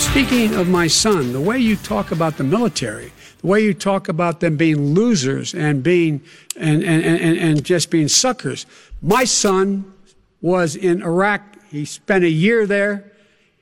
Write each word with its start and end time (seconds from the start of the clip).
Speaking 0.00 0.54
of 0.54 0.66
my 0.66 0.86
son, 0.86 1.32
the 1.32 1.40
way 1.40 1.58
you 1.58 1.76
talk 1.76 2.10
about 2.10 2.38
the 2.38 2.42
military, 2.42 3.12
the 3.42 3.46
way 3.46 3.62
you 3.62 3.74
talk 3.74 4.08
about 4.08 4.40
them 4.40 4.56
being 4.56 4.94
losers 4.94 5.54
and 5.54 5.82
being 5.82 6.22
and, 6.56 6.82
and, 6.82 7.04
and, 7.04 7.38
and 7.38 7.64
just 7.64 7.90
being 7.90 8.08
suckers. 8.08 8.64
My 9.02 9.24
son 9.24 9.92
was 10.40 10.74
in 10.74 11.02
Iraq. 11.02 11.42
He 11.68 11.84
spent 11.84 12.24
a 12.24 12.30
year 12.30 12.66
there. 12.66 13.12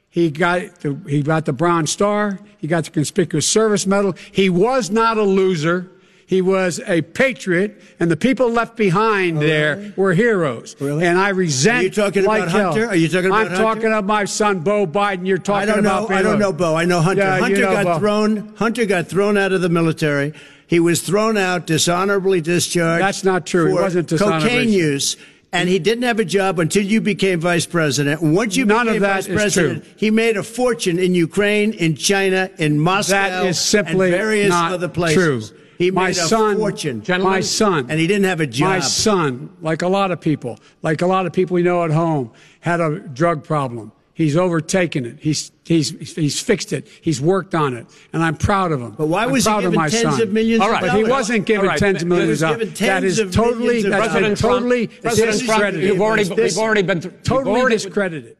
He 0.08 0.30
got 0.30 0.76
the, 0.76 0.98
he 1.08 1.22
got 1.22 1.44
the 1.44 1.52
Bronze 1.52 1.90
Star. 1.90 2.38
He 2.56 2.68
got 2.68 2.84
the 2.84 2.92
Conspicuous 2.92 3.46
Service 3.46 3.84
Medal. 3.84 4.14
He 4.30 4.48
was 4.48 4.90
not 4.90 5.18
a 5.18 5.24
loser. 5.24 5.90
He 6.28 6.42
was 6.42 6.78
a 6.86 7.00
patriot, 7.00 7.80
and 7.98 8.10
the 8.10 8.16
people 8.16 8.50
left 8.50 8.76
behind 8.76 9.38
Oh, 9.38 9.40
there 9.40 9.76
really? 9.76 9.92
were 9.96 10.12
heroes. 10.12 10.76
Really? 10.78 11.06
And 11.06 11.16
I 11.18 11.30
resent. 11.30 11.78
Are 11.78 11.82
you 11.84 11.90
talking 11.90 12.24
like 12.24 12.42
about 12.42 12.50
hell. 12.52 12.72
Hunter? 12.72 12.88
Are 12.88 12.94
you 12.94 13.08
talking 13.08 13.30
about 13.30 13.40
I'm 13.40 13.46
Hunter? 13.48 13.62
talking 13.62 13.84
about 13.86 14.04
my 14.04 14.26
son, 14.26 14.58
Beau 14.60 14.86
Biden. 14.86 15.26
You're 15.26 15.38
talking 15.38 15.70
about 15.70 15.78
it. 15.78 15.80
I 15.80 15.82
don't 15.82 15.82
know. 15.84 16.04
about. 16.04 16.10
I 16.18 16.22
don't 16.22 16.38
know 16.38 16.52
Beau. 16.52 16.74
I 16.76 16.84
know 16.84 17.00
Hunter. 17.00 17.22
Yeah, 17.22 17.36
you 17.36 17.42
Hunter 17.44 17.60
know 17.62 17.72
got 17.72 17.84
Beau. 17.86 17.98
thrown. 17.98 18.54
Hunter 18.56 18.84
got 18.84 19.08
thrown 19.08 19.38
out 19.38 19.52
of 19.52 19.62
the 19.62 19.70
military. 19.70 20.34
He 20.66 20.78
was 20.80 21.00
thrown 21.00 21.38
out, 21.38 21.66
dishonorably 21.66 22.42
discharged. 22.42 23.02
That's 23.02 23.24
not 23.24 23.46
true. 23.46 23.74
For 23.74 23.80
wasn't 23.80 24.08
dishonorably 24.08 24.48
cocaine 24.50 24.68
use. 24.68 25.16
And 25.50 25.66
he 25.70 25.78
didn't 25.78 26.04
have 26.04 26.20
a 26.20 26.26
job 26.26 26.58
until 26.58 26.82
you 26.84 27.00
became 27.00 27.40
vice 27.40 27.64
president. 27.64 28.20
Once 28.20 28.54
you 28.54 28.66
None 28.66 28.84
became 28.84 29.00
vice 29.00 29.26
president, 29.26 29.82
true. 29.82 29.92
he 29.96 30.10
made 30.10 30.36
a 30.36 30.42
fortune 30.42 30.98
in 30.98 31.14
Ukraine, 31.14 31.72
in 31.72 31.94
China, 31.96 32.50
in 32.58 32.78
Moscow, 32.78 33.12
That 33.14 33.46
is 33.46 33.58
simply 33.58 34.08
and 34.08 34.14
various 34.14 34.50
not 34.50 34.72
other 34.74 34.88
places. 34.88 35.48
true. 35.48 35.58
He 35.78 35.90
my 35.92 36.06
made 36.08 36.10
a 36.10 36.14
son, 36.14 36.56
fortune. 36.56 37.02
My 37.08 37.40
son, 37.40 37.86
and 37.88 38.00
he 38.00 38.06
didn't 38.08 38.24
have 38.24 38.40
a 38.40 38.46
job. 38.48 38.68
My 38.68 38.80
son, 38.80 39.50
like 39.62 39.82
a 39.82 39.88
lot 39.88 40.10
of 40.10 40.20
people, 40.20 40.58
like 40.82 41.02
a 41.02 41.06
lot 41.06 41.24
of 41.24 41.32
people 41.32 41.54
we 41.54 41.62
know 41.62 41.84
at 41.84 41.92
home, 41.92 42.32
had 42.60 42.80
a 42.80 42.98
drug 42.98 43.44
problem. 43.44 43.92
He's 44.12 44.36
overtaken 44.36 45.06
it. 45.06 45.18
He's 45.20 45.52
he's 45.64 45.90
he's 46.16 46.40
fixed 46.40 46.72
it. 46.72 46.88
He's 47.00 47.20
worked 47.20 47.54
on 47.54 47.74
it, 47.74 47.86
and 48.12 48.24
I'm 48.24 48.34
proud 48.36 48.72
of 48.72 48.80
him. 48.82 48.90
But 48.98 49.06
why 49.06 49.26
was 49.26 49.44
he 49.44 49.48
proud 49.50 49.64
of 49.64 49.72
given 49.72 49.88
tens 49.88 50.16
son. 50.16 50.22
of 50.22 50.32
millions 50.32 50.60
All 50.60 50.66
of 50.66 50.72
right, 50.72 50.80
but 50.90 50.96
he 50.96 51.04
wasn't 51.04 51.46
given 51.46 51.66
All 51.66 51.68
right, 51.68 51.78
tens 51.78 52.02
of 52.02 52.08
millions 52.08 52.26
he 52.26 52.30
of 52.30 52.30
was 52.32 52.40
dollars. 52.40 52.58
given 52.58 52.68
That 52.74 53.00
tens 53.00 53.04
is 53.04 53.18
of 53.20 53.30
totally 53.30 53.64
millions 53.66 53.84
of 53.84 53.90
that's 53.92 54.12
been 54.14 54.22
dollars. 54.24 54.40
totally 54.40 54.86
President 54.88 55.30
Trump, 55.30 55.46
discredited. 55.46 55.84
you've 55.84 56.00
already, 56.00 56.24
This- 56.24 56.56
we've 56.56 56.64
already 56.64 56.82
been, 56.82 57.00
th- 57.00 57.14
you've 57.14 57.22
totally 57.22 57.60
already, 57.60 57.76
discredited. 57.76 58.36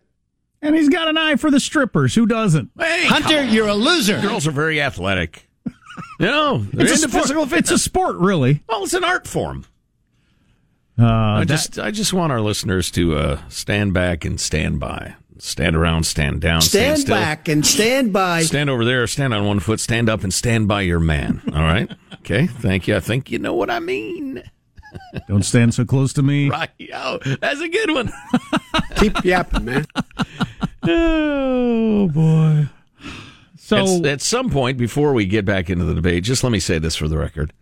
And 0.63 0.75
he's 0.75 0.89
got 0.89 1.07
an 1.07 1.17
eye 1.17 1.37
for 1.37 1.53
the 1.53 1.61
strippers. 1.61 2.17
Who 2.17 2.27
doesn't? 2.27 2.71
Hey, 2.77 3.05
Hunter, 3.07 3.45
you're 3.45 3.69
a 3.69 3.75
loser. 3.75 4.21
girls 4.21 4.49
are 4.49 4.51
very 4.51 4.81
athletic. 4.81 5.48
You 6.21 6.27
know, 6.27 6.67
It's 6.73 6.75
a, 6.75 6.79
into 6.81 6.97
sport. 7.09 7.23
physical 7.23 7.55
it's 7.55 7.71
a 7.71 7.79
sport, 7.79 8.17
really. 8.17 8.63
well, 8.69 8.85
it's 8.85 8.95
an 8.95 9.05
art 9.05 9.27
form. 9.27 9.65
Uh, 10.99 11.05
I 11.07 11.39
that- 11.41 11.47
just, 11.47 11.79
I 11.79 11.91
just 11.91 12.13
want 12.13 12.33
our 12.33 12.41
listeners 12.41 12.91
to 12.93 13.17
uh, 13.17 13.41
stand 13.49 13.95
back 13.95 14.25
and 14.25 14.41
stand 14.41 14.81
by, 14.81 15.15
stand 15.39 15.77
around, 15.77 16.05
stand 16.05 16.41
down, 16.41 16.61
stand, 16.61 16.97
Stand 16.97 17.01
still. 17.01 17.17
back 17.17 17.49
and 17.49 17.65
stand 17.65 18.13
by. 18.13 18.43
Stand 18.43 18.69
over 18.69 18.85
there, 18.85 19.07
stand 19.07 19.33
on 19.33 19.45
one 19.47 19.61
foot, 19.61 19.79
stand 19.81 20.09
up, 20.09 20.25
and 20.25 20.35
stand 20.35 20.67
by 20.67 20.81
your 20.83 20.99
man. 21.01 21.41
All 21.55 21.63
right? 21.63 21.89
Okay, 22.15 22.47
thank 22.49 22.89
you. 22.89 22.97
I 22.97 23.01
think 23.01 23.31
you 23.31 23.39
know 23.39 23.55
what 23.55 23.71
I 23.71 23.79
mean. 23.79 24.43
don't 25.29 25.45
stand 25.45 25.73
so 25.75 25.85
close 25.85 26.13
to 26.15 26.23
me. 26.23 26.51
Right? 26.51 26.71
Oh, 26.93 27.19
that's 27.41 27.61
a 27.61 27.69
good 27.69 27.93
one. 27.93 28.11
Keep 28.97 29.25
yapping, 29.25 29.65
man. 29.67 29.87
Oh 30.91 32.09
boy. 32.09 32.69
So 33.69 33.99
at, 33.99 34.07
at 34.07 34.21
some 34.23 34.49
point 34.49 34.79
before 34.79 35.13
we 35.13 35.27
get 35.27 35.45
back 35.45 35.69
into 35.69 35.85
the 35.85 35.95
debate, 35.95 36.25
just 36.25 36.43
let 36.43 36.51
me 36.51 36.59
say 36.59 36.79
this 36.79 36.97
for 36.97 37.07
the 37.07 37.19
record. 37.19 37.53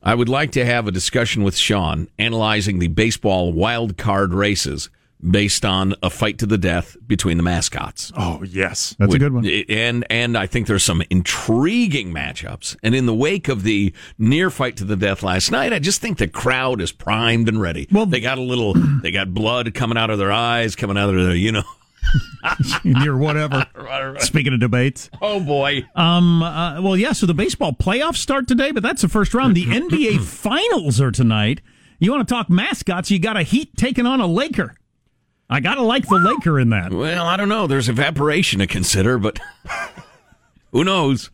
I 0.00 0.14
would 0.14 0.28
like 0.28 0.52
to 0.52 0.64
have 0.64 0.86
a 0.86 0.92
discussion 0.92 1.42
with 1.42 1.56
Sean 1.56 2.08
analyzing 2.20 2.78
the 2.78 2.86
baseball 2.86 3.52
wild 3.52 3.98
card 3.98 4.32
races 4.32 4.90
based 5.28 5.64
on 5.64 5.94
a 6.04 6.08
fight 6.08 6.38
to 6.38 6.46
the 6.46 6.56
death 6.56 6.96
between 7.04 7.36
the 7.36 7.42
mascots. 7.42 8.12
Oh 8.16 8.44
yes, 8.44 8.94
that's 9.00 9.12
a 9.12 9.18
good 9.18 9.32
one. 9.32 9.44
And 9.68 10.06
and 10.08 10.38
I 10.38 10.46
think 10.46 10.68
there's 10.68 10.84
some 10.84 11.02
intriguing 11.10 12.14
matchups. 12.14 12.76
And 12.84 12.94
in 12.94 13.06
the 13.06 13.14
wake 13.14 13.48
of 13.48 13.64
the 13.64 13.92
near 14.18 14.50
fight 14.50 14.76
to 14.76 14.84
the 14.84 14.96
death 14.96 15.24
last 15.24 15.50
night, 15.50 15.72
I 15.72 15.80
just 15.80 16.00
think 16.00 16.18
the 16.18 16.28
crowd 16.28 16.80
is 16.80 16.92
primed 16.92 17.48
and 17.48 17.60
ready. 17.60 17.88
Well, 17.90 18.06
they 18.06 18.20
got 18.20 18.38
a 18.38 18.42
little, 18.42 18.74
they 18.74 19.10
got 19.10 19.34
blood 19.34 19.74
coming 19.74 19.98
out 19.98 20.10
of 20.10 20.18
their 20.18 20.32
eyes, 20.32 20.76
coming 20.76 20.96
out 20.96 21.08
of 21.08 21.16
their, 21.16 21.34
you 21.34 21.50
know. 21.50 21.64
You're 22.82 23.16
whatever. 23.16 23.66
Speaking 24.20 24.52
of 24.54 24.60
debates. 24.60 25.10
Oh 25.20 25.40
boy. 25.40 25.86
Um. 25.94 26.42
Uh, 26.42 26.80
well, 26.80 26.96
yeah. 26.96 27.12
So 27.12 27.26
the 27.26 27.34
baseball 27.34 27.72
playoffs 27.72 28.16
start 28.16 28.48
today, 28.48 28.72
but 28.72 28.82
that's 28.82 29.02
the 29.02 29.08
first 29.08 29.34
round. 29.34 29.54
The 29.56 29.66
NBA 29.66 30.20
finals 30.22 31.00
are 31.00 31.10
tonight. 31.10 31.60
You 31.98 32.10
want 32.12 32.26
to 32.26 32.34
talk 32.34 32.48
mascots? 32.48 33.10
You 33.10 33.18
got 33.18 33.36
a 33.36 33.42
Heat 33.42 33.76
taking 33.76 34.06
on 34.06 34.20
a 34.20 34.26
Laker. 34.26 34.74
I 35.50 35.60
gotta 35.60 35.82
like 35.82 36.06
the 36.06 36.16
Laker 36.18 36.60
in 36.60 36.70
that. 36.70 36.92
Well, 36.92 37.26
I 37.26 37.36
don't 37.36 37.48
know. 37.48 37.66
There's 37.66 37.88
evaporation 37.88 38.60
to 38.60 38.66
consider, 38.68 39.18
but 39.18 39.38
who 40.72 40.84
knows? 40.84 41.30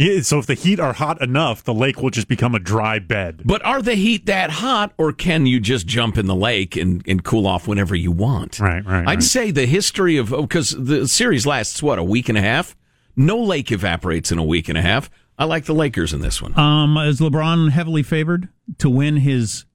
Yeah, 0.00 0.22
so 0.22 0.38
if 0.38 0.46
the 0.46 0.54
Heat 0.54 0.80
are 0.80 0.94
hot 0.94 1.20
enough, 1.20 1.62
the 1.62 1.74
lake 1.74 2.00
will 2.00 2.08
just 2.08 2.26
become 2.26 2.54
a 2.54 2.58
dry 2.58 2.98
bed. 2.98 3.42
But 3.44 3.62
are 3.66 3.82
the 3.82 3.94
heat 3.94 4.24
that 4.26 4.48
hot, 4.50 4.94
or 4.96 5.12
can 5.12 5.44
you 5.44 5.60
just 5.60 5.86
jump 5.86 6.16
in 6.16 6.24
the 6.24 6.34
lake 6.34 6.74
and, 6.74 7.02
and 7.06 7.22
cool 7.22 7.46
off 7.46 7.68
whenever 7.68 7.94
you 7.94 8.10
want? 8.10 8.58
Right, 8.60 8.82
right. 8.82 9.06
I'd 9.06 9.06
right. 9.06 9.22
say 9.22 9.50
the 9.50 9.66
history 9.66 10.16
of 10.16 10.30
because 10.30 10.70
the 10.70 11.06
series 11.06 11.46
lasts 11.46 11.82
what 11.82 11.98
a 11.98 12.02
week 12.02 12.30
and 12.30 12.38
a 12.38 12.40
half. 12.40 12.74
No 13.14 13.38
lake 13.42 13.70
evaporates 13.70 14.32
in 14.32 14.38
a 14.38 14.44
week 14.44 14.70
and 14.70 14.78
a 14.78 14.82
half. 14.82 15.10
I 15.38 15.44
like 15.44 15.66
the 15.66 15.74
Lakers 15.74 16.14
in 16.14 16.22
this 16.22 16.40
one. 16.40 16.58
Um, 16.58 16.96
is 16.96 17.20
LeBron 17.20 17.70
heavily 17.70 18.02
favored 18.02 18.48
to 18.78 18.88
win 18.88 19.18
his 19.18 19.66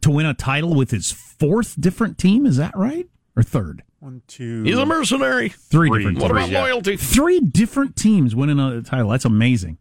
to 0.00 0.10
win 0.10 0.24
a 0.24 0.32
title 0.32 0.74
with 0.74 0.92
his 0.92 1.12
fourth 1.12 1.78
different 1.78 2.16
team? 2.16 2.46
Is 2.46 2.56
that 2.56 2.74
right 2.74 3.06
or 3.36 3.42
third? 3.42 3.82
One, 4.04 4.20
two. 4.26 4.64
He's 4.64 4.76
a 4.76 4.84
mercenary. 4.84 5.48
Three, 5.48 5.88
Three. 5.88 5.98
different. 6.00 6.18
What 6.18 6.28
teams. 6.28 6.30
about 6.32 6.50
yeah. 6.50 6.60
loyalty? 6.60 6.98
Three 6.98 7.40
different 7.40 7.96
teams 7.96 8.36
winning 8.36 8.60
a 8.60 8.82
title. 8.82 9.08
That's 9.08 9.24
amazing. 9.24 9.78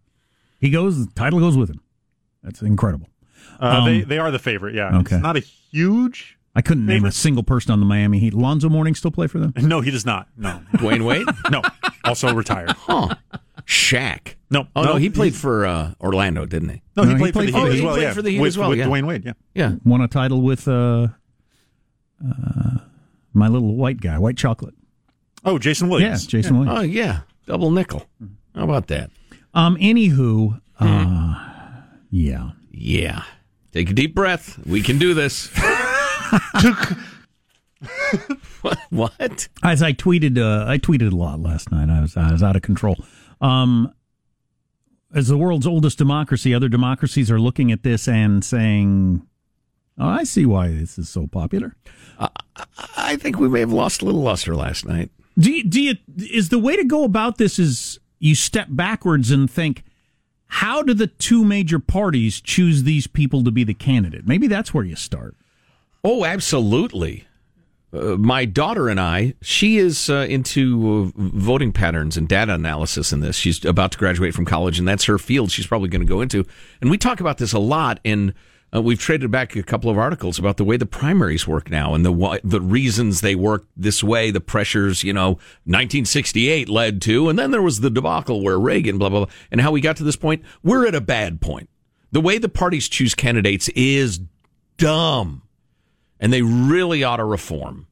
He 0.61 0.69
goes. 0.69 1.07
The 1.07 1.11
title 1.11 1.41
goes 1.41 1.57
with 1.57 1.69
him. 1.69 1.81
That's 2.41 2.61
incredible. 2.61 3.09
Uh, 3.59 3.83
they 3.83 4.03
Um, 4.03 4.07
they 4.07 4.19
are 4.19 4.31
the 4.31 4.39
favorite. 4.39 4.75
Yeah. 4.75 4.97
okay. 4.99 5.17
It's 5.17 5.23
not 5.23 5.35
a 5.35 5.41
huge. 5.41 6.37
I 6.55 6.61
couldn't 6.61 6.85
name 6.85 7.03
a 7.03 7.11
single 7.11 7.43
person 7.43 7.73
on 7.73 7.81
the 7.81 7.85
Miami 7.85 8.19
Heat. 8.19 8.33
Lonzo 8.33 8.69
Mourning 8.69 8.95
still 8.95 9.11
play 9.11 9.27
for 9.27 9.39
them? 9.39 9.51
No, 9.61 9.81
he 9.81 9.91
does 9.91 10.05
not. 10.05 10.29
No, 10.37 10.61
Dwyane 10.75 11.03
Wade. 11.03 11.27
no. 11.51 11.61
Also 12.05 12.33
retired. 12.33 12.71
Huh. 12.71 13.15
Shaq. 13.65 14.35
No, 14.49 14.67
Oh 14.73 14.83
no, 14.83 14.91
no, 14.91 14.95
he 14.95 15.09
played 15.09 15.35
for 15.35 15.65
uh, 15.65 15.95
Orlando, 15.99 16.45
didn't 16.45 16.69
he? 16.69 16.81
No, 16.95 17.03
he 17.03 17.09
No, 17.09 17.15
he 17.15 17.21
played 17.21 17.33
for 17.33 17.39
the 17.41 17.47
Heat 17.47 17.55
oh, 17.55 17.65
as 17.65 17.73
he 17.73 17.81
well. 17.83 17.93
played 17.95 18.03
yeah, 18.03 18.13
for 18.13 18.21
the 18.21 18.29
Heat 18.29 18.39
with, 18.39 18.47
as 18.47 18.57
well, 18.57 18.69
with 18.69 18.79
yeah. 18.79 18.85
Dwyane 18.85 19.05
Wade. 19.05 19.25
Yeah. 19.25 19.33
Yeah. 19.53 19.75
Won 19.83 19.99
a 19.99 20.07
title 20.07 20.41
with 20.41 20.65
uh, 20.65 21.07
uh, 22.25 22.77
my 23.33 23.47
little 23.47 23.75
white 23.75 23.99
guy, 24.01 24.17
white 24.17 24.37
chocolate. 24.37 24.75
Oh, 25.45 25.57
Jason 25.59 25.89
Williams. 25.89 26.23
Yeah. 26.25 26.29
Jason 26.29 26.59
Williams. 26.59 26.79
Oh 26.79 26.83
yeah. 26.83 27.21
Double 27.47 27.71
nickel. 27.71 28.05
How 28.55 28.63
about 28.63 28.87
that? 28.87 29.09
Um. 29.53 29.75
Anywho, 29.77 30.59
uh, 30.79 30.85
Hmm. 30.85 31.33
yeah. 32.09 32.51
Yeah. 32.71 33.23
Take 33.71 33.89
a 33.89 33.93
deep 33.93 34.13
breath. 34.15 34.57
We 34.65 34.81
can 34.81 34.97
do 34.99 35.13
this. 35.13 35.49
what? 38.61 38.77
What? 38.89 39.47
As 39.63 39.81
I 39.83 39.93
tweeted, 39.93 40.37
uh, 40.37 40.65
I 40.69 40.77
tweeted 40.77 41.11
a 41.11 41.15
lot 41.15 41.39
last 41.39 41.71
night. 41.71 41.89
I 41.89 42.01
was 42.01 42.15
I 42.15 42.31
was 42.31 42.41
out 42.43 42.55
of 42.55 42.61
control. 42.61 42.97
Um, 43.41 43.93
as 45.13 45.27
the 45.27 45.37
world's 45.37 45.67
oldest 45.67 45.97
democracy, 45.97 46.53
other 46.53 46.69
democracies 46.69 47.29
are 47.29 47.39
looking 47.39 47.71
at 47.71 47.83
this 47.83 48.07
and 48.07 48.43
saying, 48.43 49.27
"Oh, 49.97 50.07
I 50.07 50.23
see 50.23 50.45
why 50.45 50.69
this 50.69 50.97
is 50.97 51.09
so 51.09 51.27
popular." 51.27 51.75
I 52.97 53.15
think 53.15 53.39
we 53.39 53.49
may 53.49 53.61
have 53.61 53.73
lost 53.73 54.01
a 54.01 54.05
little 54.05 54.21
luster 54.21 54.55
last 54.55 54.85
night. 54.85 55.11
Do 55.37 55.51
you, 55.51 55.63
do 55.63 55.81
you 55.81 55.95
is 56.17 56.49
the 56.49 56.59
way 56.59 56.75
to 56.75 56.83
go 56.83 57.03
about 57.03 57.37
this 57.37 57.57
is 57.57 57.99
you 58.19 58.35
step 58.35 58.67
backwards 58.69 59.31
and 59.31 59.49
think, 59.49 59.83
how 60.47 60.83
do 60.83 60.93
the 60.93 61.07
two 61.07 61.43
major 61.43 61.79
parties 61.79 62.39
choose 62.39 62.83
these 62.83 63.07
people 63.07 63.43
to 63.43 63.51
be 63.51 63.63
the 63.63 63.73
candidate? 63.73 64.27
Maybe 64.27 64.47
that's 64.47 64.73
where 64.73 64.83
you 64.83 64.95
start. 64.95 65.35
Oh, 66.03 66.23
absolutely. 66.23 67.25
Uh, 67.91 68.17
my 68.17 68.45
daughter 68.45 68.89
and 68.89 68.99
I, 68.99 69.33
she 69.41 69.77
is 69.77 70.09
uh, 70.09 70.25
into 70.29 71.13
uh, 71.15 71.19
voting 71.19 71.71
patterns 71.71 72.17
and 72.17 72.27
data 72.27 72.53
analysis 72.53 73.11
in 73.11 73.19
this. 73.19 73.35
She's 73.35 73.63
about 73.65 73.91
to 73.93 73.97
graduate 73.97 74.33
from 74.33 74.45
college, 74.45 74.79
and 74.79 74.87
that's 74.87 75.05
her 75.05 75.17
field 75.17 75.51
she's 75.51 75.67
probably 75.67 75.89
going 75.89 76.01
to 76.01 76.07
go 76.07 76.21
into. 76.21 76.45
And 76.81 76.89
we 76.89 76.97
talk 76.97 77.19
about 77.19 77.37
this 77.39 77.53
a 77.53 77.59
lot, 77.59 77.99
and 78.05 78.33
uh, 78.73 78.81
we've 78.81 78.99
traded 78.99 79.29
back 79.29 79.55
a 79.55 79.63
couple 79.63 79.89
of 79.89 79.97
articles 79.97 80.39
about 80.39 80.57
the 80.57 80.63
way 80.63 80.77
the 80.77 80.85
primaries 80.85 81.47
work 81.47 81.69
now 81.69 81.93
and 81.93 82.05
the 82.05 82.39
the 82.43 82.61
reasons 82.61 83.21
they 83.21 83.35
work 83.35 83.65
this 83.77 84.03
way, 84.03 84.31
the 84.31 84.41
pressures, 84.41 85.03
you 85.03 85.13
know, 85.13 85.31
1968 85.65 86.69
led 86.69 87.01
to, 87.01 87.29
and 87.29 87.37
then 87.37 87.51
there 87.51 87.61
was 87.61 87.81
the 87.81 87.89
debacle 87.89 88.41
where 88.41 88.59
Reagan, 88.59 88.97
blah, 88.97 89.09
blah, 89.09 89.25
blah, 89.25 89.33
and 89.51 89.61
how 89.61 89.71
we 89.71 89.81
got 89.81 89.97
to 89.97 90.03
this 90.03 90.15
point. 90.15 90.43
We're 90.63 90.87
at 90.87 90.95
a 90.95 91.01
bad 91.01 91.41
point. 91.41 91.69
The 92.11 92.21
way 92.21 92.37
the 92.37 92.49
parties 92.49 92.87
choose 92.87 93.15
candidates 93.15 93.69
is 93.69 94.19
dumb 94.77 95.43
and 96.19 96.31
they 96.31 96.41
really 96.41 97.03
ought 97.03 97.17
to 97.17 97.25
reform. 97.25 97.87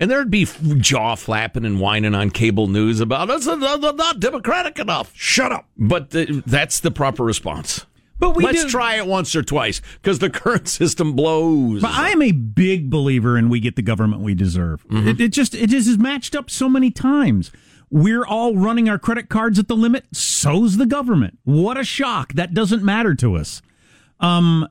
And 0.00 0.10
there'd 0.10 0.30
be 0.30 0.46
jaw 0.78 1.14
flapping 1.14 1.64
and 1.64 1.80
whining 1.80 2.14
on 2.14 2.30
cable 2.30 2.66
news 2.66 3.00
about 3.00 3.30
us 3.30 3.46
uh, 3.46 3.52
uh, 3.52 3.92
not 3.92 4.20
democratic 4.20 4.78
enough. 4.78 5.12
Shut 5.14 5.52
up. 5.52 5.68
But 5.76 6.10
the, 6.10 6.42
that's 6.46 6.80
the 6.80 6.90
proper 6.90 7.22
response. 7.22 7.86
But 8.18 8.36
we 8.36 8.44
Let's 8.44 8.64
do- 8.64 8.70
try 8.70 8.96
it 8.96 9.06
once 9.06 9.34
or 9.34 9.42
twice 9.42 9.80
because 10.02 10.18
the 10.20 10.30
current 10.42 10.68
system 10.68 11.14
blows. 11.14 11.82
But 11.82 11.92
I 11.92 12.10
am 12.10 12.22
a 12.22 12.32
big 12.32 12.90
believer 12.90 13.36
in 13.36 13.48
we 13.48 13.60
get 13.60 13.76
the 13.76 13.82
government 13.82 14.22
we 14.22 14.34
deserve. 14.34 14.84
It, 14.90 15.20
it 15.20 15.28
just 15.32 15.54
it 15.54 15.72
is 15.72 15.98
matched 15.98 16.34
up 16.34 16.50
so 16.50 16.68
many 16.68 16.90
times. 16.90 17.50
We're 17.90 18.24
all 18.24 18.56
running 18.56 18.88
our 18.88 18.98
credit 18.98 19.28
cards 19.28 19.58
at 19.58 19.68
the 19.68 19.76
limit. 19.76 20.06
So's 20.12 20.78
the 20.78 20.86
government. 20.86 21.38
What 21.44 21.76
a 21.78 21.84
shock. 21.84 22.32
That 22.32 22.52
doesn't 22.54 22.82
matter 22.82 23.14
to 23.16 23.36
us. 23.36 23.62
Um, 24.20 24.68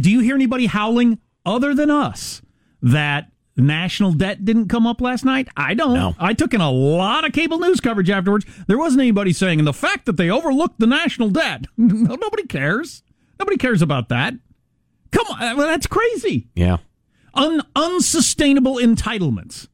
do 0.00 0.10
you 0.10 0.20
hear 0.20 0.34
anybody 0.34 0.66
howling 0.66 1.18
other 1.44 1.74
than 1.74 1.90
us 1.90 2.42
that 2.82 3.31
national 3.56 4.12
debt 4.12 4.44
didn't 4.44 4.68
come 4.68 4.86
up 4.86 5.00
last 5.00 5.24
night? 5.24 5.48
I 5.56 5.74
don't. 5.74 5.94
No. 5.94 6.14
I 6.18 6.34
took 6.34 6.54
in 6.54 6.60
a 6.60 6.70
lot 6.70 7.24
of 7.24 7.32
cable 7.32 7.58
news 7.58 7.80
coverage 7.80 8.10
afterwards. 8.10 8.46
There 8.66 8.78
wasn't 8.78 9.02
anybody 9.02 9.32
saying, 9.32 9.58
and 9.58 9.66
the 9.66 9.72
fact 9.72 10.06
that 10.06 10.16
they 10.16 10.30
overlooked 10.30 10.78
the 10.78 10.86
national 10.86 11.30
debt, 11.30 11.66
no, 11.76 12.14
nobody 12.14 12.46
cares. 12.46 13.02
Nobody 13.38 13.56
cares 13.56 13.82
about 13.82 14.08
that. 14.08 14.34
Come 15.10 15.26
on, 15.28 15.42
uh, 15.42 15.56
well, 15.56 15.66
that's 15.66 15.86
crazy. 15.86 16.48
Yeah. 16.54 16.78
Un- 17.34 17.62
unsustainable 17.76 18.76
entitlements. 18.76 19.68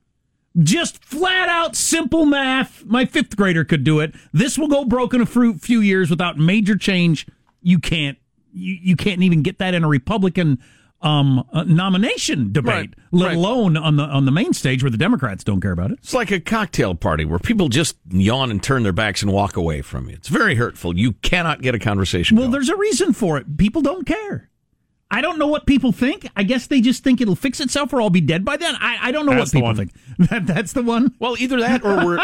Just 0.59 1.05
flat 1.05 1.49
out 1.49 1.77
simple 1.77 2.27
math. 2.27 2.85
My 2.85 3.05
fifth 3.05 3.37
grader 3.37 3.65
could 3.65 3.85
do 3.85 4.01
it. 4.01 4.15
This 4.33 4.59
will 4.59 4.67
go 4.67 4.85
broke 4.85 5.15
in 5.15 5.21
a 5.21 5.27
few 5.27 5.55
few 5.55 5.81
years 5.81 6.11
without 6.11 6.37
major 6.37 6.77
change. 6.77 7.27
You 7.63 7.79
can't. 7.79 8.19
You, 8.53 8.77
you 8.81 8.97
can't 8.97 9.23
even 9.23 9.43
get 9.43 9.59
that 9.59 9.75
in 9.75 9.85
a 9.85 9.89
Republican 9.89 10.59
um, 11.01 11.45
uh, 11.53 11.65
nomination 11.65 12.53
debate, 12.53 12.75
Right, 12.75 12.95
let 13.13 13.27
right. 13.29 13.37
alone 13.37 13.77
on 13.77 13.97
the 13.97 14.03
on 14.05 14.25
the 14.25 14.33
main 14.33 14.53
stage 14.53 14.83
where 14.83 14.91
the 14.91 14.97
Democrats 14.99 15.45
don't 15.45 15.61
care 15.61 15.73
about 15.73 15.93
it. 15.93 15.99
It's 16.03 16.15
like 16.15 16.31
a 16.31 16.41
cocktail 16.41 16.95
party 16.95 17.25
where 17.25 17.39
people 17.39 17.69
just 17.69 17.97
yawn 18.11 18.51
and 18.51 18.63
turn 18.63 18.83
their 18.83 18.93
backs 18.93 19.23
and 19.23 19.33
walk 19.33 19.57
away 19.57 19.81
from 19.83 20.09
you. 20.09 20.15
It's 20.15 20.29
very 20.29 20.57
hurtful. 20.57 20.97
You 20.97 21.13
cannot 21.13 21.63
get 21.63 21.75
a 21.75 21.79
conversation. 21.79 22.37
Well, 22.37 22.45
going. 22.47 22.53
there's 22.53 22.69
a 22.69 22.77
reason 22.77 23.13
for 23.13 23.39
it. 23.39 23.57
People 23.57 23.83
don't 23.83 24.07
care. 24.07 24.51
I 25.11 25.23
don't 25.23 25.39
know 25.39 25.47
what 25.47 25.65
people 25.65 25.91
think. 25.91 26.29
I 26.37 26.43
guess 26.43 26.67
they 26.67 26.83
just 26.83 27.03
think 27.03 27.23
it'll 27.23 27.35
fix 27.35 27.61
itself 27.61 27.95
or 27.95 28.03
I'll 28.03 28.11
be 28.11 28.21
dead 28.21 28.45
by 28.45 28.59
then. 28.59 28.75
I, 28.79 29.09
I 29.09 29.11
don't 29.11 29.25
know 29.25 29.35
That's 29.35 29.55
what 29.55 29.61
people 29.61 29.75
think. 29.75 29.93
That, 30.31 30.47
that's 30.47 30.73
the 30.73 30.83
one. 30.83 31.15
Well, 31.21 31.37
either 31.39 31.61
that 31.61 31.83
or 31.85 32.05
we're 32.05 32.19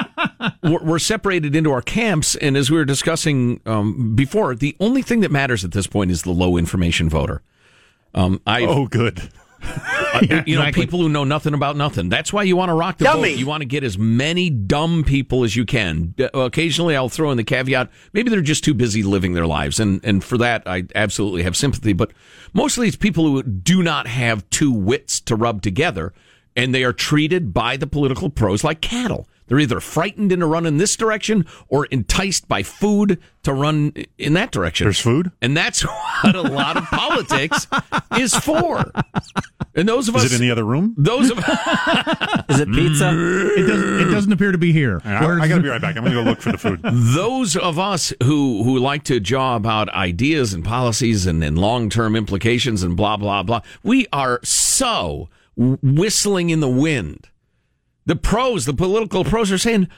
we're, 0.65 0.85
we're 0.85 0.99
separated 0.99 1.55
into 1.57 1.71
our 1.71 1.81
camps. 1.81 2.35
And 2.37 2.57
as 2.57 2.71
we 2.71 2.77
were 2.77 2.85
discussing 2.85 3.61
um, 3.67 4.15
before, 4.17 4.55
the 4.57 4.77
only 4.81 5.01
thing 5.01 5.21
that 5.21 5.31
matters 5.31 5.65
at 5.65 5.71
this 5.71 5.87
point 5.87 6.11
is 6.11 6.23
the 6.23 6.33
low 6.33 6.57
information 6.59 7.09
voter. 7.09 7.41
Um, 8.15 8.41
I, 8.47 8.63
Oh, 8.65 8.87
good. 8.87 9.21
uh, 9.63 10.21
you 10.23 10.29
know, 10.29 10.39
exactly. 10.47 10.83
people 10.85 11.01
who 11.01 11.09
know 11.09 11.25
nothing 11.25 11.55
about 11.55 11.77
nothing. 11.77 12.09
That's 12.09 12.33
why 12.33 12.43
you 12.43 12.55
want 12.57 12.69
to 12.69 12.75
rock 12.75 12.99
the 12.99 13.05
Dummy. 13.05 13.31
boat. 13.31 13.39
You 13.39 13.47
want 13.47 13.63
to 13.63 13.67
get 13.67 13.83
as 13.83 13.97
many 13.99 14.51
dumb 14.51 15.05
people 15.05 15.43
as 15.43 15.57
you 15.57 15.65
can. 15.65 16.15
Uh, 16.19 16.29
Occasionally, 16.39 16.97
I'll 16.97 17.09
throw 17.09 17.31
in 17.31 17.37
the 17.39 17.45
caveat: 17.45 17.91
maybe 18.13 18.31
they're 18.31 18.41
just 18.43 18.63
too 18.65 18.75
busy 18.75 19.03
living 19.03 19.33
their 19.33 19.47
lives, 19.47 19.81
and 19.81 20.01
and 20.05 20.23
for 20.23 20.37
that, 20.39 20.63
I 20.67 20.85
absolutely 20.95 21.43
have 21.45 21.57
sympathy. 21.57 21.93
But 21.95 22.13
mostly, 22.53 22.89
it's 22.89 22.97
people 22.97 23.25
who 23.25 23.43
do 23.43 23.83
not 23.83 24.07
have 24.07 24.49
two 24.51 24.71
wits 24.71 25.21
to 25.23 25.35
rub 25.35 25.63
together, 25.63 26.13
and 26.55 26.75
they 26.75 26.85
are 26.85 26.93
treated 26.93 27.55
by 27.55 27.77
the 27.79 27.87
political 27.87 28.29
pros 28.31 28.63
like 28.65 28.81
cattle. 28.83 29.27
They're 29.47 29.59
either 29.59 29.81
frightened 29.81 30.33
into 30.33 30.47
running 30.47 30.79
this 30.79 30.97
direction 30.97 31.45
or 31.69 31.85
enticed 31.87 32.49
by 32.49 32.63
food 32.63 33.21
to 33.43 33.53
run 33.53 33.93
in 34.17 34.33
that 34.35 34.51
direction. 34.51 34.87
There's 34.87 35.01
food? 35.01 35.31
And 35.43 35.57
that's 35.57 35.83
what 36.23 36.35
a 36.35 36.43
lot 36.43 36.77
of 36.77 36.85
politics 36.85 37.67
is 38.19 38.35
for. 38.35 38.91
And 39.75 39.89
those 39.89 40.09
of 40.09 40.17
us, 40.17 40.25
Is 40.25 40.33
it 40.33 40.37
in 40.37 40.41
the 40.43 40.51
other 40.51 40.65
room? 40.65 40.95
those 40.97 41.31
of 41.31 41.39
Is 42.49 42.61
it 42.61 42.69
pizza? 42.73 43.11
It 43.11 43.67
doesn't, 43.67 44.01
it 44.01 44.11
doesn't 44.13 44.33
appear 44.33 44.53
to 44.53 44.59
be 44.59 44.73
here. 44.73 45.01
I, 45.05 45.17
I 45.17 45.27
Where's 45.27 45.49
got 45.49 45.57
to 45.57 45.63
be 45.63 45.69
right 45.69 45.81
back. 45.81 45.97
I'm 45.97 46.05
going 46.05 46.17
to 46.17 46.23
go 46.23 46.29
look 46.31 46.41
for 46.41 46.53
the 46.53 46.59
food. 46.59 46.81
those 46.85 47.57
of 47.57 47.79
us 47.79 48.13
who 48.23 48.63
who 48.63 48.79
like 48.79 49.05
to 49.05 49.21
jaw 49.21 49.57
about 49.57 49.89
ideas 49.91 50.55
and 50.55 50.65
policies 50.65 51.27
and, 51.27 51.43
and 51.43 51.59
long 51.59 51.91
term 51.91 52.15
implications 52.17 52.83
and 52.83 52.97
blah 52.97 53.17
blah 53.17 53.43
blah, 53.43 53.61
we 53.83 54.07
are 54.13 54.41
so 54.43 55.29
whistling 55.57 56.51
in 56.51 56.61
the 56.61 56.69
wind. 56.69 57.29
The 58.07 58.17
pros, 58.17 58.65
the 58.67 58.75
political 58.75 59.25
pros, 59.25 59.51
are 59.53 59.59
saying, 59.59 59.89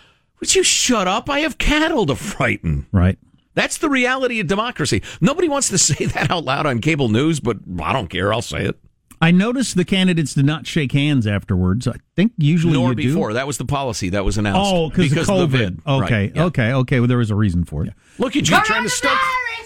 "Would 0.40 0.54
you 0.54 0.62
shut 0.62 1.08
up? 1.08 1.28
I 1.30 1.40
have 1.40 1.58
cattle 1.58 2.06
to 2.06 2.14
frighten." 2.16 2.86
Right. 2.92 3.18
That's 3.54 3.78
the 3.78 3.88
reality 3.88 4.38
of 4.40 4.46
democracy. 4.46 5.02
Nobody 5.20 5.48
wants 5.48 5.68
to 5.70 5.78
say 5.88 6.04
that 6.06 6.30
out 6.30 6.44
loud 6.44 6.66
on 6.66 6.80
cable 6.80 7.08
news, 7.08 7.40
but 7.40 7.56
I 7.82 7.92
don't 7.92 8.08
care. 8.08 8.32
I'll 8.32 8.42
say 8.42 8.64
it. 8.66 8.78
I 9.18 9.30
noticed 9.30 9.76
the 9.76 9.84
candidates 9.86 10.34
did 10.34 10.44
not 10.44 10.66
shake 10.66 10.92
hands 10.92 11.26
afterwards. 11.26 11.88
I 11.88 11.94
think 12.16 12.32
usually 12.36 12.74
Nor 12.74 12.90
you 12.90 12.94
do. 12.96 13.08
before. 13.14 13.32
That 13.32 13.46
was 13.46 13.56
the 13.56 13.64
policy 13.64 14.10
that 14.10 14.26
was 14.26 14.36
announced. 14.36 14.70
Oh, 14.74 14.90
because 14.90 15.12
of 15.30 15.30
of 15.30 15.48
COVID. 15.48 15.52
vid. 15.52 15.80
Okay, 15.86 16.14
Right, 16.14 16.32
yeah. 16.36 16.44
okay, 16.44 16.72
okay. 16.74 17.00
Well, 17.00 17.08
there 17.08 17.16
was 17.16 17.30
a 17.30 17.34
reason 17.34 17.64
for 17.64 17.86
it. 17.86 17.94
Look 18.18 18.36
at 18.36 18.46
you 18.48 18.56
trying 18.60 18.82
to 18.82 18.90
stoke 18.90 19.18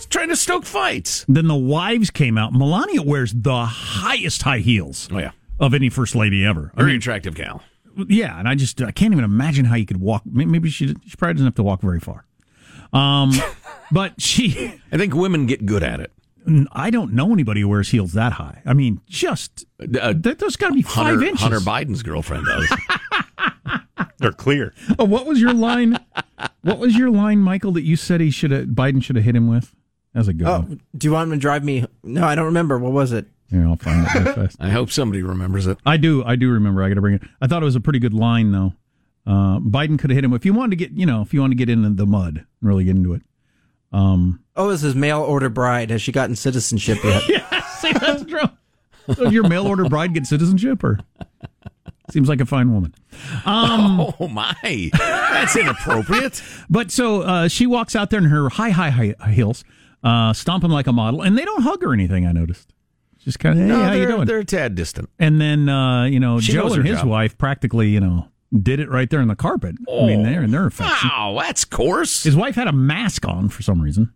trying 0.08 0.28
to 0.28 0.36
stoke 0.36 0.64
fights. 0.64 1.25
Then 1.28 1.48
the 1.48 1.56
wives 1.56 2.10
came 2.10 2.38
out. 2.38 2.52
Melania 2.52 3.02
wears 3.02 3.32
the 3.32 3.64
highest 3.66 4.43
high 4.43 4.58
heels 4.58 5.08
Oh 5.12 5.19
yeah, 5.19 5.32
of 5.58 5.75
any 5.75 5.88
first 5.88 6.14
lady 6.14 6.44
ever. 6.46 6.70
I 6.75 6.78
very 6.78 6.93
mean, 6.93 6.98
attractive 6.98 7.34
gal. 7.34 7.60
Yeah, 8.08 8.38
and 8.38 8.48
I 8.48 8.54
just 8.54 8.81
I 8.82 8.90
can't 8.92 9.12
even 9.12 9.25
imagine 9.25 9.64
how 9.64 9.75
you 9.76 9.87
could 9.87 10.00
walk. 10.00 10.22
Maybe 10.25 10.70
she 10.70 10.88
she 11.06 11.16
probably 11.16 11.34
doesn't 11.34 11.46
have 11.46 11.54
to 11.56 11.62
walk 11.62 11.81
very 11.81 12.00
far. 12.00 12.25
Um, 12.92 13.32
but 13.92 14.20
she, 14.20 14.75
I 14.92 14.96
think 14.96 15.14
women 15.14 15.46
get 15.46 15.64
good 15.66 15.82
at 15.82 16.00
it. 16.00 16.12
I 16.72 16.90
don't 16.90 17.12
know 17.12 17.32
anybody 17.32 17.60
who 17.60 17.69
wears 17.69 17.90
heels 17.90 18.14
that 18.14 18.32
high. 18.32 18.62
I 18.64 18.72
mean, 18.72 19.00
just 19.06 19.66
Uh, 19.78 20.14
there, 20.16 20.34
there's 20.34 20.56
got 20.56 20.69
to 20.69 20.75
be 20.75 20.82
five 20.82 21.06
Hunter, 21.14 21.22
inches. 21.25 21.42
Hunter 21.42 21.60
Biden's 21.60 22.02
girlfriend 22.02 22.46
does. 22.46 22.72
They're 24.19 24.32
clear. 24.32 24.75
Oh, 24.98 25.04
what 25.04 25.26
was 25.26 25.40
your 25.40 25.52
line? 25.54 25.98
what 26.62 26.78
was 26.78 26.96
your 26.96 27.10
line, 27.10 27.38
Michael? 27.38 27.72
That 27.72 27.82
you 27.84 27.96
said 27.96 28.20
he 28.20 28.31
should 28.31 28.50
have 28.50 28.66
Biden 28.69 29.02
should 29.02 29.16
have 29.16 29.25
hit 29.25 29.36
him 29.36 29.48
with? 29.48 29.75
That 30.12 30.20
was 30.20 30.28
a 30.28 30.32
good 30.34 30.46
Oh, 30.46 30.60
one. 30.60 30.81
do 30.96 31.06
you 31.06 31.12
want 31.12 31.31
him 31.31 31.38
to 31.38 31.40
drive 31.40 31.62
me? 31.64 31.86
No, 32.02 32.25
I 32.25 32.34
don't 32.34 32.46
remember. 32.46 32.78
What 32.78 32.93
was 32.93 33.12
it? 33.12 33.26
Here, 33.50 33.67
I'll 33.67 33.76
find 33.76 34.06
it 34.06 34.14
real 34.14 34.32
fast. 34.35 34.56
I 34.61 34.70
hope 34.70 34.91
somebody 34.91 35.23
remembers 35.23 35.67
it. 35.67 35.79
I 35.85 35.97
do. 35.97 36.23
I 36.25 36.37
do 36.37 36.50
remember. 36.50 36.82
I 36.82 36.88
got 36.88 36.94
to 36.94 37.00
bring 37.00 37.14
it. 37.14 37.23
I 37.41 37.47
thought 37.47 37.62
it 37.62 37.64
was 37.67 37.75
a 37.76 37.81
pretty 37.81 37.99
good 37.99 38.14
line, 38.14 38.52
though. 38.52 38.73
Uh, 39.26 39.58
Biden 39.58 39.99
could 39.99 40.11
have 40.11 40.17
hit 40.17 40.25
him 40.25 40.32
if 40.32 40.44
you 40.47 40.52
wanted 40.55 40.70
to 40.70 40.76
get, 40.76 40.93
you 40.93 41.05
know, 41.06 41.20
if 41.23 41.35
you 41.35 41.41
wanted 41.41 41.58
to 41.58 41.58
get 41.58 41.69
into 41.69 41.91
the 41.91 42.06
mud 42.06 42.37
and 42.38 42.47
really 42.61 42.85
get 42.85 42.97
into 42.97 43.12
it. 43.14 43.23
Um, 43.93 44.41
Oh, 44.56 44.69
this 44.70 44.82
is 44.82 44.94
mail 44.94 45.20
order 45.20 45.49
bride. 45.49 45.91
Has 45.91 46.02
she 46.02 46.12
gotten 46.12 46.37
citizenship 46.37 46.99
yet? 47.02 47.23
yeah, 47.29 47.61
see, 47.67 47.93
that's 47.93 48.25
true. 48.25 48.41
So 49.14 49.29
your 49.29 49.49
mail 49.49 49.67
order 49.67 49.88
bride 49.88 50.14
get 50.14 50.26
citizenship, 50.26 50.85
or 50.85 51.00
seems 52.11 52.29
like 52.29 52.41
a 52.41 52.46
fine 52.46 52.73
woman? 52.73 52.94
Um, 53.46 54.00
Oh 54.20 54.29
my, 54.29 54.91
that's 54.93 55.56
inappropriate. 55.56 56.43
But 56.69 56.91
so 56.91 57.22
uh, 57.22 57.48
she 57.48 57.67
walks 57.67 57.96
out 57.96 58.10
there 58.10 58.19
in 58.19 58.27
her 58.27 58.48
high, 58.51 58.70
high, 58.70 58.91
high 58.91 59.15
heels, 59.32 59.65
uh, 60.05 60.32
stomping 60.34 60.70
like 60.70 60.86
a 60.86 60.93
model, 60.93 61.22
and 61.22 61.36
they 61.39 61.44
don't 61.44 61.63
hug 61.63 61.82
or 61.82 61.93
anything. 61.93 62.27
I 62.27 62.32
noticed. 62.32 62.72
Just 63.24 63.39
kind 63.39 63.58
of, 63.58 63.62
hey, 63.62 63.69
no, 63.69 63.82
how 63.82 63.93
you 63.93 63.98
they're, 63.98 64.08
doing? 64.17 64.27
they're 64.27 64.39
a 64.39 64.44
tad 64.44 64.74
distant. 64.74 65.10
And 65.19 65.41
then 65.41 65.69
uh, 65.69 66.05
you 66.05 66.19
know, 66.20 66.41
She 66.41 66.53
Joe 66.53 66.62
knows 66.62 66.72
and 66.77 66.86
her 66.86 66.91
his 66.91 67.00
job. 67.00 67.08
wife 67.08 67.36
practically, 67.39 67.89
you 67.91 68.00
know, 68.00 68.29
did 68.62 68.81
it 68.81 68.89
right 68.89 69.08
there 69.10 69.20
on 69.20 69.29
the 69.29 69.36
carpet. 69.36 69.77
I 69.89 70.06
mean, 70.06 70.22
they're 70.22 70.43
in 70.43 70.50
their 70.50 70.67
affection. 70.67 71.08
Wow, 71.10 71.39
that's 71.41 71.65
coarse. 71.65 72.22
His 72.22 72.34
wife 72.34 72.55
had 72.55 72.67
a 72.67 72.72
mask 72.72 73.27
on 73.29 73.48
for 73.50 73.62
some 73.62 73.81
reason. 73.82 74.12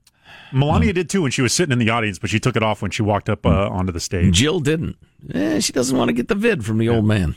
Melania 0.52 0.92
did 0.92 1.10
too 1.10 1.22
when 1.22 1.30
she 1.32 1.42
was 1.42 1.52
sitting 1.52 1.72
in 1.72 1.78
the 1.78 1.90
audience, 1.90 2.18
but 2.18 2.30
she 2.30 2.38
took 2.40 2.56
it 2.56 2.62
off 2.62 2.80
when 2.80 2.90
she 2.90 3.02
walked 3.02 3.28
up 3.28 3.44
uh, 3.44 3.68
onto 3.68 3.92
the 3.92 4.00
stage. 4.00 4.34
Jill 4.34 4.60
didn't. 4.60 4.96
Eh, 5.32 5.60
she 5.60 5.72
doesn't 5.72 5.96
want 5.96 6.08
to 6.08 6.12
get 6.12 6.28
the 6.28 6.34
vid 6.34 6.64
from 6.64 6.78
the 6.78 6.88
old 6.88 7.04
man. 7.04 7.34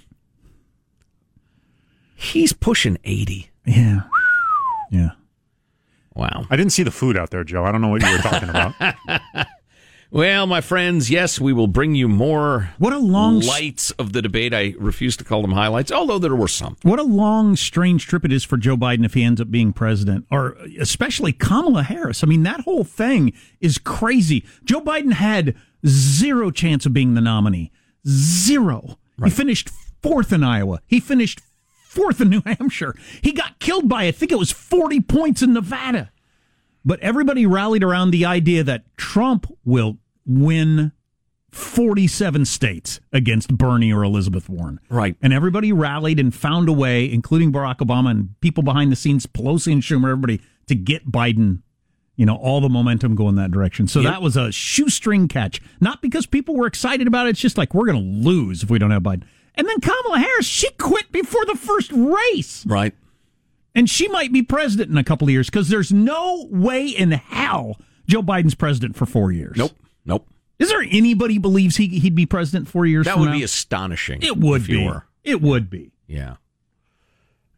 He's 2.15 2.53
pushing 2.53 2.97
eighty. 3.03 3.50
Yeah, 3.65 4.01
yeah. 4.91 5.12
Wow. 6.15 6.45
I 6.50 6.55
didn't 6.55 6.71
see 6.71 6.81
the 6.83 6.91
food 6.91 7.15
out 7.17 7.29
there, 7.29 7.43
Joe. 7.43 7.63
I 7.63 7.71
don't 7.71 7.81
know 7.81 7.89
what 7.89 8.01
you 8.01 8.12
were 8.12 8.17
talking 8.17 8.50
about. 8.50 8.74
Well, 10.09 10.47
my 10.47 10.61
friends, 10.61 11.09
yes, 11.09 11.37
we 11.37 11.51
will 11.51 11.67
bring 11.67 11.93
you 11.93 12.07
more 12.07 12.69
What 12.77 12.93
a 12.93 12.97
long, 12.97 13.41
lights 13.41 13.91
of 13.91 14.13
the 14.13 14.21
debate. 14.21 14.53
I 14.53 14.73
refuse 14.79 15.17
to 15.17 15.25
call 15.25 15.41
them 15.41 15.51
highlights, 15.51 15.91
although 15.91 16.17
there 16.17 16.35
were 16.35 16.47
some. 16.47 16.77
what 16.83 16.97
a 16.99 17.03
long, 17.03 17.57
strange 17.57 18.07
trip 18.07 18.23
it 18.23 18.31
is 18.31 18.45
for 18.45 18.55
Joe 18.55 18.77
Biden 18.77 19.03
if 19.03 19.15
he 19.15 19.23
ends 19.23 19.41
up 19.41 19.51
being 19.51 19.73
president, 19.73 20.25
or 20.31 20.57
especially 20.79 21.33
Kamala 21.33 21.83
Harris. 21.83 22.23
I 22.23 22.27
mean, 22.27 22.43
that 22.43 22.61
whole 22.61 22.85
thing 22.85 23.33
is 23.59 23.77
crazy. 23.77 24.45
Joe 24.63 24.79
Biden 24.79 25.11
had 25.11 25.55
zero 25.85 26.51
chance 26.51 26.85
of 26.85 26.93
being 26.93 27.13
the 27.13 27.21
nominee. 27.21 27.71
Zero. 28.07 28.97
He 29.21 29.29
finished 29.29 29.69
fourth 30.01 30.31
in 30.31 30.41
Iowa. 30.41 30.79
He 30.87 31.01
finished 31.01 31.41
fourth 31.85 32.21
in 32.21 32.29
New 32.29 32.43
Hampshire. 32.45 32.95
He 33.21 33.33
got 33.33 33.59
killed 33.59 33.89
by, 33.89 34.05
I 34.05 34.11
think 34.11 34.31
it 34.31 34.39
was 34.39 34.51
40 34.51 35.01
points 35.01 35.41
in 35.41 35.53
Nevada. 35.53 36.11
But 36.86 37.00
everybody 37.01 37.46
rallied 37.46 37.84
around 37.84 38.12
the 38.12 38.25
idea 38.25 38.63
that 38.63 38.84
Trump 38.98 39.46
will 39.65 39.98
win 40.25 40.91
47 41.51 42.46
states 42.46 43.00
against 43.12 43.57
Bernie 43.57 43.91
or 43.91 44.03
Elizabeth 44.03 44.48
Warren. 44.50 44.79
Right. 44.89 45.15
And 45.22 45.34
everybody 45.34 45.72
rallied 45.72 46.19
and 46.19 46.34
found 46.34 46.69
a 46.69 46.74
way, 46.74 47.12
including 47.12 47.51
Barack 47.51 47.77
Obama 47.77 48.12
and 48.12 48.39
people 48.41 48.63
behind 48.63 48.91
the 48.91 48.96
scenes, 48.96 49.25
Pelosi 49.25 49.72
and 49.74 49.81
Schumer, 49.81 50.12
everybody, 50.12 50.41
to 50.67 50.75
get 50.75 51.10
Biden, 51.12 51.62
you 52.15 52.25
know, 52.25 52.36
all 52.36 52.62
the 52.62 52.69
momentum 52.69 53.15
going 53.15 53.36
that 53.36 53.51
direction. 53.51 53.88
So 53.88 54.01
Yep. 54.01 54.12
that 54.13 54.22
was 54.22 54.38
a 54.38 54.51
shoestring 54.51 55.27
catch. 55.27 55.62
Not 55.81 56.01
because 56.01 56.25
people 56.25 56.55
were 56.55 56.67
excited 56.67 57.07
about 57.07 57.27
it. 57.27 57.31
It's 57.31 57.39
just 57.39 57.57
like, 57.57 57.74
we're 57.74 57.86
going 57.86 57.98
to 58.24 58.27
lose 58.29 58.63
if 58.63 58.69
we 58.69 58.77
don't 58.79 58.91
have 58.91 59.03
Biden. 59.03 59.24
And 59.55 59.67
then 59.67 59.79
Kamala 59.79 60.19
Harris, 60.19 60.46
she 60.46 60.69
quit 60.77 61.12
before 61.12 61.43
the 61.46 61.55
first 61.55 61.91
race. 61.91 62.65
Right. 62.67 62.93
And 63.77 63.88
she 63.88 64.07
might 64.07 64.34
be 64.34 64.41
president 64.41 64.89
in 64.89 64.98
a 64.98 65.03
couple 65.03 65.27
of 65.27 65.31
years 65.31 65.51
because 65.51 65.69
there's 65.69 65.93
no 65.93 66.48
way 66.50 66.88
in 66.88 67.12
hell 67.12 67.79
Joe 68.07 68.24
Biden's 68.24 68.55
president 68.55 68.96
for 68.96 69.05
four 69.05 69.31
years. 69.31 69.55
Nope. 69.55 69.74
Nope. 70.03 70.27
Is 70.57 70.69
there 70.69 70.81
anybody 70.81 71.38
believes 71.38 71.77
he, 71.77 71.88
he'd 72.00 72.15
be 72.15 72.25
president 72.25 72.67
four 72.67 72.88
years 72.88 73.05
That 73.05 73.13
from 73.13 73.22
would 73.22 73.27
now? 73.27 73.34
be 73.38 73.43
astonishing. 73.43 74.24
It 74.24 74.36
would 74.36 74.65
be. 74.65 74.84
were. 74.84 75.05
It 75.24 75.43
would 75.43 75.69
be. 75.69 75.91
Yeah. 76.07 76.38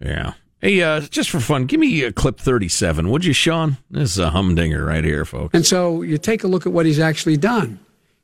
Yeah. 0.02 0.34
Hey, 0.62 0.82
uh, 0.82 1.00
just 1.00 1.30
for 1.30 1.40
fun, 1.40 1.68
give 1.68 1.80
me 1.80 2.04
uh, 2.04 2.12
clip 2.12 2.38
37, 2.38 3.10
would 3.10 3.24
you, 3.24 3.32
Sean? 3.32 3.78
This 3.90 4.12
is 4.12 4.20
a 4.20 4.32
humdinger 4.32 4.84
right 4.84 5.06
here, 5.06 5.24
folks. 5.24 5.54
And 5.54 5.66
so 5.66 6.02
you 6.02 6.18
take 6.18 6.44
a 6.44 6.48
look 6.48 6.66
at 6.66 6.74
what 6.74 6.86
he's 6.86 7.00
actually 7.00 7.38
done. 7.38 7.80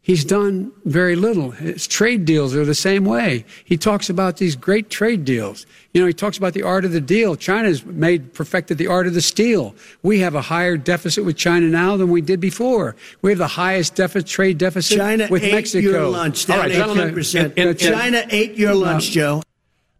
He's 0.05 0.23
done 0.23 0.71
very 0.85 1.15
little. 1.15 1.49
His 1.49 1.87
trade 1.87 2.25
deals 2.25 2.53
are 2.55 2.63
the 2.63 2.75
same 2.75 3.05
way. 3.05 3.43
He 3.63 3.75
talks 3.75 4.07
about 4.07 4.37
these 4.37 4.55
great 4.55 4.91
trade 4.91 5.25
deals. 5.25 5.65
You 5.95 6.01
know, 6.01 6.05
he 6.05 6.13
talks 6.13 6.37
about 6.37 6.53
the 6.53 6.61
art 6.61 6.85
of 6.85 6.91
the 6.91 7.01
deal. 7.01 7.35
China's 7.35 7.83
made 7.83 8.31
perfected 8.35 8.77
the 8.77 8.85
art 8.85 9.07
of 9.07 9.15
the 9.15 9.21
steal. 9.21 9.73
We 10.03 10.19
have 10.19 10.35
a 10.35 10.41
higher 10.41 10.77
deficit 10.77 11.25
with 11.25 11.37
China 11.37 11.65
now 11.65 11.97
than 11.97 12.09
we 12.11 12.21
did 12.21 12.39
before. 12.39 12.95
We 13.23 13.31
have 13.31 13.39
the 13.39 13.47
highest 13.47 13.95
deficit 13.95 14.27
trade 14.27 14.59
deficit 14.59 14.95
China 14.95 15.27
with 15.31 15.41
ate 15.43 15.53
Mexico. 15.53 15.89
your 15.89 16.07
lunch. 16.07 16.47
All 16.51 16.57
Down 16.69 16.69
right, 16.69 17.11
18%. 17.15 17.53
and- 17.57 17.69
and- 17.69 17.79
China 17.79 18.27
ate 18.29 18.53
your 18.59 18.75
lunch, 18.75 19.09
Joe. 19.09 19.41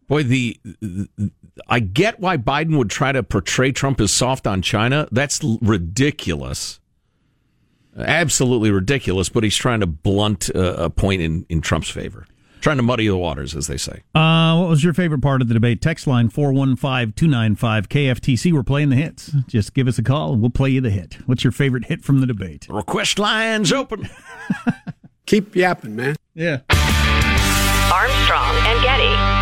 Boy, 0.06 0.22
the 0.22 0.56
I 1.66 1.80
get 1.80 2.20
why 2.20 2.36
Biden 2.36 2.76
would 2.78 2.90
try 2.90 3.10
to 3.10 3.24
portray 3.24 3.72
Trump 3.72 4.00
as 4.00 4.12
soft 4.12 4.46
on 4.46 4.62
China. 4.62 5.08
That's 5.10 5.42
l- 5.42 5.58
ridiculous. 5.62 6.78
Absolutely 7.98 8.70
ridiculous, 8.70 9.28
but 9.28 9.42
he's 9.42 9.56
trying 9.56 9.80
to 9.80 9.86
blunt 9.86 10.50
uh, 10.54 10.74
a 10.74 10.90
point 10.90 11.22
in, 11.22 11.46
in 11.48 11.60
Trump's 11.60 11.88
favor. 11.88 12.26
Trying 12.60 12.78
to 12.78 12.82
muddy 12.82 13.06
the 13.06 13.16
waters, 13.16 13.54
as 13.54 13.68
they 13.68 13.76
say. 13.76 14.02
Uh, 14.14 14.56
what 14.58 14.68
was 14.68 14.82
your 14.82 14.92
favorite 14.92 15.22
part 15.22 15.40
of 15.40 15.46
the 15.48 15.54
debate? 15.54 15.80
Text 15.80 16.06
line 16.06 16.28
415 16.28 17.12
295 17.12 17.88
KFTC. 17.88 18.52
We're 18.52 18.62
playing 18.64 18.88
the 18.88 18.96
hits. 18.96 19.30
Just 19.46 19.72
give 19.72 19.86
us 19.86 19.98
a 19.98 20.02
call 20.02 20.32
and 20.32 20.40
we'll 20.42 20.50
play 20.50 20.70
you 20.70 20.80
the 20.80 20.90
hit. 20.90 21.18
What's 21.26 21.44
your 21.44 21.52
favorite 21.52 21.84
hit 21.84 22.02
from 22.02 22.20
the 22.20 22.26
debate? 22.26 22.66
Request 22.68 23.18
lines 23.18 23.72
open. 23.72 24.08
Keep 25.26 25.54
yapping, 25.54 25.94
man. 25.94 26.16
Yeah. 26.34 26.60
Armstrong 27.92 28.56
and 28.66 28.82
Getty. 28.82 29.35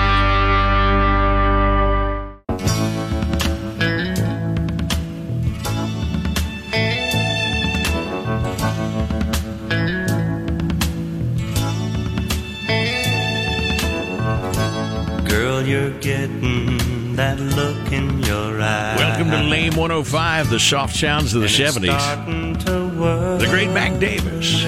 You're 15.66 15.99
getting 16.00 17.16
that 17.16 17.38
look 17.40 17.92
in 17.92 18.23
your 18.23 18.61
eye. 18.61 18.97
Welcome 18.97 19.30
to 19.30 19.42
Lame 19.42 19.75
105, 19.75 20.50
the 20.50 20.59
soft 20.59 20.94
sounds 20.94 21.35
of 21.35 21.42
the 21.42 21.49
70s. 21.49 22.64
The 23.38 23.47
great 23.47 23.71
Mac 23.71 23.99
Davis. 23.99 24.64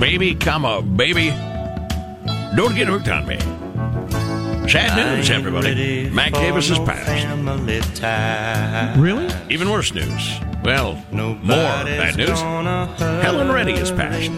Baby, 0.00 0.34
come 0.34 0.64
on, 0.64 0.96
baby. 0.96 1.30
Don't 2.56 2.74
get 2.74 2.88
hooked 2.88 3.08
on 3.08 3.26
me. 3.26 3.38
Sad 4.70 5.16
news, 5.16 5.30
everybody. 5.30 6.08
Mac 6.10 6.32
Davis 6.32 6.68
has 6.68 6.78
passed. 6.78 7.26
Really? 8.98 9.28
Even 9.52 9.68
worse 9.68 9.92
news. 9.92 10.38
Well, 10.62 10.94
more 11.10 11.34
bad 11.42 12.16
news. 12.16 12.40
Helen 12.40 13.50
Reddy 13.50 13.72
has 13.72 13.90
passed. 13.90 14.30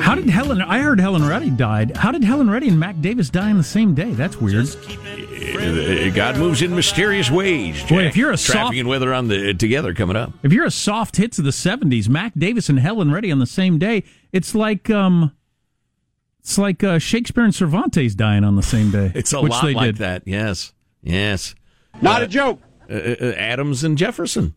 How 0.00 0.14
did 0.14 0.30
Helen? 0.30 0.62
I 0.62 0.78
heard 0.80 1.00
Helen 1.00 1.26
Reddy 1.26 1.50
died. 1.50 1.96
How 1.96 2.12
did 2.12 2.22
Helen 2.22 2.48
Reddy 2.48 2.68
and 2.68 2.78
Mac 2.78 3.00
Davis 3.00 3.30
die 3.30 3.50
in 3.50 3.56
the 3.56 3.64
same 3.64 3.94
day? 3.94 4.12
That's 4.12 4.36
weird. 4.36 4.68
Uh, 4.68 6.10
God 6.14 6.36
moves 6.38 6.62
in 6.62 6.74
mysterious 6.76 7.28
ways. 7.30 7.80
Jack. 7.80 7.88
Boy, 7.88 8.04
if 8.04 8.16
you're 8.16 8.30
a 8.30 8.36
traffic 8.36 8.62
soft- 8.62 8.76
and 8.76 8.88
weather 8.88 9.12
on 9.12 9.26
the 9.26 9.54
together 9.54 9.92
coming 9.94 10.14
up. 10.16 10.32
If 10.44 10.52
you're 10.52 10.66
a 10.66 10.70
soft 10.70 11.16
hits 11.16 11.38
of 11.40 11.44
the 11.44 11.50
'70s, 11.50 12.08
Mac 12.08 12.32
Davis 12.36 12.68
and 12.68 12.78
Helen 12.78 13.10
Reddy 13.10 13.32
on 13.32 13.40
the 13.40 13.46
same 13.46 13.78
day, 13.78 14.04
it's 14.32 14.54
like 14.54 14.88
um, 14.90 15.32
it's 16.40 16.58
like 16.58 16.82
uh, 16.82 16.98
Shakespeare 16.98 17.44
and 17.44 17.54
Cervantes 17.54 18.14
dying 18.14 18.44
on 18.44 18.56
the 18.56 18.62
same 18.62 18.90
day. 18.90 19.12
It's 19.14 19.32
a 19.32 19.40
which 19.40 19.52
lot 19.52 19.62
they 19.64 19.74
like 19.74 19.86
did. 19.86 19.96
that. 19.98 20.22
Yes, 20.26 20.72
yes. 21.02 21.54
Not 22.02 22.22
a 22.22 22.26
joke. 22.26 22.60
Uh, 22.90 22.94
uh, 22.94 23.32
Adams 23.36 23.84
and 23.84 23.96
Jefferson. 23.96 24.54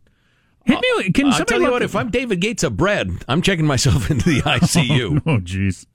Hit 0.65 0.79
me. 0.97 1.11
Can 1.11 1.25
I'll 1.27 1.33
somebody 1.33 1.49
tell 1.51 1.61
you 1.61 1.71
what. 1.71 1.81
at- 1.81 1.85
If 1.89 1.95
I'm 1.95 2.09
David 2.09 2.39
Gates 2.39 2.63
of 2.63 2.77
bread, 2.77 3.11
I'm 3.27 3.41
checking 3.41 3.65
myself 3.67 4.09
into 4.11 4.29
the 4.29 4.41
ICU. 4.41 5.21
Oh, 5.27 5.37
jeez. 5.39 5.85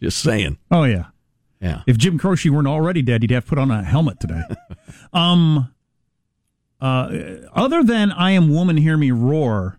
Just 0.00 0.18
saying. 0.18 0.58
Oh 0.70 0.84
yeah. 0.84 1.06
Yeah. 1.60 1.82
If 1.88 1.98
Jim 1.98 2.18
Croce 2.18 2.48
weren't 2.48 2.68
already 2.68 3.02
dead, 3.02 3.22
he'd 3.22 3.32
have 3.32 3.44
to 3.44 3.48
put 3.48 3.58
on 3.58 3.70
a 3.72 3.82
helmet 3.82 4.20
today. 4.20 4.42
um, 5.12 5.74
uh, 6.80 7.10
other 7.52 7.82
than 7.82 8.12
"I 8.12 8.30
Am 8.30 8.48
Woman, 8.48 8.76
Hear 8.76 8.96
Me 8.96 9.10
Roar," 9.10 9.77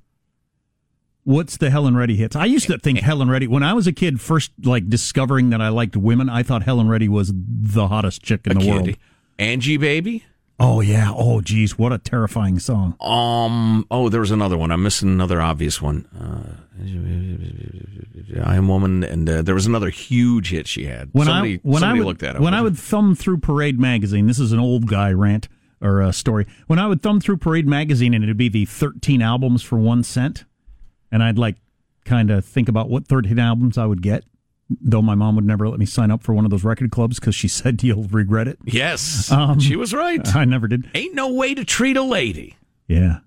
what's 1.29 1.57
the 1.57 1.69
Helen 1.69 1.95
Reddy 1.95 2.15
hits? 2.15 2.36
I 2.36 2.45
used 2.45 2.67
to 2.67 2.77
think 2.79 3.00
Helen 3.12 3.29
Reddy 3.29 3.48
when 3.48 3.63
I 3.63 3.74
was 3.74 3.86
a 3.88 3.93
kid, 3.93 4.19
first 4.19 4.51
like 4.63 4.89
discovering 4.89 5.51
that 5.51 5.62
I 5.62 5.69
liked 5.69 5.95
women. 5.95 6.29
I 6.29 6.43
thought 6.43 6.63
Helen 6.63 6.88
Reddy 6.89 7.07
was 7.07 7.31
the 7.36 7.88
hottest 7.88 8.24
chick 8.24 8.41
in 8.45 8.51
A 8.53 8.55
the 8.55 8.62
kid. 8.62 8.74
world. 8.74 8.89
Angie 9.38 9.77
baby. 9.77 10.25
Oh 10.59 10.81
yeah. 10.81 11.13
Oh 11.15 11.39
geez, 11.39 11.77
what 11.77 11.93
a 11.93 11.98
terrifying 11.98 12.59
song. 12.59 12.95
Um. 13.00 13.86
Oh, 13.89 14.09
there 14.09 14.19
was 14.19 14.31
another 14.31 14.57
one. 14.57 14.71
I'm 14.71 14.83
missing 14.83 15.07
another 15.09 15.39
obvious 15.41 15.81
one. 15.81 16.05
Uh, 16.19 16.55
I 18.43 18.55
am 18.55 18.67
woman, 18.67 19.03
and 19.03 19.29
uh, 19.29 19.41
there 19.41 19.55
was 19.55 19.65
another 19.65 19.89
huge 19.89 20.50
hit 20.51 20.67
she 20.67 20.86
had. 20.86 21.09
When 21.13 21.27
somebody 21.27 21.55
I 21.55 21.59
when 21.63 21.79
somebody 21.81 22.00
I 22.00 22.03
would, 22.03 22.07
looked 22.07 22.24
at 22.24 22.36
it. 22.36 22.41
when 22.41 22.53
I 22.53 22.62
would 22.62 22.77
thumb 22.77 23.15
through 23.15 23.39
Parade 23.39 23.79
magazine, 23.79 24.27
this 24.27 24.39
is 24.39 24.51
an 24.51 24.59
old 24.59 24.88
guy 24.88 25.12
rant 25.13 25.48
or 25.81 26.01
a 26.01 26.12
story. 26.12 26.45
When 26.67 26.77
I 26.79 26.88
would 26.88 27.01
thumb 27.01 27.21
through 27.21 27.38
Parade 27.38 27.67
magazine, 27.67 28.13
and 28.13 28.24
it'd 28.24 28.36
be 28.38 28.50
the 28.50 28.65
thirteen 28.65 29.21
albums 29.21 29.62
for 29.63 29.77
one 29.79 30.03
cent, 30.03 30.43
and 31.12 31.24
I'd 31.24 31.38
like 31.38 31.56
kind 32.06 32.32
of 32.32 32.44
think 32.46 32.70
about 32.70 32.89
what 32.89 33.08
thirteen 33.08 33.39
albums 33.39 33.78
I 33.78 33.86
would 33.86 34.01
get. 34.01 34.24
Though 34.82 35.01
my 35.01 35.16
mom 35.16 35.36
would 35.36 35.46
never 35.46 35.68
let 35.68 35.80
me 35.80 35.86
sign 35.88 36.12
up 36.12 36.22
for 36.22 36.34
one 36.36 36.46
of 36.46 36.51
those 36.51 36.63
record 36.63 36.92
clubs 36.92 37.20
because 37.20 37.34
she 37.34 37.48
said 37.60 37.82
you'll 37.84 38.04
regret 38.04 38.48
it. 38.48 38.60
yes, 38.66 39.32
Um, 39.32 39.60
she 39.60 39.75
was 39.75 39.94
right. 39.94 40.36
I 40.36 40.46
never 40.46 40.68
did. 40.68 40.89
Ain't 40.94 41.16
no 41.16 41.34
way 41.34 41.56
to 41.56 41.66
treat 41.66 41.98
a 41.98 42.04
lady. 42.04 42.56
Yeah, 42.88 43.20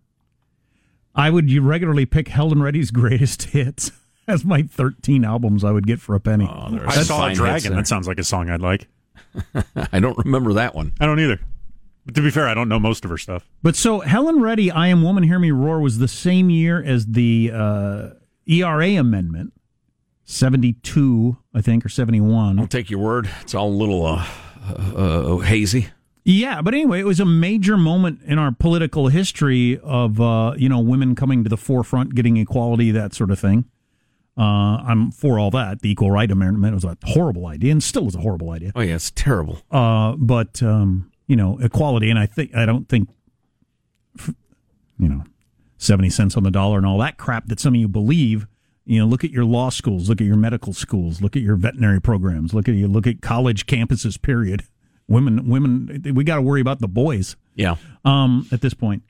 I 1.15 1.31
would 1.31 1.53
regularly 1.53 2.07
pick 2.07 2.29
Helen 2.29 2.63
Reddy's 2.63 2.91
greatest 2.91 3.43
hits 3.51 3.91
as 4.29 4.45
my 4.45 4.63
thirteen 4.63 5.25
albums 5.25 5.65
I 5.65 5.73
would 5.73 5.87
get 5.87 6.01
for 6.01 6.15
a 6.15 6.21
penny. 6.21 6.49
Oh, 6.49 6.79
I 6.87 7.03
saw 7.03 7.17
a 7.17 7.19
fine 7.19 7.29
hits 7.31 7.39
dragon. 7.41 7.75
That 7.77 7.87
sounds 7.89 8.07
like 8.07 8.19
a 8.19 8.25
song 8.25 8.49
I'd 8.49 8.61
like. 8.61 8.87
I 9.93 9.99
don't 10.01 10.17
remember 10.19 10.53
that 10.55 10.75
one. 10.75 10.93
I 11.01 11.07
don't 11.07 11.19
either. 11.21 11.41
But 12.05 12.15
to 12.17 12.23
be 12.23 12.31
fair, 12.31 12.49
I 12.49 12.55
don't 12.55 12.69
know 12.69 12.81
most 12.81 13.05
of 13.05 13.11
her 13.11 13.19
stuff. 13.19 13.49
But 13.63 13.77
so 13.77 14.01
Helen 14.01 14.41
Reddy, 14.41 14.71
I 14.71 14.89
Am 14.89 15.03
Woman, 15.03 15.23
Hear 15.23 15.39
Me 15.39 15.51
Roar 15.51 15.81
was 15.81 15.99
the 15.99 16.09
same 16.09 16.51
year 16.51 16.83
as 16.83 17.07
the 17.07 17.51
uh, 17.55 18.09
ERA 18.47 18.89
amendment, 18.97 19.53
72, 20.25 21.37
I 21.55 21.61
think, 21.61 21.85
or 21.85 21.89
71. 21.89 22.59
I'll 22.59 22.67
take 22.67 22.91
your 22.91 23.01
word. 23.01 23.31
It's 23.43 23.55
all 23.55 23.69
a 23.69 23.71
little 23.71 24.05
uh, 24.05 24.27
uh, 24.69 25.37
uh, 25.37 25.39
hazy. 25.39 25.89
Yeah, 26.25 26.63
but 26.63 26.73
anyway, 26.75 27.01
it 27.01 27.07
was 27.07 27.19
a 27.21 27.25
major 27.25 27.77
moment 27.77 28.21
in 28.25 28.39
our 28.39 28.53
political 28.53 29.09
history 29.09 29.79
of, 29.83 30.21
uh, 30.21 30.55
you 30.57 30.69
know, 30.69 30.79
women 30.79 31.15
coming 31.17 31.43
to 31.43 31.51
the 31.51 31.57
forefront, 31.57 32.15
getting 32.15 32.37
equality, 32.37 32.93
that 32.93 33.13
sort 33.13 33.31
of 33.33 33.41
thing. 33.41 33.65
Uh, 34.39 34.79
I'm 34.87 35.11
for 35.11 35.39
all 35.39 35.51
that. 35.51 35.83
The 35.83 35.91
Equal 35.91 36.11
Right 36.11 36.31
Amendment 36.31 36.75
was 36.75 36.85
a 36.85 36.97
horrible 37.05 37.47
idea 37.47 37.73
and 37.73 37.83
still 37.83 38.07
is 38.09 38.15
a 38.15 38.21
horrible 38.21 38.51
idea. 38.51 38.73
Oh 38.75 38.81
yeah, 38.81 38.95
it's 38.95 39.11
terrible. 39.11 39.61
Uh, 39.71 40.15
but 40.17 40.63
um, 40.63 41.12
you 41.33 41.37
know, 41.37 41.57
equality, 41.63 42.11
and 42.11 42.19
I 42.19 42.27
think 42.27 42.55
I 42.55 42.67
don't 42.67 42.87
think, 42.91 43.09
you 44.99 45.09
know, 45.09 45.25
seventy 45.79 46.11
cents 46.11 46.37
on 46.37 46.43
the 46.43 46.51
dollar 46.51 46.77
and 46.77 46.85
all 46.87 46.99
that 46.99 47.17
crap 47.17 47.47
that 47.47 47.59
some 47.59 47.73
of 47.75 47.81
you 47.81 47.89
believe. 47.89 48.47
You 48.85 48.99
know, 49.01 49.07
look 49.07 49.25
at 49.25 49.31
your 49.31 49.47
law 49.47 49.71
schools, 49.71 50.11
look 50.11 50.21
at 50.21 50.27
your 50.27 50.37
medical 50.37 50.75
schools, 50.75 51.23
look 51.23 51.35
at 51.35 51.41
your 51.43 51.57
veterinary 51.57 52.03
programs, 52.03 52.53
look 52.53 52.69
at 52.69 52.75
you 52.75 52.87
look 52.87 53.07
at 53.07 53.23
college 53.23 53.65
campuses. 53.65 54.21
Period. 54.21 54.65
Women, 55.09 55.49
women, 55.49 56.13
we 56.15 56.23
got 56.23 56.37
to 56.37 56.43
worry 56.43 56.61
about 56.61 56.81
the 56.81 56.89
boys 56.89 57.37
Yeah. 57.55 57.77
um, 58.05 58.47
at 58.53 58.61
this 58.61 58.75
point. 58.75 59.03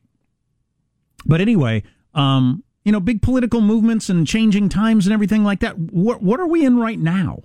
But 1.26 1.40
anyway, 1.40 1.82
um, 2.14 2.62
you 2.84 2.92
know, 2.92 3.00
big 3.00 3.20
political 3.20 3.60
movements 3.60 4.08
and 4.08 4.26
changing 4.28 4.68
times 4.68 5.06
and 5.08 5.12
everything 5.12 5.42
like 5.42 5.58
that. 5.60 5.76
What 5.76 6.22
what 6.22 6.38
are 6.38 6.46
we 6.46 6.64
in 6.64 6.76
right 6.78 7.00
now? 7.00 7.40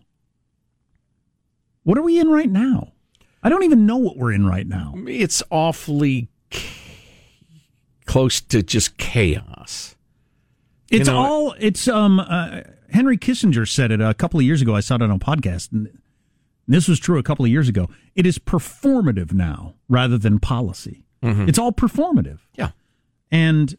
What 1.82 1.98
are 1.98 2.04
we 2.04 2.20
in 2.20 2.30
right 2.30 2.50
now? 2.52 2.92
I 3.44 3.50
don't 3.50 3.64
even 3.64 3.86
know 3.86 3.98
what 3.98 4.18
we're 4.18 4.32
in 4.34 4.46
right 4.46 4.68
now. 4.68 4.94
It's 5.08 5.42
awfully 5.50 6.28
close 8.06 8.42
to 8.42 8.64
just 8.64 8.98
chaos. 8.98 9.96
You 10.90 11.00
It's 11.00 11.10
know, 11.10 11.18
all 11.18 11.56
it's 11.60 11.88
um 11.88 12.20
uh, 12.20 12.62
Henry 12.92 13.18
Kissinger 13.18 13.68
said 13.70 13.92
it 13.92 14.02
a 14.02 14.14
couple 14.14 14.40
of 14.40 14.46
years 14.46 14.62
ago. 14.62 14.76
I 14.76 14.80
saw 14.80 14.96
it 14.96 15.02
on 15.02 15.12
a 15.12 15.20
podcast, 15.20 15.72
and 15.72 15.90
this 16.68 16.88
was 16.88 17.00
true 17.00 17.18
a 17.20 17.24
couple 17.24 17.44
of 17.46 17.52
years 17.52 17.68
ago. 17.68 17.90
It 18.16 18.26
is 18.26 18.40
performative 18.40 19.34
now 19.34 19.76
rather 19.90 20.18
than 20.18 20.40
policy. 20.40 21.04
It's 21.24 21.60
all 21.60 21.74
performative. 21.74 22.40
Yeah. 22.56 22.70
and 23.32 23.76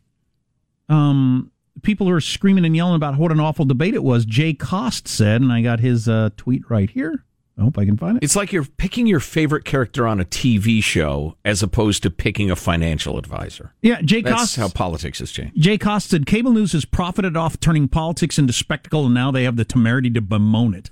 um, 0.90 1.50
people 1.82 2.08
are 2.10 2.20
screaming 2.20 2.64
and 2.66 2.74
yelling 2.76 2.96
about 2.96 3.16
what 3.16 3.30
an 3.32 3.40
awful 3.40 3.64
debate 3.64 3.94
it 3.94 4.02
was. 4.02 4.24
Jay 4.26 4.52
Cost 4.52 5.06
said, 5.08 5.40
and 5.40 5.50
I 5.52 5.62
got 5.62 5.80
his 5.80 6.08
uh, 6.08 6.28
tweet 6.36 6.68
right 6.70 6.90
here. 6.90 7.24
I 7.58 7.62
hope 7.62 7.76
I 7.76 7.84
can 7.84 7.96
find 7.96 8.16
it. 8.16 8.22
It's 8.22 8.36
like 8.36 8.52
you're 8.52 8.64
picking 8.64 9.08
your 9.08 9.18
favorite 9.18 9.64
character 9.64 10.06
on 10.06 10.20
a 10.20 10.24
TV 10.24 10.80
show 10.82 11.36
as 11.44 11.60
opposed 11.62 12.04
to 12.04 12.10
picking 12.10 12.50
a 12.52 12.56
financial 12.56 13.18
advisor. 13.18 13.72
Yeah, 13.82 14.00
Jay 14.02 14.22
That's 14.22 14.36
Cost. 14.36 14.56
how 14.56 14.68
politics 14.68 15.18
has 15.18 15.32
changed. 15.32 15.60
Jay 15.60 15.76
Cost 15.76 16.10
said 16.10 16.24
cable 16.24 16.52
news 16.52 16.70
has 16.72 16.84
profited 16.84 17.36
off 17.36 17.58
turning 17.58 17.88
politics 17.88 18.38
into 18.38 18.52
spectacle, 18.52 19.06
and 19.06 19.14
now 19.14 19.32
they 19.32 19.42
have 19.42 19.56
the 19.56 19.64
temerity 19.64 20.08
to 20.10 20.20
bemoan 20.20 20.72
it. 20.74 20.90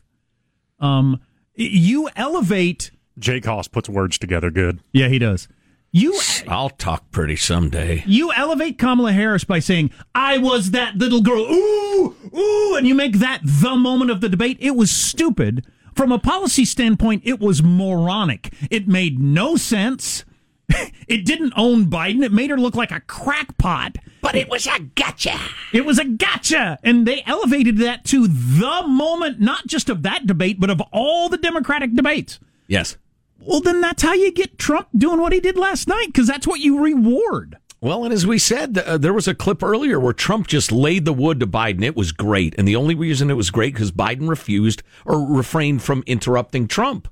Um, 0.80 1.20
you 1.54 2.08
elevate. 2.16 2.90
Jay 3.18 3.40
Cost 3.40 3.70
puts 3.70 3.88
words 3.88 4.18
together 4.18 4.50
good. 4.50 4.80
Yeah, 4.92 5.06
he 5.08 5.18
does. 5.20 5.46
You 5.92 6.18
I'll 6.48 6.68
talk 6.70 7.10
pretty 7.10 7.36
someday. 7.36 8.02
you 8.06 8.30
elevate 8.32 8.76
Kamala 8.76 9.12
Harris 9.12 9.44
by 9.44 9.60
saying, 9.60 9.90
"I 10.14 10.36
was 10.36 10.72
that 10.72 10.96
little 10.96 11.22
girl." 11.22 11.40
Ooh, 11.50 12.14
ooh, 12.36 12.74
and 12.76 12.86
you 12.86 12.94
make 12.94 13.20
that 13.20 13.40
the 13.44 13.76
moment 13.76 14.10
of 14.10 14.20
the 14.20 14.28
debate. 14.28 14.58
It 14.60 14.72
was 14.76 14.90
stupid. 14.90 15.64
From 15.96 16.12
a 16.12 16.18
policy 16.18 16.66
standpoint, 16.66 17.22
it 17.24 17.40
was 17.40 17.62
moronic. 17.62 18.52
It 18.70 18.86
made 18.86 19.18
no 19.18 19.56
sense. 19.56 20.24
It 21.08 21.24
didn't 21.24 21.52
own 21.56 21.86
Biden. 21.86 22.24
It 22.24 22.32
made 22.32 22.50
her 22.50 22.58
look 22.58 22.74
like 22.74 22.90
a 22.90 22.98
crackpot. 22.98 23.96
But 24.20 24.34
it 24.34 24.48
was 24.48 24.66
a 24.66 24.80
gotcha. 24.80 25.38
It 25.72 25.86
was 25.86 26.00
a 26.00 26.04
gotcha. 26.04 26.80
And 26.82 27.06
they 27.06 27.22
elevated 27.24 27.78
that 27.78 28.04
to 28.06 28.26
the 28.26 28.82
moment, 28.88 29.38
not 29.38 29.68
just 29.68 29.88
of 29.88 30.02
that 30.02 30.26
debate, 30.26 30.58
but 30.58 30.68
of 30.68 30.80
all 30.92 31.28
the 31.28 31.38
Democratic 31.38 31.94
debates. 31.94 32.40
Yes. 32.66 32.96
Well, 33.38 33.60
then 33.60 33.80
that's 33.80 34.02
how 34.02 34.14
you 34.14 34.32
get 34.32 34.58
Trump 34.58 34.88
doing 34.96 35.20
what 35.20 35.32
he 35.32 35.38
did 35.38 35.56
last 35.56 35.86
night, 35.86 36.06
because 36.06 36.26
that's 36.26 36.48
what 36.48 36.58
you 36.58 36.80
reward. 36.82 37.56
Well, 37.80 38.04
and 38.04 38.12
as 38.12 38.26
we 38.26 38.38
said, 38.38 38.78
uh, 38.78 38.96
there 38.96 39.12
was 39.12 39.28
a 39.28 39.34
clip 39.34 39.62
earlier 39.62 40.00
where 40.00 40.14
Trump 40.14 40.46
just 40.46 40.72
laid 40.72 41.04
the 41.04 41.12
wood 41.12 41.40
to 41.40 41.46
Biden. 41.46 41.82
It 41.82 41.96
was 41.96 42.10
great. 42.10 42.54
And 42.56 42.66
the 42.66 42.76
only 42.76 42.94
reason 42.94 43.30
it 43.30 43.34
was 43.34 43.50
great 43.50 43.74
because 43.74 43.92
Biden 43.92 44.28
refused 44.28 44.82
or 45.04 45.24
refrained 45.24 45.82
from 45.82 46.02
interrupting 46.06 46.68
Trump. 46.68 47.08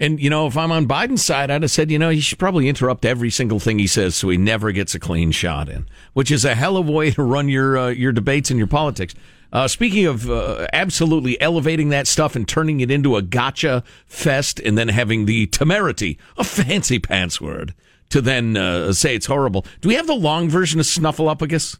And, 0.00 0.20
you 0.20 0.30
know, 0.30 0.46
if 0.46 0.56
I'm 0.56 0.70
on 0.70 0.86
Biden's 0.86 1.24
side, 1.24 1.50
I'd 1.50 1.62
have 1.62 1.70
said, 1.70 1.90
you 1.90 1.98
know, 1.98 2.10
he 2.10 2.20
should 2.20 2.38
probably 2.38 2.68
interrupt 2.68 3.04
every 3.04 3.30
single 3.30 3.58
thing 3.58 3.78
he 3.78 3.88
says 3.88 4.14
so 4.14 4.28
he 4.28 4.36
never 4.36 4.70
gets 4.70 4.94
a 4.94 5.00
clean 5.00 5.32
shot 5.32 5.68
in, 5.68 5.88
which 6.12 6.30
is 6.30 6.44
a 6.44 6.54
hell 6.54 6.76
of 6.76 6.88
a 6.88 6.92
way 6.92 7.10
to 7.10 7.22
run 7.22 7.48
your, 7.48 7.76
uh, 7.76 7.88
your 7.88 8.12
debates 8.12 8.50
and 8.50 8.58
your 8.58 8.68
politics. 8.68 9.14
Uh, 9.52 9.66
speaking 9.66 10.06
of 10.06 10.30
uh, 10.30 10.66
absolutely 10.72 11.40
elevating 11.40 11.88
that 11.88 12.06
stuff 12.06 12.36
and 12.36 12.46
turning 12.46 12.80
it 12.80 12.90
into 12.90 13.16
a 13.16 13.22
gotcha 13.22 13.82
fest 14.06 14.60
and 14.60 14.76
then 14.76 14.88
having 14.88 15.24
the 15.24 15.46
temerity, 15.46 16.18
a 16.36 16.44
fancy 16.44 16.98
pants 16.98 17.40
word, 17.40 17.74
to 18.10 18.20
then 18.20 18.56
uh, 18.56 18.92
say 18.92 19.14
it's 19.14 19.26
horrible. 19.26 19.64
Do 19.80 19.88
we 19.88 19.94
have 19.94 20.06
the 20.06 20.14
long 20.14 20.48
version 20.48 20.80
of 20.80 20.86
Snuffleupagus? 20.86 21.78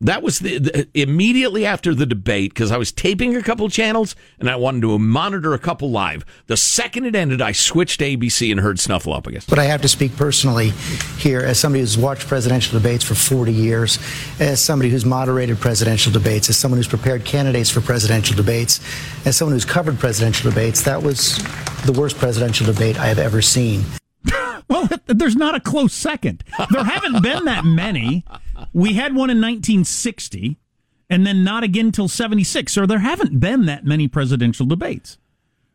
That 0.00 0.22
was 0.22 0.40
the, 0.40 0.58
the 0.58 0.88
immediately 0.92 1.64
after 1.64 1.94
the 1.94 2.04
debate 2.04 2.52
because 2.52 2.70
I 2.70 2.76
was 2.76 2.92
taping 2.92 3.36
a 3.36 3.42
couple 3.42 3.68
channels 3.70 4.14
and 4.38 4.50
I 4.50 4.56
wanted 4.56 4.82
to 4.82 4.98
monitor 4.98 5.54
a 5.54 5.58
couple 5.58 5.90
live. 5.90 6.26
The 6.46 6.58
second 6.58 7.06
it 7.06 7.14
ended, 7.14 7.40
I 7.40 7.52
switched 7.52 8.00
to 8.00 8.04
ABC 8.04 8.50
and 8.50 8.60
heard 8.60 8.76
Snuffleupagus. 8.76 9.48
But 9.48 9.58
I 9.58 9.64
have 9.64 9.80
to 9.82 9.88
speak 9.88 10.14
personally 10.16 10.70
here 11.16 11.40
as 11.40 11.58
somebody 11.58 11.80
who's 11.80 11.96
watched 11.96 12.26
presidential 12.26 12.78
debates 12.78 13.02
for 13.02 13.14
40 13.14 13.52
years, 13.52 13.98
as 14.40 14.62
somebody 14.62 14.90
who's 14.90 15.06
moderated 15.06 15.58
presidential 15.58 16.12
debates, 16.12 16.50
as 16.50 16.56
someone 16.58 16.76
who's 16.78 16.88
prepared 16.88 17.24
candidates 17.24 17.70
for 17.70 17.80
presidential 17.80 18.36
debates, 18.36 18.80
as 19.24 19.36
someone 19.36 19.54
who's 19.54 19.64
covered 19.64 19.98
presidential 19.98 20.50
debates. 20.50 20.82
That 20.82 21.02
was 21.02 21.38
the 21.86 21.94
worst 21.96 22.18
presidential 22.18 22.66
debate 22.66 22.98
I 22.98 23.06
have 23.06 23.18
ever 23.18 23.40
seen. 23.40 23.84
Well, 24.68 24.88
there's 25.06 25.36
not 25.36 25.54
a 25.54 25.60
close 25.60 25.92
second. 25.92 26.42
There 26.70 26.84
haven't 26.84 27.22
been 27.22 27.44
that 27.44 27.64
many. 27.64 28.24
We 28.72 28.94
had 28.94 29.14
one 29.14 29.30
in 29.30 29.40
1960 29.40 30.58
and 31.10 31.26
then 31.26 31.44
not 31.44 31.64
again 31.64 31.92
till 31.92 32.08
76. 32.08 32.72
So 32.72 32.86
there 32.86 32.98
haven't 33.00 33.38
been 33.40 33.66
that 33.66 33.84
many 33.84 34.08
presidential 34.08 34.64
debates, 34.66 35.18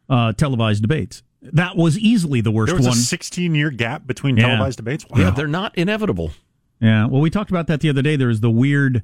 uh, 0.10 0.34
televised 0.34 0.81
debates. 0.81 1.22
That 1.41 1.77
was 1.77 1.98
easily 1.98 2.41
the 2.41 2.51
worst 2.51 2.67
There 2.69 2.75
was 2.77 2.88
one. 2.88 2.98
a 2.98 3.00
16 3.00 3.55
year 3.55 3.69
gap 3.69 4.05
between 4.08 4.38
Yeah. 4.38 4.48
televised 4.48 4.77
debates. 4.77 5.05
Wow. 5.10 5.19
Yeah, 5.19 5.29
they're 5.29 5.48
not 5.48 5.77
inevitable. 5.77 6.31
Yeah, 6.81 7.05
well, 7.05 7.21
we 7.21 7.30
talked 7.30 7.49
about 7.52 7.67
that 7.67 7.82
the 7.82 7.89
other 7.89 8.02
day. 8.02 8.15
There's 8.15 8.39
the 8.39 8.49
weird 8.49 9.04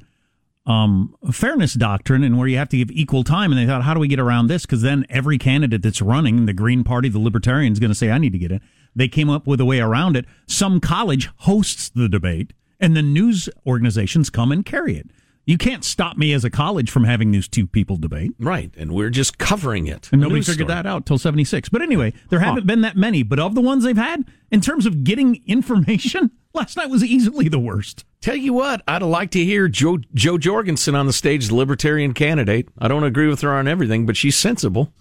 um, 0.68 1.14
fairness 1.32 1.76
doctrine, 1.76 2.24
and 2.24 2.40
where 2.40 2.48
you 2.48 2.58
have 2.58 2.70
to 2.70 2.78
give 2.78 2.90
equal 2.90 3.24
time. 3.24 3.52
And 3.52 3.60
they 3.62 3.68
thought, 3.68 3.84
how 3.84 3.94
do 3.94 4.00
we 4.00 4.08
get 4.08 4.20
around 4.20 4.48
this? 4.48 4.66
Because 4.66 4.82
then 4.82 5.06
every 5.10 5.38
candidate 5.38 5.84
that's 5.84 6.02
running, 6.02 6.48
the 6.48 6.54
Green 6.54 6.84
Party, 6.84 7.08
the 7.08 7.20
Libertarians, 7.20 7.78
going 7.80 7.92
to 7.92 7.96
say, 7.96 8.10
I 8.10 8.18
need 8.18 8.32
to 8.32 8.40
get 8.40 8.52
in. 8.52 8.62
They 8.96 9.08
came 9.08 9.30
up 9.30 9.46
with 9.46 9.60
a 9.60 9.66
way 9.66 9.80
around 9.80 10.16
it. 10.16 10.26
Some 10.48 10.80
college 10.80 11.30
hosts 11.40 11.90
the 11.90 12.08
debate, 12.08 12.54
and 12.80 12.96
the 12.96 13.02
news 13.02 13.50
organizations 13.66 14.30
come 14.30 14.52
and 14.52 14.66
carry 14.66 14.98
it. 14.98 15.10
You 15.46 15.60
can't 15.60 15.86
stop 15.86 16.18
me 16.18 16.34
as 16.34 16.44
a 16.44 16.50
college 16.50 16.90
from 16.90 17.04
having 17.04 17.30
these 17.32 17.48
two 17.48 17.68
people 17.68 17.98
debate. 17.98 18.32
Right. 18.40 18.74
And 18.78 18.94
we're 18.94 19.12
just 19.12 19.38
covering 19.38 19.86
it. 19.86 20.10
And 20.12 20.20
nobody 20.20 20.42
figured 20.42 20.68
story. 20.68 20.76
that 20.76 20.88
out 20.88 21.06
till 21.06 21.20
76. 21.20 21.70
But 21.70 21.84
anyway, 21.84 22.14
there 22.30 22.40
haven't 22.40 22.66
been 22.66 22.82
that 22.82 22.98
many. 22.98 23.22
But 23.22 23.40
of 23.40 23.54
the 23.54 23.62
ones 23.62 23.84
they've 23.84 23.96
had, 23.96 24.26
in 24.50 24.60
terms 24.60 24.88
of 24.88 25.04
getting 25.04 25.44
information, 25.46 26.32
last 26.56 26.78
night 26.78 26.90
was 26.90 27.04
easily 27.04 27.48
the 27.48 27.60
worst. 27.60 28.06
Tell 28.22 28.36
you 28.36 28.54
what, 28.54 28.82
I'd 28.88 29.04
like 29.04 29.30
to 29.32 29.46
hear 29.46 29.68
Joe, 29.68 30.00
Jo 30.16 30.40
Jorgensen 30.40 30.96
on 30.96 31.06
the 31.06 31.14
stage, 31.14 31.48
the 31.48 31.56
Libertarian 31.56 32.16
candidate. 32.16 32.68
I 32.80 32.88
don't 32.88 33.04
agree 33.04 33.28
with 33.28 33.42
her 33.42 33.54
on 33.54 33.68
everything, 33.68 34.08
but 34.08 34.18
she's 34.18 34.36
sensible. 34.36 34.94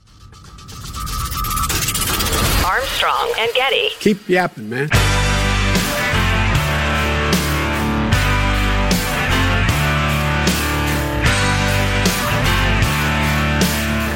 Armstrong 3.04 3.34
and 3.38 3.52
Getty. 3.54 3.90
Keep 4.00 4.28
yapping, 4.30 4.70
man. 4.70 4.88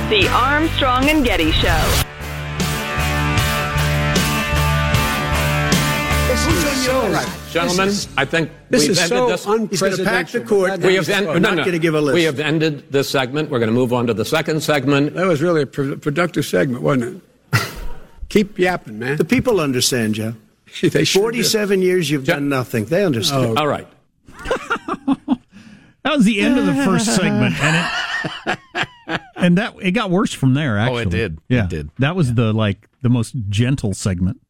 The 0.08 0.26
Armstrong 0.32 1.10
and 1.10 1.22
Getty 1.22 1.52
Show. 1.52 2.04
Gentlemen, 7.50 7.90
I 8.16 8.24
think 8.24 8.50
This 8.70 8.82
we've 8.82 8.90
is 8.92 8.98
ended 8.98 9.08
so 9.08 9.28
this. 9.28 9.70
He's 9.70 9.80
going 9.80 9.96
to 9.96 10.04
pack 10.04 10.28
the 10.28 10.38
unprecedented. 10.38 10.48
court. 10.48 10.80
we 10.80 10.94
have 10.94 11.06
He's 11.06 11.14
en- 11.16 11.24
no, 11.24 11.38
no. 11.38 11.56
going 11.56 11.72
to 11.72 11.78
give 11.78 11.94
a 11.94 12.00
list. 12.00 12.14
We 12.14 12.24
have 12.24 12.40
ended 12.40 12.90
this 12.90 13.08
segment. 13.10 13.50
We're 13.50 13.58
going 13.58 13.68
to 13.70 13.74
move 13.74 13.92
on 13.92 14.06
to 14.06 14.14
the 14.14 14.24
second 14.24 14.62
segment. 14.62 15.14
That 15.14 15.26
was 15.26 15.42
really 15.42 15.62
a 15.62 15.66
pro- 15.66 15.96
productive 15.96 16.44
segment, 16.46 16.82
wasn't 16.82 17.16
it? 17.16 17.27
Keep 18.28 18.58
yapping, 18.58 18.98
man. 18.98 19.16
the 19.16 19.24
people 19.24 19.60
understand, 19.60 20.14
Joe. 20.14 20.34
they 20.82 21.04
sure 21.04 21.30
do. 21.30 21.38
47 21.38 21.82
years 21.82 22.10
you've 22.10 22.24
done 22.26 22.48
nothing. 22.48 22.84
They 22.84 23.04
understand. 23.04 23.58
Oh, 23.58 23.60
all 23.60 23.68
right. 23.68 23.88
That 26.04 26.16
was 26.16 26.24
the 26.24 26.40
end 26.40 26.58
of 26.58 26.64
the 26.64 26.74
first 26.84 27.14
segment, 27.14 27.54
and 27.62 27.90
it 28.46 29.20
and 29.36 29.58
that 29.58 29.74
it 29.82 29.90
got 29.90 30.10
worse 30.10 30.32
from 30.32 30.54
there. 30.54 30.78
Actually, 30.78 30.96
Oh, 30.96 31.00
it 31.00 31.10
did. 31.10 31.38
Yeah. 31.50 31.64
It 31.64 31.68
did. 31.68 31.90
That 31.98 32.16
was 32.16 32.32
the 32.32 32.52
like 32.54 32.88
the 33.02 33.10
most 33.10 33.34
gentle 33.50 33.92
segment. 33.92 34.40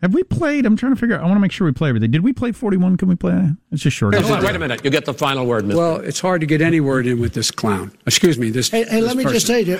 Have 0.00 0.14
we 0.14 0.22
played? 0.22 0.64
I'm 0.64 0.78
trying 0.78 0.94
to 0.94 0.98
figure. 0.98 1.16
out. 1.16 1.20
I 1.20 1.24
want 1.24 1.36
to 1.36 1.40
make 1.40 1.52
sure 1.52 1.66
we 1.66 1.72
play 1.72 1.90
everything. 1.90 2.10
Did 2.10 2.22
we 2.22 2.32
play 2.32 2.52
41? 2.52 2.96
Can 2.96 3.08
we 3.08 3.14
play? 3.14 3.50
It's 3.70 3.82
just 3.82 3.94
short. 3.94 4.14
Hold 4.14 4.30
on, 4.30 4.42
wait 4.42 4.56
a 4.56 4.58
minute. 4.58 4.82
You 4.82 4.90
get 4.90 5.04
the 5.04 5.12
final 5.12 5.44
word, 5.44 5.66
Mr. 5.66 5.74
Well, 5.74 5.96
it's 5.96 6.20
hard 6.20 6.40
to 6.40 6.46
get 6.46 6.62
any 6.62 6.80
word 6.80 7.06
in 7.06 7.20
with 7.20 7.34
this 7.34 7.50
clown. 7.50 7.92
Excuse 8.06 8.38
me, 8.38 8.48
this. 8.48 8.70
Hey, 8.70 8.84
hey 8.84 9.00
this 9.00 9.08
let 9.08 9.16
me 9.18 9.24
person. 9.24 9.34
just 9.36 9.46
say, 9.46 9.64
Joe, 9.64 9.78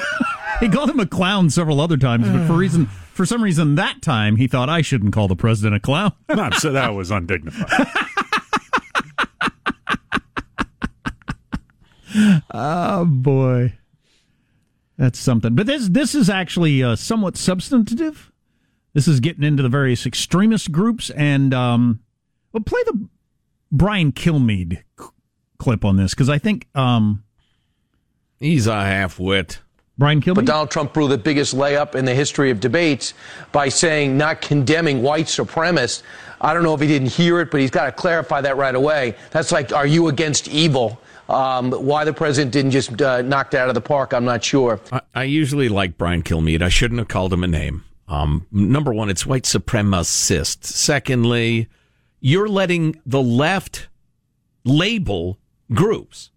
He 0.61 0.69
called 0.69 0.91
him 0.91 1.01
a 1.01 1.07
clown 1.07 1.49
several 1.51 1.81
other 1.81 1.97
times, 1.97 2.29
but 2.29 2.47
for 2.47 2.53
reason 2.55 2.87
for 2.87 3.25
some 3.27 3.43
reason 3.43 3.75
that 3.77 4.03
time 4.03 4.37
he 4.37 4.47
thought 4.47 4.69
I 4.69 4.83
shouldn't 4.83 5.13
call 5.13 5.27
the 5.29 5.37
president 5.37 5.75
a 5.77 5.81
clown. 5.81 6.13
Not 6.29 6.55
so 6.55 6.73
that 6.73 6.95
was 6.95 7.11
undignified. 7.11 7.87
Oh 12.51 13.05
boy, 13.05 13.75
that's 14.99 15.19
something. 15.19 15.55
But 15.55 15.67
this 15.67 15.89
this 15.89 16.15
is 16.15 16.29
actually 16.29 16.83
uh, 16.83 16.97
somewhat 16.97 17.37
substantive. 17.37 18.33
This 18.95 19.07
is 19.07 19.21
getting 19.21 19.45
into 19.45 19.63
the 19.63 19.69
various 19.69 20.05
extremist 20.07 20.73
groups, 20.73 21.11
and 21.11 21.55
um, 21.55 22.01
well, 22.53 22.65
play 22.65 22.81
the 22.87 23.09
Brian 23.71 24.11
Kilmeade 24.11 24.83
c- 24.99 25.07
clip 25.59 25.85
on 25.85 25.97
this 25.97 26.13
because 26.13 26.29
I 26.29 26.39
think 26.39 26.67
um, 26.75 27.23
He's 28.41 28.67
a 28.67 28.81
half 28.83 29.21
wit. 29.21 29.61
Brian 30.01 30.21
Kilmeade. 30.21 30.35
But 30.35 30.47
Donald 30.47 30.71
Trump 30.71 30.95
blew 30.95 31.09
the 31.09 31.19
biggest 31.19 31.55
layup 31.55 31.95
in 31.95 32.07
the 32.07 32.15
history 32.15 32.51
of 32.51 32.59
debates 32.59 33.13
by 33.53 33.69
saying 33.69 34.17
not 34.17 34.41
condemning 34.41 35.03
white 35.03 35.27
supremacists. 35.27 36.03
I 36.41 36.55
don't 36.55 36.63
know 36.63 36.75
if 36.75 36.81
he 36.81 36.87
didn't 36.87 37.09
hear 37.13 37.39
it, 37.41 37.51
but 37.51 37.61
he's 37.61 37.71
got 37.71 37.85
to 37.85 37.93
clarify 37.93 38.41
that 38.41 38.57
right 38.57 38.75
away. 38.75 39.15
That's 39.31 39.53
like, 39.53 39.73
are 39.75 39.87
you 39.87 40.09
against 40.09 40.49
evil? 40.49 40.99
Um, 41.29 41.71
why 41.71 42.05
the 42.05 42.15
president 42.15 42.51
didn't 42.51 42.71
just 42.71 43.01
uh, 43.01 43.21
knock 43.23 43.51
that 43.51 43.61
out 43.61 43.69
of 43.69 43.75
the 43.75 43.83
park, 43.83 44.15
I'm 44.15 44.25
not 44.25 44.43
sure. 44.43 44.81
I, 44.91 45.03
I 45.15 45.25
usually 45.25 45.69
like 45.69 45.99
Brian 45.99 46.23
Kilmeade. 46.23 46.63
I 46.63 46.71
shouldn't 46.71 46.99
have 46.99 47.09
called 47.09 47.33
him 47.33 47.45
a 47.45 47.47
name. 47.47 47.85
Um, 48.09 48.47
number 48.51 48.93
one, 48.95 49.11
it's 49.11 49.27
white 49.27 49.45
supremacist. 49.45 50.65
Secondly, 50.65 51.69
you're 52.21 52.49
letting 52.49 53.01
the 53.05 53.23
left 53.23 53.89
label 54.65 55.39
groups. 55.73 56.31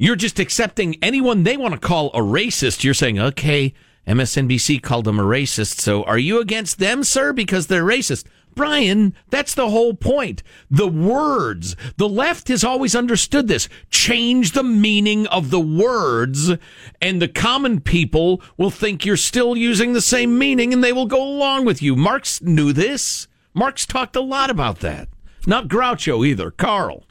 You're 0.00 0.14
just 0.14 0.38
accepting 0.38 0.96
anyone 1.02 1.42
they 1.42 1.56
want 1.56 1.74
to 1.74 1.80
call 1.80 2.10
a 2.14 2.20
racist. 2.20 2.84
You're 2.84 2.94
saying, 2.94 3.18
okay, 3.18 3.74
MSNBC 4.06 4.80
called 4.80 5.06
them 5.06 5.18
a 5.18 5.24
racist. 5.24 5.80
So 5.80 6.04
are 6.04 6.18
you 6.18 6.40
against 6.40 6.78
them, 6.78 7.02
sir, 7.02 7.32
because 7.32 7.66
they're 7.66 7.84
racist? 7.84 8.24
Brian, 8.54 9.12
that's 9.30 9.54
the 9.54 9.70
whole 9.70 9.94
point. 9.94 10.44
The 10.70 10.86
words. 10.86 11.74
The 11.96 12.08
left 12.08 12.46
has 12.46 12.62
always 12.62 12.94
understood 12.94 13.48
this. 13.48 13.68
Change 13.90 14.52
the 14.52 14.62
meaning 14.62 15.26
of 15.26 15.50
the 15.50 15.60
words, 15.60 16.52
and 17.00 17.20
the 17.20 17.28
common 17.28 17.80
people 17.80 18.40
will 18.56 18.70
think 18.70 19.04
you're 19.04 19.16
still 19.16 19.56
using 19.56 19.94
the 19.94 20.00
same 20.00 20.38
meaning 20.38 20.72
and 20.72 20.82
they 20.82 20.92
will 20.92 21.06
go 21.06 21.22
along 21.22 21.64
with 21.64 21.82
you. 21.82 21.96
Marx 21.96 22.40
knew 22.40 22.72
this. 22.72 23.26
Marx 23.52 23.84
talked 23.84 24.14
a 24.14 24.20
lot 24.20 24.48
about 24.48 24.78
that. 24.78 25.08
Not 25.44 25.66
Groucho 25.66 26.24
either. 26.24 26.52
Karl. 26.52 27.04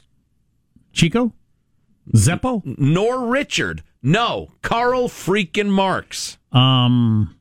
Chico, 0.92 1.32
Zeppo. 2.14 2.62
Nor 2.78 3.26
Richard. 3.26 3.82
No. 4.02 4.48
Karl 4.62 5.08
freaking 5.08 5.68
Marx. 5.68 6.38
Um, 6.52 7.34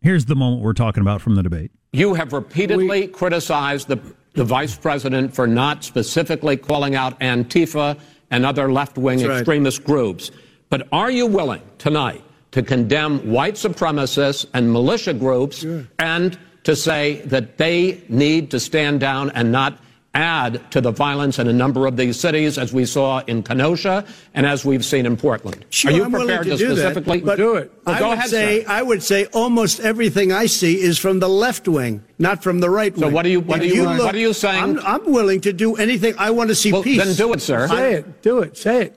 Here's 0.00 0.24
the 0.24 0.34
moment 0.34 0.62
we're 0.62 0.72
talking 0.72 1.00
about 1.00 1.20
from 1.20 1.36
the 1.36 1.42
debate. 1.42 1.70
You 1.92 2.14
have 2.14 2.32
repeatedly 2.32 3.06
criticized 3.06 3.88
the, 3.88 4.00
the 4.34 4.44
vice 4.44 4.76
president 4.76 5.34
for 5.34 5.46
not 5.46 5.84
specifically 5.84 6.56
calling 6.56 6.94
out 6.94 7.18
Antifa 7.20 7.98
and 8.30 8.44
other 8.44 8.72
left 8.72 8.98
wing 8.98 9.18
That's 9.18 9.28
right. 9.28 9.38
extremist 9.38 9.84
groups. 9.84 10.30
But 10.70 10.88
are 10.90 11.10
you 11.10 11.26
willing 11.26 11.62
tonight 11.78 12.24
to 12.52 12.62
condemn 12.62 13.30
white 13.30 13.54
supremacists 13.54 14.46
and 14.54 14.72
militia 14.72 15.14
groups 15.14 15.64
and 15.98 16.38
to 16.64 16.74
say 16.74 17.20
that 17.26 17.58
they 17.58 18.02
need 18.08 18.50
to 18.50 18.58
stand 18.60 19.00
down 19.00 19.30
and 19.30 19.52
not 19.52 19.78
add 20.14 20.70
to 20.70 20.80
the 20.80 20.90
violence 20.90 21.38
in 21.38 21.48
a 21.48 21.52
number 21.52 21.86
of 21.86 21.96
these 21.96 22.20
cities, 22.20 22.58
as 22.58 22.72
we 22.72 22.84
saw 22.84 23.20
in 23.26 23.42
Kenosha 23.42 24.04
and 24.34 24.44
as 24.44 24.64
we've 24.64 24.84
seen 24.84 25.06
in 25.06 25.16
Portland? 25.16 25.64
Sure, 25.70 25.90
are 25.90 25.94
you 25.94 26.04
I'm 26.04 26.12
willing 26.12 26.26
prepared 26.28 26.44
to, 26.46 26.50
to, 26.50 26.56
do 26.58 26.76
specifically 26.76 27.20
that, 27.20 27.24
but 27.26 27.36
do 27.36 27.54
it? 27.56 27.72
Well, 27.86 27.96
I 27.96 27.98
go 27.98 28.08
would 28.10 28.18
ahead, 28.18 28.30
say 28.30 28.62
sir. 28.64 28.70
I 28.70 28.82
would 28.82 29.02
say 29.02 29.24
almost 29.26 29.80
everything 29.80 30.30
I 30.32 30.46
see 30.46 30.80
is 30.80 30.98
from 30.98 31.18
the 31.20 31.28
left 31.28 31.66
wing, 31.66 32.04
not 32.18 32.42
from 32.42 32.60
the 32.60 32.68
right 32.68 32.92
wing. 32.92 33.08
So 33.08 33.14
what 33.14 33.24
are 33.24 33.30
you- 33.30 33.40
what 33.40 33.62
If 33.62 33.72
are 33.72 33.74
you- 33.74 33.84
what 33.86 34.14
are 34.14 34.18
you 34.18 34.28
I'm, 34.28 34.34
saying? 34.34 34.78
I'm 34.84 35.10
willing 35.10 35.40
to 35.42 35.52
do 35.52 35.76
anything. 35.76 36.14
I 36.18 36.30
want 36.30 36.48
to 36.50 36.54
see 36.54 36.72
Well, 36.72 36.82
peace. 36.82 37.02
then 37.02 37.14
do 37.16 37.32
it, 37.32 37.40
sir. 37.40 37.66
Say 37.68 37.94
it. 37.94 38.22
Do 38.22 38.40
it. 38.40 38.56
Say 38.58 38.82
it. 38.82 38.94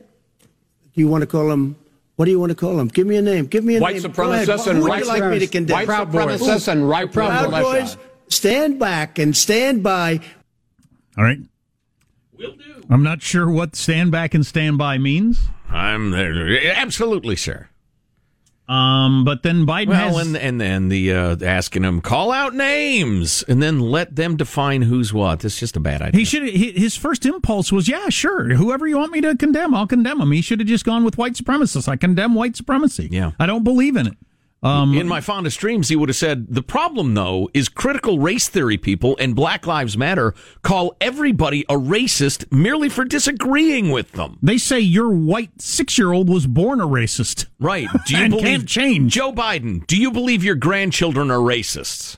Do 0.93 1.01
you 1.01 1.07
want 1.07 1.21
to 1.21 1.27
call 1.27 1.49
him? 1.51 1.75
What 2.17 2.25
do 2.25 2.31
you 2.31 2.39
want 2.39 2.49
to 2.51 2.55
call 2.55 2.79
him? 2.79 2.87
Give 2.87 3.05
me 3.07 3.17
a 3.17 3.21
name. 3.21 3.45
Give 3.47 3.63
me 3.63 3.75
a 3.75 3.79
White 3.81 4.01
name. 4.01 4.11
Go 4.11 4.31
ahead. 4.31 4.47
supremacists 4.47 4.63
Who 4.65 4.69
and 4.71 4.81
would 4.81 4.89
white 4.89 5.01
you 5.03 5.07
like 5.07 5.23
me 5.25 5.39
to 5.39 5.45
supremacists. 5.47 5.51
condemn? 5.51 5.73
White 5.75 5.85
Proud 5.85 6.11
Boys. 6.13 6.41
supremacists 6.41 6.67
and 6.69 6.89
right 6.89 7.11
Proud 7.11 7.51
militia. 7.51 7.63
Boys, 7.63 7.97
stand 8.29 8.79
back 8.79 9.17
and 9.19 9.35
stand 9.35 9.83
by. 9.83 10.19
All 11.17 11.23
right. 11.23 11.39
Will 12.37 12.55
do. 12.55 12.83
I'm 12.89 13.03
not 13.03 13.21
sure 13.21 13.49
what 13.49 13.75
stand 13.75 14.11
back 14.11 14.33
and 14.33 14.45
stand 14.45 14.77
by 14.77 14.97
means. 14.97 15.41
I'm 15.69 16.11
there. 16.11 16.71
Absolutely, 16.75 17.35
sir. 17.35 17.69
Um, 18.67 19.23
but 19.25 19.43
then 19.43 19.67
Biden 19.67 19.89
Well, 19.89 20.17
has 20.17 20.27
and 20.27 20.35
and 20.35 20.59
then 20.59 20.89
the 20.89 21.13
uh, 21.13 21.37
asking 21.43 21.83
them 21.83 22.01
call 22.01 22.31
out 22.31 22.55
names 22.55 23.43
and 23.47 23.61
then 23.61 23.79
let 23.79 24.15
them 24.15 24.37
define 24.37 24.81
who's 24.81 25.13
what. 25.13 25.41
That's 25.41 25.59
just 25.59 25.77
a 25.77 25.79
bad 25.79 26.01
idea. 26.01 26.17
He 26.17 26.25
should. 26.25 26.49
His 26.49 26.95
first 26.97 27.27
impulse 27.27 27.71
was, 27.71 27.87
"Yeah, 27.87 28.09
sure. 28.09 28.55
Whoever 28.55 28.87
you 28.87 28.97
want 28.97 29.11
me 29.11 29.21
to 29.21 29.37
condemn, 29.37 29.75
I'll 29.75 29.85
condemn 29.85 30.19
him." 30.19 30.31
He 30.31 30.41
should 30.41 30.59
have 30.59 30.67
just 30.67 30.83
gone 30.83 31.03
with 31.03 31.15
white 31.15 31.33
supremacists. 31.33 31.87
I 31.87 31.95
condemn 31.95 32.33
white 32.33 32.55
supremacy. 32.55 33.07
Yeah. 33.11 33.31
I 33.39 33.45
don't 33.45 33.63
believe 33.63 33.95
in 33.97 34.07
it. 34.07 34.17
Um, 34.65 34.97
In 34.97 35.07
my 35.07 35.21
fondest 35.21 35.59
dreams, 35.59 35.89
he 35.89 35.95
would 35.95 36.09
have 36.09 36.15
said, 36.15 36.47
The 36.49 36.63
problem, 36.63 37.13
though, 37.13 37.49
is 37.53 37.69
critical 37.69 38.17
race 38.19 38.47
theory 38.49 38.77
people 38.77 39.15
and 39.19 39.35
Black 39.35 39.67
Lives 39.67 39.95
Matter 39.95 40.33
call 40.63 40.95
everybody 40.99 41.63
a 41.69 41.75
racist 41.75 42.51
merely 42.51 42.89
for 42.89 43.05
disagreeing 43.05 43.91
with 43.91 44.13
them. 44.13 44.39
they 44.41 44.57
say 44.57 44.79
your 44.79 45.11
white 45.11 45.61
six-year-old 45.61 46.27
was 46.29 46.47
born 46.47 46.81
a 46.81 46.87
racist. 46.87 47.45
Right. 47.59 47.87
Do 48.07 48.17
you 48.17 48.23
And 48.23 48.31
believe 48.31 48.45
can't 48.45 48.67
change. 48.67 49.13
Joe 49.13 49.31
Biden, 49.31 49.85
do 49.85 49.97
you 49.97 50.09
believe 50.11 50.43
your 50.43 50.55
grandchildren 50.55 51.29
are 51.29 51.37
racists? 51.37 52.17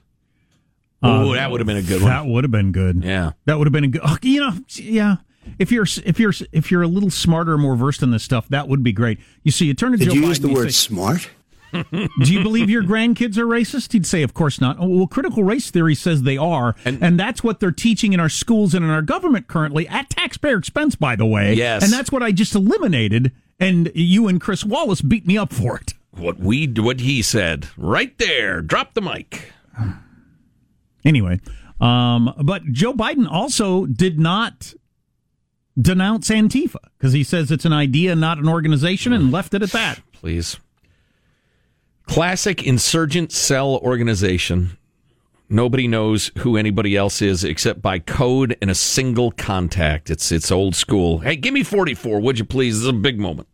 Oh, 1.03 1.33
that 1.33 1.51
would 1.51 1.59
have 1.59 1.67
been 1.67 1.77
a 1.77 1.83
good 1.83 2.01
one. 2.01 2.09
That 2.11 2.25
would 2.25 2.43
have 2.43 2.51
been 2.51 2.71
good. 2.71 3.03
Yeah. 3.03 3.33
That 3.45 3.57
would 3.59 3.67
have 3.67 3.73
been 3.73 3.83
a 3.83 3.87
good. 3.89 4.01
oh, 4.03 4.17
You 4.21 4.39
know, 4.39 4.53
yeah. 4.75 5.17
If 5.59 5.71
you're 5.71 5.85
if 6.05 6.19
you're 6.19 6.33
if 6.51 6.71
you're 6.71 6.81
a 6.81 6.87
little 6.87 7.09
smarter, 7.09 7.57
more 7.57 7.75
versed 7.75 8.01
in 8.03 8.11
this 8.11 8.23
stuff, 8.23 8.47
that 8.49 8.67
would 8.67 8.83
be 8.83 8.91
great. 8.91 9.17
You 9.43 9.51
see, 9.51 9.65
you 9.65 9.73
turn 9.73 9.91
to 9.93 9.97
Joe 9.97 10.05
Biden. 10.05 10.05
Did 10.05 10.09
Joe 10.09 10.15
you 10.15 10.21
Biden. 10.23 10.27
use 10.29 10.39
the 10.41 10.47
word 10.49 10.63
say, 10.65 10.69
smart? 10.71 11.29
Do 11.73 12.33
you 12.33 12.41
believe 12.43 12.69
your 12.69 12.83
grandkids 12.83 13.37
are 13.37 13.45
racist? 13.45 13.91
He'd 13.93 14.05
say, 14.05 14.23
of 14.23 14.33
course 14.33 14.61
not. 14.61 14.77
Oh, 14.79 14.87
well, 14.87 15.07
critical 15.07 15.43
race 15.43 15.69
theory 15.69 15.95
says 15.95 16.23
they 16.23 16.37
are, 16.37 16.75
and, 16.85 17.01
And- 17.03 17.19
that's 17.19 17.43
what 17.43 17.59
they're 17.59 17.71
teaching 17.71 18.13
in 18.13 18.19
our 18.19 18.29
schools 18.29 18.73
and 18.73 18.85
in 18.85 18.91
our 18.91 19.01
government 19.01 19.47
currently, 19.47 19.87
at 19.87 20.09
taxpayer 20.09 20.57
expense, 20.57 20.95
by 20.95 21.15
the 21.15 21.25
way. 21.25 21.53
Yes. 21.53 21.83
and 21.83 21.91
that's 21.91 22.11
what 22.11 22.23
I 22.23 22.31
just 22.31 22.55
eliminated. 22.55 23.31
And 23.59 23.91
you 23.95 24.27
and 24.27 24.39
Chris 24.39 24.63
Wallace 24.63 25.01
beat 25.01 25.25
me 25.25 25.37
up 25.37 25.51
for 25.51 25.77
it. 25.77 25.93
What 26.11 26.39
we 26.39 26.67
what 26.67 26.99
he 26.99 27.21
said 27.21 27.67
right 27.77 28.17
there. 28.17 28.61
Drop 28.61 28.93
the 28.93 29.01
mic. 29.01 29.51
Anyway, 31.05 31.39
um, 31.79 32.33
but 32.43 32.63
Joe 32.65 32.91
Biden 32.93 33.29
also 33.31 33.85
did 33.85 34.19
not 34.19 34.73
denounce 35.79 36.29
Antifa 36.29 36.77
because 36.97 37.13
he 37.13 37.23
says 37.23 37.49
it's 37.51 37.63
an 37.65 37.71
idea, 37.71 38.15
not 38.15 38.39
an 38.39 38.49
organization, 38.49 39.13
and 39.13 39.31
left 39.31 39.53
it 39.53 39.61
at 39.63 39.71
that. 39.71 40.01
Please. 40.11 40.57
Classic 42.07 42.63
insurgent 42.63 43.31
cell 43.31 43.77
organization. 43.83 44.77
Nobody 45.49 45.87
knows 45.87 46.31
who 46.39 46.57
anybody 46.57 46.95
else 46.95 47.21
is 47.21 47.43
except 47.43 47.81
by 47.81 47.99
code 47.99 48.57
and 48.61 48.71
a 48.71 48.75
single 48.75 49.31
contact. 49.31 50.09
It's 50.09 50.31
it's 50.31 50.51
old 50.51 50.75
school. 50.75 51.19
Hey, 51.19 51.35
give 51.35 51.53
me 51.53 51.63
44, 51.63 52.19
would 52.19 52.39
you 52.39 52.45
please? 52.45 52.75
This 52.75 52.83
is 52.83 52.87
a 52.87 52.93
big 52.93 53.19
moment. 53.19 53.47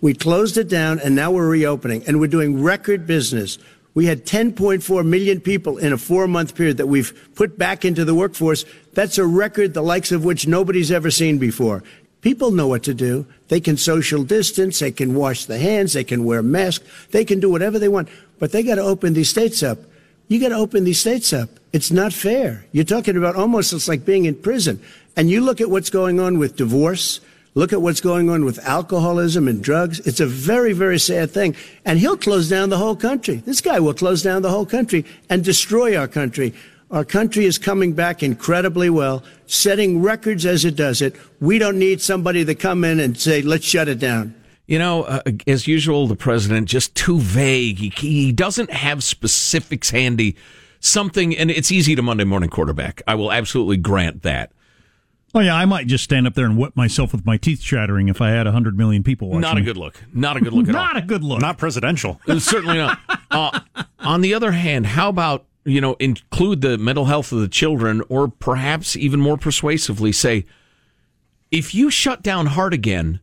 We 0.00 0.14
closed 0.14 0.56
it 0.56 0.68
down 0.68 0.98
and 1.00 1.14
now 1.14 1.30
we're 1.30 1.48
reopening 1.48 2.04
and 2.06 2.20
we're 2.20 2.28
doing 2.28 2.62
record 2.62 3.06
business. 3.06 3.58
We 3.92 4.06
had 4.06 4.24
10.4 4.24 5.06
million 5.06 5.40
people 5.40 5.78
in 5.78 5.92
a 5.92 5.98
four 5.98 6.26
month 6.26 6.54
period 6.54 6.78
that 6.78 6.86
we've 6.86 7.12
put 7.34 7.58
back 7.58 7.84
into 7.84 8.04
the 8.04 8.14
workforce. 8.14 8.64
That's 8.92 9.18
a 9.18 9.26
record 9.26 9.74
the 9.74 9.82
likes 9.82 10.10
of 10.10 10.24
which 10.24 10.46
nobody's 10.46 10.90
ever 10.90 11.10
seen 11.10 11.38
before. 11.38 11.82
People 12.24 12.52
know 12.52 12.66
what 12.66 12.82
to 12.84 12.94
do. 12.94 13.26
They 13.48 13.60
can 13.60 13.76
social 13.76 14.24
distance. 14.24 14.78
They 14.78 14.92
can 14.92 15.14
wash 15.14 15.44
the 15.44 15.58
hands. 15.58 15.92
They 15.92 16.04
can 16.04 16.24
wear 16.24 16.42
masks. 16.42 16.82
They 17.10 17.22
can 17.22 17.38
do 17.38 17.50
whatever 17.50 17.78
they 17.78 17.86
want. 17.86 18.08
But 18.38 18.50
they 18.50 18.62
got 18.62 18.76
to 18.76 18.80
open 18.80 19.12
these 19.12 19.28
states 19.28 19.62
up. 19.62 19.76
You 20.28 20.40
got 20.40 20.48
to 20.48 20.54
open 20.54 20.84
these 20.84 20.98
states 20.98 21.34
up. 21.34 21.50
It's 21.74 21.90
not 21.90 22.14
fair. 22.14 22.64
You're 22.72 22.86
talking 22.86 23.18
about 23.18 23.36
almost 23.36 23.74
it's 23.74 23.88
like 23.88 24.06
being 24.06 24.24
in 24.24 24.36
prison. 24.36 24.80
And 25.18 25.28
you 25.28 25.42
look 25.42 25.60
at 25.60 25.68
what's 25.68 25.90
going 25.90 26.18
on 26.18 26.38
with 26.38 26.56
divorce. 26.56 27.20
Look 27.52 27.74
at 27.74 27.82
what's 27.82 28.00
going 28.00 28.30
on 28.30 28.46
with 28.46 28.58
alcoholism 28.66 29.46
and 29.46 29.62
drugs. 29.62 30.00
It's 30.00 30.20
a 30.20 30.26
very, 30.26 30.72
very 30.72 30.98
sad 30.98 31.30
thing. 31.30 31.54
And 31.84 31.98
he'll 31.98 32.16
close 32.16 32.48
down 32.48 32.70
the 32.70 32.78
whole 32.78 32.96
country. 32.96 33.36
This 33.36 33.60
guy 33.60 33.80
will 33.80 33.92
close 33.92 34.22
down 34.22 34.40
the 34.40 34.50
whole 34.50 34.64
country 34.64 35.04
and 35.28 35.44
destroy 35.44 35.94
our 35.94 36.08
country. 36.08 36.54
Our 36.94 37.04
country 37.04 37.44
is 37.44 37.58
coming 37.58 37.92
back 37.92 38.22
incredibly 38.22 38.88
well, 38.88 39.24
setting 39.46 40.00
records 40.00 40.46
as 40.46 40.64
it 40.64 40.76
does 40.76 41.02
it. 41.02 41.16
We 41.40 41.58
don't 41.58 41.76
need 41.76 42.00
somebody 42.00 42.44
to 42.44 42.54
come 42.54 42.84
in 42.84 43.00
and 43.00 43.18
say, 43.18 43.42
let's 43.42 43.64
shut 43.64 43.88
it 43.88 43.98
down. 43.98 44.32
You 44.68 44.78
know, 44.78 45.02
uh, 45.02 45.22
as 45.48 45.66
usual, 45.66 46.06
the 46.06 46.14
president 46.14 46.68
just 46.68 46.94
too 46.94 47.18
vague. 47.18 47.78
He, 47.78 47.88
he 47.88 48.30
doesn't 48.30 48.70
have 48.70 49.02
specifics 49.02 49.90
handy. 49.90 50.36
Something, 50.78 51.36
and 51.36 51.50
it's 51.50 51.72
easy 51.72 51.96
to 51.96 52.02
Monday 52.02 52.22
morning 52.22 52.48
quarterback. 52.48 53.02
I 53.08 53.16
will 53.16 53.32
absolutely 53.32 53.78
grant 53.78 54.22
that. 54.22 54.52
Oh 55.34 55.40
yeah, 55.40 55.56
I 55.56 55.64
might 55.64 55.88
just 55.88 56.04
stand 56.04 56.28
up 56.28 56.34
there 56.34 56.44
and 56.44 56.56
whip 56.56 56.76
myself 56.76 57.10
with 57.10 57.26
my 57.26 57.38
teeth 57.38 57.60
chattering 57.60 58.08
if 58.08 58.20
I 58.20 58.30
had 58.30 58.46
hundred 58.46 58.78
million 58.78 59.02
people 59.02 59.30
watching. 59.30 59.40
Not 59.40 59.58
a 59.58 59.62
good 59.62 59.76
look. 59.76 60.00
Not 60.12 60.36
a 60.36 60.40
good 60.40 60.52
look 60.52 60.68
at 60.68 60.74
all. 60.76 60.84
Not 60.84 60.96
a 60.96 61.02
good 61.02 61.24
look. 61.24 61.40
Not 61.40 61.58
presidential. 61.58 62.20
Certainly 62.38 62.76
not. 62.76 63.00
Uh, 63.34 63.58
on 63.98 64.20
the 64.20 64.32
other 64.32 64.52
hand, 64.52 64.86
how 64.86 65.08
about 65.08 65.44
you 65.64 65.80
know 65.80 65.94
include 65.94 66.60
the 66.60 66.78
mental 66.78 67.06
health 67.06 67.32
of 67.32 67.40
the 67.40 67.48
children, 67.48 68.02
or 68.08 68.28
perhaps 68.28 68.96
even 68.96 69.20
more 69.20 69.36
persuasively 69.36 70.12
say, 70.12 70.44
if 71.50 71.74
you 71.74 71.90
shut 71.90 72.22
down 72.22 72.46
hard 72.46 72.74
again, 72.74 73.20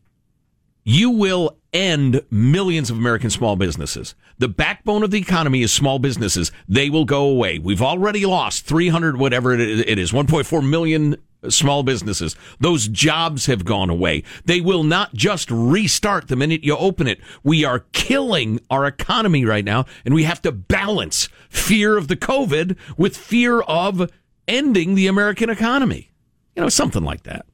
you 0.84 1.10
will 1.10 1.58
end 1.74 2.22
millions 2.30 2.90
of 2.90 2.98
American 2.98 3.30
small 3.30 3.56
businesses. 3.56 4.16
The 4.40 4.48
backbone 4.48 5.04
of 5.04 5.12
the 5.12 5.20
economy 5.20 5.62
is 5.62 5.72
small 5.72 6.00
businesses. 6.00 6.52
They 6.68 6.90
will 6.90 7.06
go 7.06 7.26
away. 7.26 7.60
We've 7.60 7.82
already 7.82 8.26
lost 8.26 8.66
300, 8.66 9.18
whatever 9.18 9.54
it 9.54 10.00
is, 10.00 10.12
1.4 10.12 10.68
million 10.68 11.16
small 11.50 11.84
businesses. 11.84 12.36
Those 12.60 12.88
jobs 12.88 13.46
have 13.48 13.66
gone 13.66 13.90
away. 13.90 14.24
They 14.46 14.62
will 14.62 14.84
not 14.84 15.14
just 15.14 15.50
restart 15.52 16.28
the 16.28 16.36
minute 16.36 16.64
you 16.64 16.76
open 16.78 17.08
it. 17.08 17.20
We 17.44 17.66
are 17.66 17.86
killing 17.92 18.60
our 18.70 18.86
economy 18.86 19.46
right 19.46 19.66
now, 19.66 19.86
and 20.06 20.14
we 20.14 20.24
have 20.24 20.42
to 20.44 20.52
balance 20.52 21.30
fear 21.50 21.98
of 21.98 22.08
the 22.08 22.16
COVID 22.16 22.78
with 22.98 23.18
fear 23.18 23.62
of 23.62 24.12
ending 24.48 24.96
the 24.96 25.08
American 25.08 25.50
economy. 25.50 26.12
You 26.56 26.64
know, 26.64 26.70
something 26.70 27.04
like 27.04 27.24
that. 27.24 27.46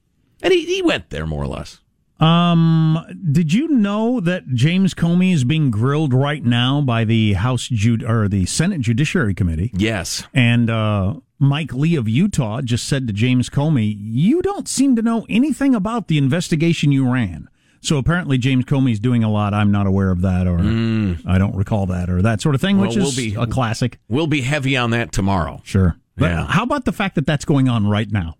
And 0.42 0.52
he, 0.52 0.64
he 0.64 0.82
went 0.82 1.10
there 1.10 1.26
more 1.26 1.42
or 1.42 1.48
less. 1.48 1.80
Um, 2.20 2.98
did 3.30 3.52
you 3.52 3.68
know 3.68 4.20
that 4.20 4.48
James 4.54 4.92
Comey 4.94 5.32
is 5.32 5.44
being 5.44 5.70
grilled 5.70 6.12
right 6.12 6.44
now 6.44 6.80
by 6.80 7.04
the 7.04 7.34
House 7.34 7.68
Jud 7.68 8.02
or 8.02 8.28
the 8.28 8.44
Senate 8.46 8.80
Judiciary 8.80 9.34
Committee? 9.34 9.70
Yes. 9.74 10.24
And 10.34 10.68
uh, 10.68 11.14
Mike 11.38 11.72
Lee 11.72 11.94
of 11.94 12.08
Utah 12.08 12.60
just 12.60 12.86
said 12.88 13.06
to 13.06 13.12
James 13.12 13.48
Comey, 13.48 13.96
"You 13.98 14.42
don't 14.42 14.68
seem 14.68 14.96
to 14.96 15.02
know 15.02 15.26
anything 15.28 15.74
about 15.74 16.08
the 16.08 16.18
investigation 16.18 16.90
you 16.92 17.08
ran." 17.10 17.48
So 17.80 17.96
apparently, 17.96 18.38
James 18.38 18.64
Comey's 18.64 18.98
doing 18.98 19.22
a 19.22 19.30
lot. 19.30 19.54
I'm 19.54 19.70
not 19.70 19.86
aware 19.86 20.10
of 20.10 20.20
that, 20.22 20.48
or 20.48 20.58
I 20.58 21.38
don't 21.38 21.54
recall 21.54 21.86
that, 21.86 22.10
or 22.10 22.20
that 22.22 22.40
sort 22.40 22.56
of 22.56 22.60
thing, 22.60 22.78
Well, 22.78 22.88
which 22.88 22.96
we'll 22.96 23.14
be- 23.14 23.36
a 23.36 23.46
classic. 23.46 24.00
We'll 24.08 24.26
be 24.26 24.40
heavy 24.40 24.76
on 24.76 24.90
that 24.90 25.12
tomorrow. 25.12 25.60
Sure. 25.64 25.96
But 26.16 26.30
Yeah. 26.32 26.46
how 26.48 26.64
about 26.64 26.84
the 26.84 26.90
fact 26.92 27.14
that 27.14 27.26
that's 27.26 27.44
going 27.44 27.68
on 27.68 27.86
right 27.86 28.10
now? 28.10 28.34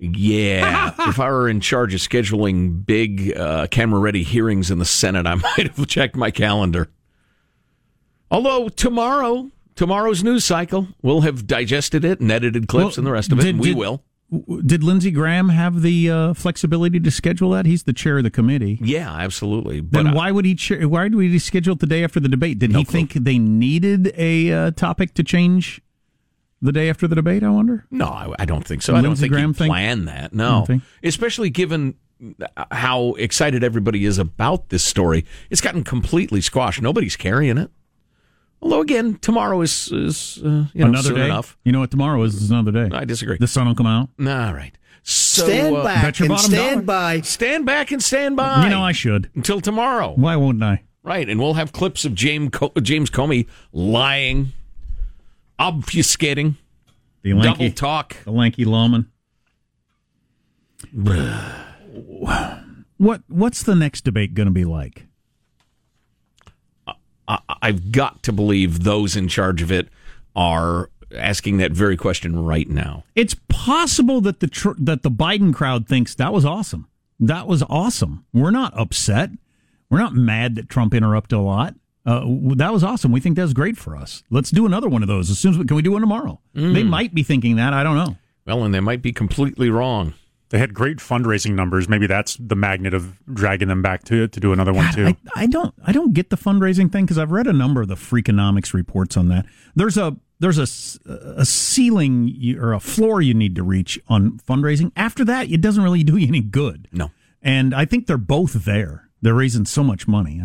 Yeah. 0.00 0.92
if 1.08 1.20
I 1.20 1.28
were 1.30 1.48
in 1.48 1.60
charge 1.60 1.94
of 1.94 2.00
scheduling 2.00 2.84
big 2.84 3.36
uh, 3.36 3.66
camera 3.68 4.00
ready 4.00 4.22
hearings 4.22 4.70
in 4.70 4.78
the 4.78 4.84
Senate, 4.84 5.26
I 5.26 5.34
might 5.56 5.74
have 5.76 5.86
checked 5.86 6.16
my 6.16 6.30
calendar. 6.30 6.88
Although 8.30 8.68
tomorrow, 8.68 9.50
tomorrow's 9.74 10.22
news 10.24 10.44
cycle, 10.44 10.88
we'll 11.02 11.22
have 11.22 11.46
digested 11.46 12.04
it 12.04 12.20
and 12.20 12.30
edited 12.30 12.68
clips 12.68 12.96
Well, 12.96 13.00
and 13.00 13.06
the 13.06 13.12
rest 13.12 13.32
of 13.32 13.40
it. 13.40 13.42
did- 13.44 13.58
we 13.60 13.68
did- 13.68 13.76
will. 13.76 14.02
did 14.64 14.84
Lindsey 14.84 15.10
Graham 15.10 15.48
have 15.48 15.82
the 15.82 16.08
uh, 16.10 16.34
flexibility 16.34 17.00
to 17.00 17.10
schedule 17.10 17.50
that? 17.50 17.66
He's 17.66 17.82
the 17.82 17.92
chair 17.92 18.18
of 18.18 18.24
the 18.24 18.30
committee. 18.30 18.78
Yeah, 18.80 19.12
absolutely. 19.12 19.80
But 19.80 20.04
Then 20.04 20.14
why 20.14 20.30
would 20.30 20.44
he? 20.44 20.54
Chair, 20.54 20.88
why 20.88 21.08
would 21.08 21.24
he 21.24 21.38
schedule 21.40 21.72
it 21.74 21.80
the 21.80 21.86
day 21.86 22.04
after 22.04 22.20
the 22.20 22.28
debate? 22.28 22.60
Did 22.60 22.72
he 22.74 22.84
think 22.84 23.12
they 23.14 23.38
needed 23.38 24.12
a 24.16 24.52
uh, 24.52 24.70
topic 24.70 25.14
to 25.14 25.24
change 25.24 25.80
the 26.62 26.72
day 26.72 26.88
after 26.90 27.06
the 27.08 27.14
debate? 27.14 27.42
I 27.42 27.50
wonder. 27.50 27.86
No, 27.90 28.06
I, 28.06 28.34
I 28.40 28.44
don't 28.44 28.64
think 28.66 28.82
so. 28.82 28.92
I 28.94 28.96
don't 28.96 29.10
Lindsey 29.10 29.22
think 29.22 29.32
Graham 29.32 29.50
he 29.54 29.58
think- 29.58 29.70
planned 29.70 30.08
that. 30.08 30.32
No, 30.34 30.64
don't 30.66 30.82
especially 31.02 31.50
given 31.50 31.94
how 32.70 33.12
excited 33.14 33.64
everybody 33.64 34.04
is 34.04 34.18
about 34.18 34.68
this 34.68 34.84
story. 34.84 35.24
It's 35.48 35.60
gotten 35.62 35.84
completely 35.84 36.40
squashed. 36.42 36.82
Nobody's 36.82 37.16
carrying 37.16 37.56
it. 37.58 37.70
Although 38.62 38.82
again, 38.82 39.14
tomorrow 39.22 39.62
is 39.62 39.90
is 39.90 40.38
uh, 40.44 40.66
you 40.74 40.82
know 40.84 40.88
another 40.88 41.08
soon 41.08 41.16
day. 41.16 41.24
enough. 41.24 41.56
You 41.64 41.72
know 41.72 41.80
what 41.80 41.90
tomorrow 41.90 42.22
is? 42.24 42.34
Is 42.34 42.50
another 42.50 42.72
day. 42.72 42.94
I 42.94 43.04
disagree. 43.06 43.38
The 43.38 43.46
sun 43.46 43.66
will 43.66 43.74
come 43.74 43.86
out. 43.86 44.10
All 44.18 44.26
right. 44.54 44.72
So, 45.02 45.46
stand 45.46 45.74
uh, 45.74 45.82
back 45.82 46.02
bet 46.02 46.18
your 46.18 46.26
and 46.26 46.34
bottom 46.34 46.50
stand 46.50 46.70
dollar. 46.74 46.82
by. 46.82 47.20
stand 47.22 47.64
back 47.64 47.90
and 47.90 48.02
stand 48.04 48.36
by. 48.36 48.64
You 48.64 48.68
know 48.68 48.82
I 48.82 48.92
should. 48.92 49.30
until 49.34 49.62
tomorrow. 49.62 50.12
Why 50.14 50.36
won't 50.36 50.62
I? 50.62 50.82
Right, 51.02 51.26
and 51.26 51.40
we'll 51.40 51.54
have 51.54 51.72
clips 51.72 52.04
of 52.04 52.14
James 52.14 52.50
Co- 52.52 52.72
James 52.82 53.08
Comey 53.08 53.46
lying, 53.72 54.52
obfuscating, 55.60 56.56
The 57.22 57.34
lanky, 57.34 57.68
double 57.68 57.74
talk. 57.76 58.16
the 58.24 58.32
lanky 58.32 58.64
lawman. 58.64 59.10
what 62.96 63.22
What's 63.28 63.62
the 63.62 63.74
next 63.74 64.02
debate 64.04 64.34
going 64.34 64.46
to 64.48 64.52
be 64.52 64.64
like? 64.64 65.06
I- 67.28 67.38
I've 67.62 67.92
got 67.92 68.22
to 68.24 68.32
believe 68.32 68.82
those 68.84 69.14
in 69.16 69.28
charge 69.28 69.62
of 69.62 69.70
it 69.70 69.88
are 70.34 70.90
asking 71.16 71.58
that 71.58 71.72
very 71.72 71.96
question 71.96 72.38
right 72.44 72.68
now. 72.68 73.04
It's 73.14 73.36
possible 73.48 74.20
that 74.22 74.40
the 74.40 74.46
tr- 74.48 74.70
that 74.78 75.02
the 75.02 75.10
Biden 75.10 75.54
crowd 75.54 75.86
thinks 75.86 76.14
that 76.16 76.32
was 76.32 76.44
awesome. 76.44 76.88
That 77.20 77.46
was 77.46 77.62
awesome. 77.68 78.24
We're 78.32 78.50
not 78.50 78.76
upset. 78.78 79.30
We're 79.90 79.98
not 79.98 80.14
mad 80.14 80.54
that 80.56 80.68
Trump 80.68 80.94
interrupted 80.94 81.38
a 81.38 81.42
lot. 81.42 81.74
Uh, 82.06 82.24
that 82.56 82.72
was 82.72 82.82
awesome. 82.82 83.12
We 83.12 83.20
think 83.20 83.36
that's 83.36 83.52
great 83.52 83.76
for 83.76 83.94
us. 83.96 84.22
Let's 84.30 84.50
do 84.50 84.64
another 84.66 84.88
one 84.88 85.02
of 85.02 85.08
those 85.08 85.28
as 85.30 85.38
soon 85.38 85.52
as 85.52 85.58
we 85.58 85.64
can. 85.66 85.76
We 85.76 85.82
do 85.82 85.92
one 85.92 86.00
tomorrow. 86.00 86.40
They 86.54 86.82
might 86.82 87.14
be 87.14 87.22
thinking 87.22 87.56
that. 87.56 87.72
I 87.74 87.82
don't 87.84 87.96
know. 87.96 88.16
Well, 88.46 88.64
and 88.64 88.72
they 88.74 88.80
might 88.80 89.02
be 89.02 89.12
completely 89.12 89.68
wrong. 89.70 90.14
They 90.48 90.58
had 90.58 90.74
great 90.74 90.96
fundraising 90.96 91.52
numbers. 91.54 91.88
Maybe 91.88 92.06
that's 92.08 92.36
the 92.40 92.56
magnet 92.56 92.92
of 92.94 93.20
dragging 93.32 93.68
them 93.68 93.82
back 93.82 94.02
to 94.04 94.26
to 94.26 94.40
do 94.40 94.52
another 94.52 94.72
one 94.72 94.92
too. 94.92 95.06
I, 95.06 95.42
I 95.42 95.46
don't 95.46 95.72
I 95.86 95.92
don't 95.92 96.12
get 96.12 96.30
the 96.30 96.36
fundraising 96.36 96.90
thing 96.90 97.04
because 97.04 97.18
I've 97.18 97.30
read 97.30 97.46
a 97.46 97.52
number 97.52 97.82
of 97.82 97.88
the 97.88 97.94
Freakonomics 97.94 98.72
reports 98.74 99.16
on 99.16 99.28
that. 99.28 99.46
There's 99.76 99.96
a 99.96 100.16
there's 100.40 100.58
a, 100.58 100.62
s- 100.62 100.98
a 101.06 101.44
ceiling 101.44 102.26
you, 102.34 102.60
or 102.60 102.72
a 102.72 102.80
floor 102.80 103.20
you 103.20 103.34
need 103.34 103.54
to 103.56 103.62
reach 103.62 104.00
on 104.08 104.38
fundraising. 104.48 104.90
After 104.96 105.24
that, 105.26 105.50
it 105.50 105.60
doesn't 105.60 105.84
really 105.84 106.02
do 106.02 106.16
you 106.16 106.26
any 106.26 106.40
good. 106.40 106.88
No. 106.90 107.10
And 107.42 107.74
I 107.74 107.84
think 107.84 108.06
they're 108.06 108.16
both 108.18 108.64
there. 108.64 109.08
They're 109.22 109.34
raising 109.34 109.66
so 109.66 109.84
much 109.84 110.08
money. 110.08 110.42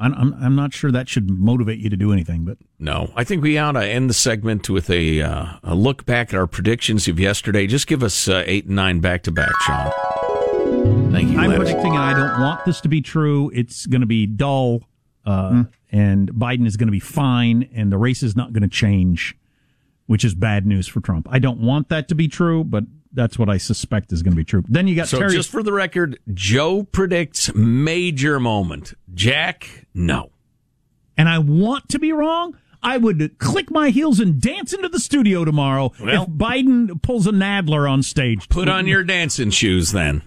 I'm, 0.00 0.14
I'm, 0.14 0.34
I'm 0.40 0.54
not 0.54 0.72
sure 0.72 0.92
that 0.92 1.08
should 1.08 1.28
motivate 1.28 1.80
you 1.80 1.90
to 1.90 1.96
do 1.96 2.12
anything, 2.12 2.44
but 2.44 2.58
No, 2.78 3.10
I 3.16 3.24
think 3.24 3.42
we 3.42 3.58
ought 3.58 3.72
to 3.72 3.84
end 3.84 4.08
the 4.08 4.14
segment 4.14 4.70
with 4.70 4.88
a, 4.90 5.20
uh, 5.22 5.46
a 5.64 5.74
look 5.74 6.06
back 6.06 6.28
at 6.32 6.38
our 6.38 6.46
predictions 6.46 7.08
of 7.08 7.18
yesterday. 7.18 7.66
Just 7.66 7.86
give 7.88 8.02
us 8.02 8.28
uh, 8.28 8.44
eight 8.46 8.66
and 8.66 8.76
nine 8.76 9.00
back 9.00 9.24
to 9.24 9.32
back, 9.32 9.52
Sean. 9.62 9.90
Thank 11.10 11.30
you. 11.30 11.38
I'm 11.38 11.50
Lex. 11.50 11.58
predicting, 11.58 11.92
and 11.96 12.02
I 12.02 12.14
don't 12.14 12.40
want 12.40 12.64
this 12.64 12.80
to 12.82 12.88
be 12.88 13.00
true. 13.00 13.50
It's 13.52 13.86
going 13.86 14.02
to 14.02 14.06
be 14.06 14.26
dull, 14.26 14.82
uh, 15.26 15.64
and 15.90 16.30
Biden 16.32 16.66
is 16.66 16.76
going 16.76 16.88
to 16.88 16.92
be 16.92 17.00
fine, 17.00 17.68
and 17.74 17.90
the 17.90 17.98
race 17.98 18.22
is 18.22 18.36
not 18.36 18.52
going 18.52 18.62
to 18.62 18.68
change, 18.68 19.36
which 20.06 20.24
is 20.24 20.34
bad 20.34 20.64
news 20.64 20.86
for 20.86 21.00
Trump. 21.00 21.26
I 21.30 21.38
don't 21.40 21.58
want 21.60 21.88
that 21.88 22.06
to 22.08 22.14
be 22.14 22.28
true, 22.28 22.62
but 22.62 22.84
that's 23.12 23.38
what 23.38 23.48
I 23.48 23.56
suspect 23.58 24.12
is 24.12 24.22
going 24.22 24.32
to 24.32 24.36
be 24.36 24.44
true. 24.44 24.62
Then 24.68 24.86
you 24.86 24.94
got 24.96 25.08
So, 25.08 25.18
Terry. 25.18 25.32
just 25.32 25.50
for 25.50 25.62
the 25.62 25.72
record, 25.72 26.18
Joe 26.34 26.82
predicts 26.84 27.52
major 27.54 28.38
moment. 28.40 28.94
Jack, 29.14 29.86
no. 29.94 30.30
and 31.16 31.28
I 31.28 31.38
want 31.38 31.88
to 31.90 31.98
be 31.98 32.12
wrong. 32.12 32.56
I 32.82 32.96
would 32.96 33.38
click 33.38 33.70
my 33.72 33.90
heels 33.90 34.20
and 34.20 34.40
dance 34.40 34.72
into 34.72 34.88
the 34.88 35.00
studio 35.00 35.44
tomorrow 35.44 35.92
Well- 36.00 36.22
if 36.24 36.28
Biden 36.28 37.02
pulls 37.02 37.26
a 37.26 37.32
Nadler 37.32 37.90
on 37.90 38.02
stage. 38.04 38.48
Put 38.48 38.68
on 38.68 38.86
your 38.86 39.02
dancing 39.02 39.50
shoes 39.50 39.90
then. 39.92 40.22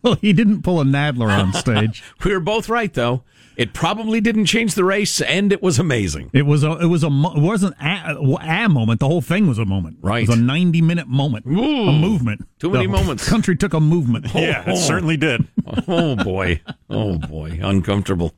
Well, 0.00 0.14
he 0.14 0.32
didn't 0.32 0.62
pull 0.62 0.80
a 0.80 0.84
Nadler 0.84 1.36
on 1.36 1.52
stage. 1.54 2.04
We 2.24 2.32
were 2.32 2.38
both 2.40 2.68
right, 2.68 2.94
though. 2.94 3.24
It 3.58 3.74
probably 3.74 4.20
didn't 4.20 4.44
change 4.44 4.74
the 4.74 4.84
race, 4.84 5.20
and 5.20 5.52
it 5.52 5.60
was 5.60 5.80
amazing. 5.80 6.30
It 6.32 6.46
was 6.46 6.62
a. 6.62 6.78
It 6.78 6.86
was 6.86 7.02
a. 7.02 7.08
It 7.08 7.42
wasn't 7.42 7.74
a, 7.80 8.16
a 8.16 8.68
moment. 8.68 9.00
The 9.00 9.08
whole 9.08 9.20
thing 9.20 9.48
was 9.48 9.58
a 9.58 9.64
moment. 9.64 9.98
Right. 10.00 10.22
It 10.22 10.28
was 10.28 10.38
a 10.38 10.40
ninety 10.40 10.80
minute 10.80 11.08
moment. 11.08 11.44
Ooh, 11.44 11.88
a 11.88 11.92
movement. 11.92 12.48
too 12.60 12.70
many 12.70 12.86
The 12.86 12.92
moments. 12.92 13.28
Country 13.28 13.56
took 13.56 13.74
a 13.74 13.80
movement. 13.80 14.26
Oh, 14.32 14.38
yeah, 14.38 14.62
it 14.62 14.68
oh. 14.68 14.76
certainly 14.76 15.16
did. 15.16 15.46
Oh, 15.90 16.16
boy. 16.16 16.60
Oh, 16.88 17.18
boy. 17.18 17.58
Uncomfortable. 17.62 18.34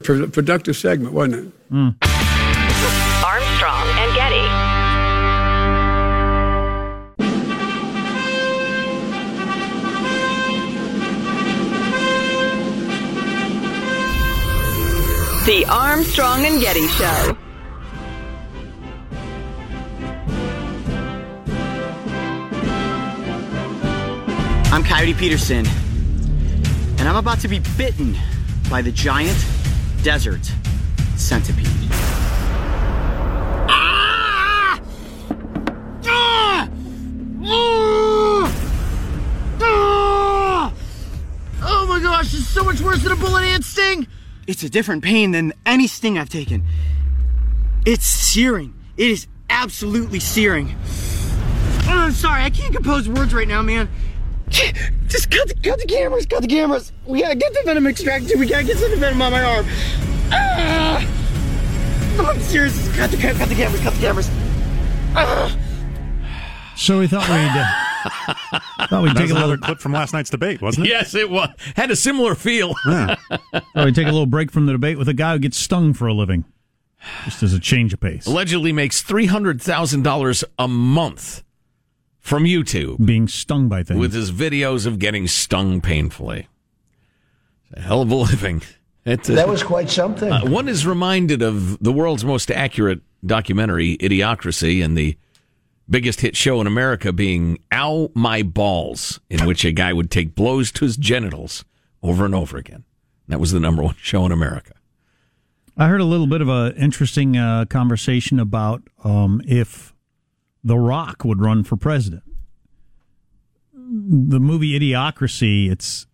Productive 0.00 0.76
segment, 0.76 1.14
wasn't 1.14 1.52
it? 1.52 1.52
Armstrong 1.70 2.15
The 15.46 15.64
Armstrong 15.66 16.44
and 16.44 16.60
Getty 16.60 16.88
Show. 16.88 17.36
I'm 24.72 24.82
Coyote 24.82 25.14
Peterson, 25.14 25.64
and 26.98 27.02
I'm 27.02 27.14
about 27.14 27.38
to 27.42 27.48
be 27.48 27.60
bitten 27.78 28.16
by 28.68 28.82
the 28.82 28.90
giant 28.90 29.38
desert 30.02 30.50
centipede. 31.14 31.68
Ah! 33.68 34.80
Ah! 36.06 36.68
Ah! 37.44 38.52
Ah! 39.60 40.72
Oh 41.62 41.86
my 41.88 42.00
gosh, 42.00 42.34
it's 42.34 42.48
so 42.48 42.64
much 42.64 42.80
worse 42.80 43.04
than 43.04 43.12
a 43.12 43.16
bullet 43.16 43.44
ant 43.44 43.64
sting! 43.64 44.08
It's 44.46 44.62
a 44.62 44.70
different 44.70 45.02
pain 45.02 45.32
than 45.32 45.52
any 45.64 45.88
sting 45.88 46.18
I've 46.18 46.28
taken. 46.28 46.62
It's 47.84 48.06
searing. 48.06 48.74
It 48.96 49.10
is 49.10 49.26
absolutely 49.50 50.20
searing. 50.20 50.74
Oh, 51.88 51.98
I'm 52.06 52.12
sorry, 52.12 52.42
I 52.42 52.50
can't 52.50 52.74
compose 52.74 53.08
words 53.08 53.34
right 53.34 53.48
now, 53.48 53.62
man. 53.62 53.88
Just 54.48 55.30
cut 55.30 55.48
the, 55.48 55.54
cut 55.62 55.80
the 55.80 55.86
cameras, 55.86 56.26
cut 56.26 56.42
the 56.42 56.48
cameras. 56.48 56.92
We 57.04 57.22
gotta 57.22 57.34
get 57.34 57.52
the 57.52 57.62
venom 57.64 57.86
extracted. 57.86 58.38
We 58.38 58.46
gotta 58.46 58.64
get 58.64 58.76
some 58.78 58.96
venom 58.98 59.20
on 59.20 59.32
my 59.32 59.42
arm. 59.42 59.66
Ah! 60.30 61.04
No, 62.16 62.24
I'm 62.24 62.40
serious. 62.40 62.96
Cut 62.96 63.10
the, 63.10 63.16
cut 63.16 63.48
the 63.48 63.54
cameras, 63.54 63.80
cut 63.80 63.94
the 63.94 64.00
cameras. 64.00 64.30
Ah! 65.14 65.56
So 66.76 67.00
we 67.00 67.08
thought 67.08 67.28
we'd. 67.28 67.85
Uh, 68.78 68.86
thought 68.88 69.02
we'd 69.02 69.10
That 69.10 69.14
take 69.16 69.22
was 69.22 69.30
a 69.32 69.34
another 69.36 69.52
little. 69.52 69.64
clip 69.66 69.78
from 69.80 69.92
last 69.92 70.12
night's 70.12 70.30
debate, 70.30 70.60
wasn't 70.62 70.86
it? 70.86 70.90
Yes, 70.90 71.14
it 71.14 71.28
was. 71.30 71.48
Had 71.74 71.90
a 71.90 71.96
similar 71.96 72.34
feel. 72.34 72.74
thought 72.84 73.18
we'd 73.74 73.94
take 73.94 74.06
a 74.06 74.10
little 74.12 74.26
break 74.26 74.52
from 74.52 74.66
the 74.66 74.72
debate 74.72 74.96
with 74.98 75.08
a 75.08 75.14
guy 75.14 75.32
who 75.32 75.38
gets 75.40 75.58
stung 75.58 75.92
for 75.92 76.06
a 76.06 76.12
living, 76.14 76.44
just 77.24 77.42
as 77.42 77.52
a 77.52 77.58
change 77.58 77.92
of 77.92 78.00
pace. 78.00 78.26
Allegedly 78.26 78.72
makes 78.72 79.02
$300,000 79.02 80.44
a 80.58 80.68
month 80.68 81.42
from 82.20 82.44
YouTube 82.44 83.04
Being 83.04 83.28
stung 83.28 83.68
by 83.68 83.82
things. 83.82 83.98
with 83.98 84.12
his 84.12 84.30
videos 84.32 84.86
of 84.86 84.98
getting 84.98 85.26
stung 85.26 85.80
painfully. 85.80 86.48
It's 87.70 87.78
a 87.78 87.82
hell 87.82 88.02
of 88.02 88.10
a 88.10 88.14
living. 88.14 88.62
It's 89.04 89.28
a- 89.28 89.32
That 89.34 89.48
was 89.48 89.62
quite 89.62 89.90
something. 89.90 90.30
Uh, 90.30 90.44
one 90.46 90.68
is 90.68 90.86
reminded 90.86 91.42
of 91.42 91.78
the 91.82 91.92
world's 91.92 92.24
most 92.24 92.50
accurate 92.50 93.00
documentary, 93.24 93.96
Idiocracy, 93.98 94.84
and 94.84 94.96
the 94.96 95.16
biggest 95.88 96.20
hit 96.20 96.36
show 96.36 96.60
in 96.60 96.66
America 96.66 97.12
being 97.12 97.58
Ow 97.72 98.10
My 98.14 98.42
Balls, 98.42 99.20
in 99.30 99.46
which 99.46 99.64
a 99.64 99.72
guy 99.72 99.92
would 99.92 100.10
take 100.10 100.34
blows 100.34 100.72
to 100.72 100.84
his 100.84 100.96
genitals 100.96 101.64
over 102.02 102.24
and 102.24 102.34
over 102.34 102.56
again. 102.56 102.84
That 103.28 103.40
was 103.40 103.52
the 103.52 103.60
number 103.60 103.82
one 103.82 103.96
show 104.00 104.24
in 104.26 104.32
America. 104.32 104.74
I 105.76 105.88
heard 105.88 106.00
a 106.00 106.04
little 106.04 106.26
bit 106.26 106.40
of 106.40 106.48
an 106.48 106.74
interesting 106.76 107.36
uh, 107.36 107.66
conversation 107.66 108.40
about 108.40 108.82
um, 109.04 109.42
if 109.46 109.94
The 110.64 110.78
Rock 110.78 111.24
would 111.24 111.40
run 111.40 111.64
for 111.64 111.76
president. 111.76 112.22
The 113.74 114.40
movie 114.40 114.78
Idiocracy, 114.78 115.70
it's 115.70 116.06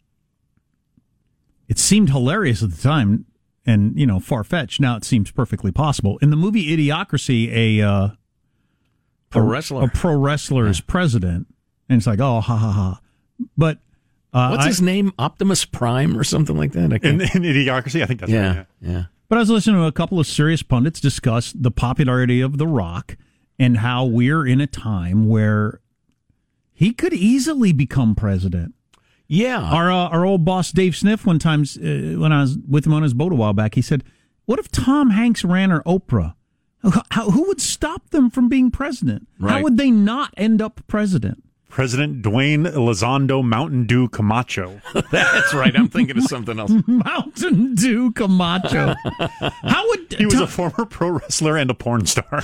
it 1.68 1.78
seemed 1.78 2.10
hilarious 2.10 2.62
at 2.62 2.70
the 2.70 2.82
time, 2.82 3.24
and 3.64 3.98
you 3.98 4.06
know 4.06 4.20
far 4.20 4.44
fetched. 4.44 4.78
Now 4.80 4.96
it 4.96 5.04
seems 5.04 5.30
perfectly 5.30 5.72
possible. 5.72 6.18
In 6.18 6.30
the 6.30 6.36
movie 6.36 6.76
Idiocracy, 6.76 7.50
a 7.50 7.80
uh, 7.80 8.08
Pro 9.32 9.42
a, 9.42 9.46
wrestler. 9.46 9.84
a 9.84 9.88
pro 9.88 10.16
wrestler 10.16 10.66
is 10.68 10.80
president, 10.80 11.46
and 11.88 11.98
it's 11.98 12.06
like 12.06 12.20
oh 12.20 12.40
ha 12.40 12.56
ha 12.56 12.70
ha. 12.72 13.00
But 13.56 13.78
uh, 14.32 14.48
What's 14.50 14.64
I- 14.64 14.68
his 14.68 14.82
name? 14.82 15.12
Optimus 15.18 15.64
Prime 15.64 16.16
or 16.16 16.24
something 16.24 16.56
like 16.56 16.72
that? 16.72 16.92
I 16.92 16.96
In, 17.08 17.20
in 17.20 17.42
Idiocracy, 17.42 18.02
I 18.02 18.06
think 18.06 18.20
that's 18.20 18.32
yeah, 18.32 18.56
right. 18.56 18.66
yeah. 18.80 19.04
But 19.28 19.36
I 19.38 19.40
was 19.40 19.50
listening 19.50 19.76
to 19.76 19.86
a 19.86 19.92
couple 19.92 20.20
of 20.20 20.26
serious 20.26 20.62
pundits 20.62 21.00
discuss 21.00 21.52
the 21.52 21.70
popularity 21.70 22.40
of 22.42 22.58
The 22.58 22.66
Rock 22.66 23.16
and 23.58 23.78
how 23.78 24.04
we're 24.04 24.46
in 24.46 24.60
a 24.60 24.66
time 24.66 25.26
where 25.28 25.80
he 26.72 26.92
could 26.92 27.12
easily 27.14 27.72
become 27.72 28.14
president. 28.14 28.74
Yeah. 29.28 29.60
Our 29.62 29.90
uh, 29.90 30.08
our 30.08 30.24
old 30.26 30.44
boss 30.44 30.70
Dave 30.72 30.94
Sniff 30.96 31.24
one 31.24 31.38
time 31.38 31.62
uh, 31.62 32.20
when 32.20 32.32
I 32.32 32.42
was 32.42 32.58
with 32.68 32.86
him 32.86 32.92
on 32.92 33.02
his 33.02 33.14
boat 33.14 33.32
a 33.32 33.34
while 33.34 33.52
back, 33.54 33.74
he 33.74 33.82
said, 33.82 34.04
"What 34.44 34.58
if 34.58 34.70
Tom 34.70 35.10
Hanks 35.10 35.44
ran 35.44 35.72
or 35.72 35.82
Oprah? 35.84 36.34
How, 37.10 37.30
who 37.30 37.46
would 37.48 37.60
stop 37.60 38.10
them 38.10 38.30
from 38.30 38.48
being 38.48 38.70
president? 38.70 39.28
How 39.40 39.62
would 39.62 39.76
they 39.76 39.90
not 39.90 40.32
end 40.36 40.60
up 40.60 40.80
president?" 40.86 41.42
President 41.72 42.20
Dwayne 42.22 42.70
Elizondo 42.70 43.42
Mountain 43.42 43.86
Dew 43.86 44.06
Camacho. 44.08 44.82
That's 45.10 45.54
right. 45.54 45.74
I'm 45.74 45.88
thinking 45.88 46.18
of 46.18 46.24
something 46.24 46.58
else. 46.58 46.70
Mountain 46.86 47.74
Dew 47.76 48.12
Camacho. 48.12 48.94
How 49.62 49.88
would 49.88 50.12
He 50.12 50.26
was 50.26 50.34
a 50.34 50.46
former 50.46 50.84
pro 50.84 51.08
wrestler 51.08 51.56
and 51.56 51.70
a 51.70 51.74
porn 51.74 52.04
star. 52.04 52.26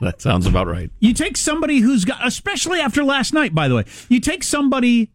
that 0.00 0.22
sounds 0.22 0.46
about 0.46 0.68
right. 0.68 0.90
You 1.00 1.12
take 1.12 1.36
somebody 1.36 1.80
who's 1.80 2.06
got, 2.06 2.26
especially 2.26 2.80
after 2.80 3.04
last 3.04 3.34
night, 3.34 3.54
by 3.54 3.68
the 3.68 3.74
way, 3.74 3.84
you 4.08 4.20
take 4.20 4.42
somebody 4.42 5.10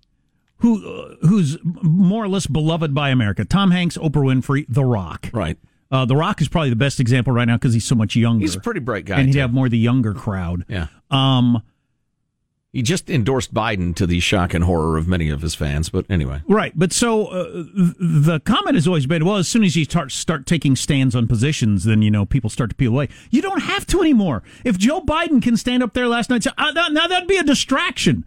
who 0.57 0.87
uh, 0.87 1.15
who's 1.27 1.57
more 1.63 2.23
or 2.23 2.27
less 2.27 2.45
beloved 2.45 2.93
by 2.93 3.09
America. 3.09 3.43
Tom 3.43 3.71
Hanks, 3.71 3.97
Oprah 3.97 4.23
Winfrey, 4.23 4.67
The 4.69 4.85
Rock. 4.85 5.31
Right. 5.33 5.57
Uh, 5.95 6.05
the 6.05 6.15
Rock 6.15 6.41
is 6.41 6.49
probably 6.49 6.69
the 6.69 6.75
best 6.75 6.99
example 6.99 7.31
right 7.31 7.45
now 7.45 7.55
because 7.55 7.73
he's 7.73 7.85
so 7.85 7.95
much 7.95 8.15
younger. 8.15 8.41
He's 8.41 8.55
a 8.55 8.59
pretty 8.59 8.81
bright 8.81 9.05
guy, 9.05 9.17
and 9.17 9.27
he'd 9.27 9.33
too. 9.33 9.39
have 9.39 9.53
more 9.53 9.65
of 9.65 9.71
the 9.71 9.77
younger 9.77 10.13
crowd. 10.13 10.65
Yeah. 10.67 10.87
Um. 11.09 11.63
He 12.73 12.81
just 12.81 13.09
endorsed 13.09 13.53
Biden 13.53 13.95
to 13.95 14.05
the 14.05 14.19
shock 14.19 14.53
and 14.53 14.65
horror 14.65 14.97
of 14.97 15.07
many 15.07 15.29
of 15.29 15.41
his 15.41 15.55
fans. 15.55 15.87
But 15.87 16.05
anyway. 16.09 16.41
Right, 16.45 16.73
but 16.75 16.91
so 16.91 17.27
uh, 17.27 17.43
the 17.53 18.41
comment 18.43 18.75
has 18.75 18.85
always 18.85 19.05
been, 19.05 19.23
well, 19.23 19.37
as 19.37 19.47
soon 19.47 19.63
as 19.63 19.77
you 19.77 19.85
start 19.85 20.11
start 20.11 20.45
taking 20.45 20.75
stands 20.75 21.15
on 21.15 21.25
positions, 21.25 21.85
then 21.85 22.01
you 22.01 22.11
know 22.11 22.25
people 22.25 22.49
start 22.49 22.71
to 22.71 22.75
peel 22.75 22.91
away. 22.91 23.07
You 23.31 23.41
don't 23.41 23.61
have 23.61 23.87
to 23.87 24.01
anymore. 24.01 24.43
If 24.65 24.77
Joe 24.77 24.99
Biden 24.99 25.41
can 25.41 25.55
stand 25.55 25.83
up 25.83 25.93
there 25.93 26.09
last 26.09 26.29
night, 26.29 26.43
say, 26.43 26.51
uh, 26.57 26.73
that- 26.73 26.91
now 26.91 27.07
that'd 27.07 27.29
be 27.29 27.37
a 27.37 27.43
distraction. 27.43 28.25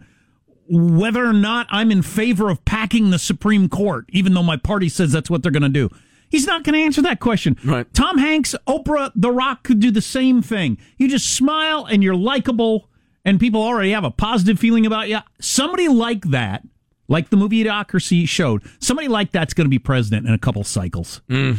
Whether 0.67 1.23
or 1.23 1.33
not 1.33 1.67
I'm 1.69 1.91
in 1.91 2.01
favor 2.01 2.49
of 2.49 2.65
packing 2.65 3.11
the 3.11 3.19
Supreme 3.19 3.69
Court, 3.69 4.05
even 4.09 4.33
though 4.33 4.41
my 4.43 4.57
party 4.57 4.89
says 4.89 5.11
that's 5.11 5.29
what 5.29 5.43
they're 5.43 5.51
going 5.51 5.61
to 5.61 5.69
do, 5.69 5.91
he's 6.29 6.47
not 6.47 6.63
going 6.63 6.73
to 6.73 6.81
answer 6.81 7.01
that 7.01 7.19
question. 7.19 7.57
Right. 7.63 7.91
Tom 7.93 8.17
Hanks, 8.17 8.55
Oprah, 8.67 9.11
The 9.15 9.31
Rock 9.31 9.63
could 9.63 9.79
do 9.79 9.91
the 9.91 10.01
same 10.01 10.41
thing. 10.41 10.77
You 10.97 11.09
just 11.09 11.33
smile 11.33 11.85
and 11.85 12.03
you're 12.03 12.15
likable, 12.15 12.89
and 13.25 13.39
people 13.39 13.61
already 13.61 13.91
have 13.91 14.03
a 14.03 14.11
positive 14.11 14.59
feeling 14.59 14.85
about 14.85 15.09
you. 15.09 15.19
Somebody 15.39 15.87
like 15.87 16.25
that, 16.25 16.63
like 17.07 17.29
the 17.29 17.37
movie 17.37 17.63
Idiocracy 17.63 18.27
showed, 18.27 18.63
somebody 18.79 19.07
like 19.07 19.31
that's 19.31 19.53
going 19.53 19.65
to 19.65 19.69
be 19.69 19.79
president 19.79 20.27
in 20.27 20.33
a 20.33 20.39
couple 20.39 20.63
cycles. 20.63 21.21
Mm. 21.29 21.57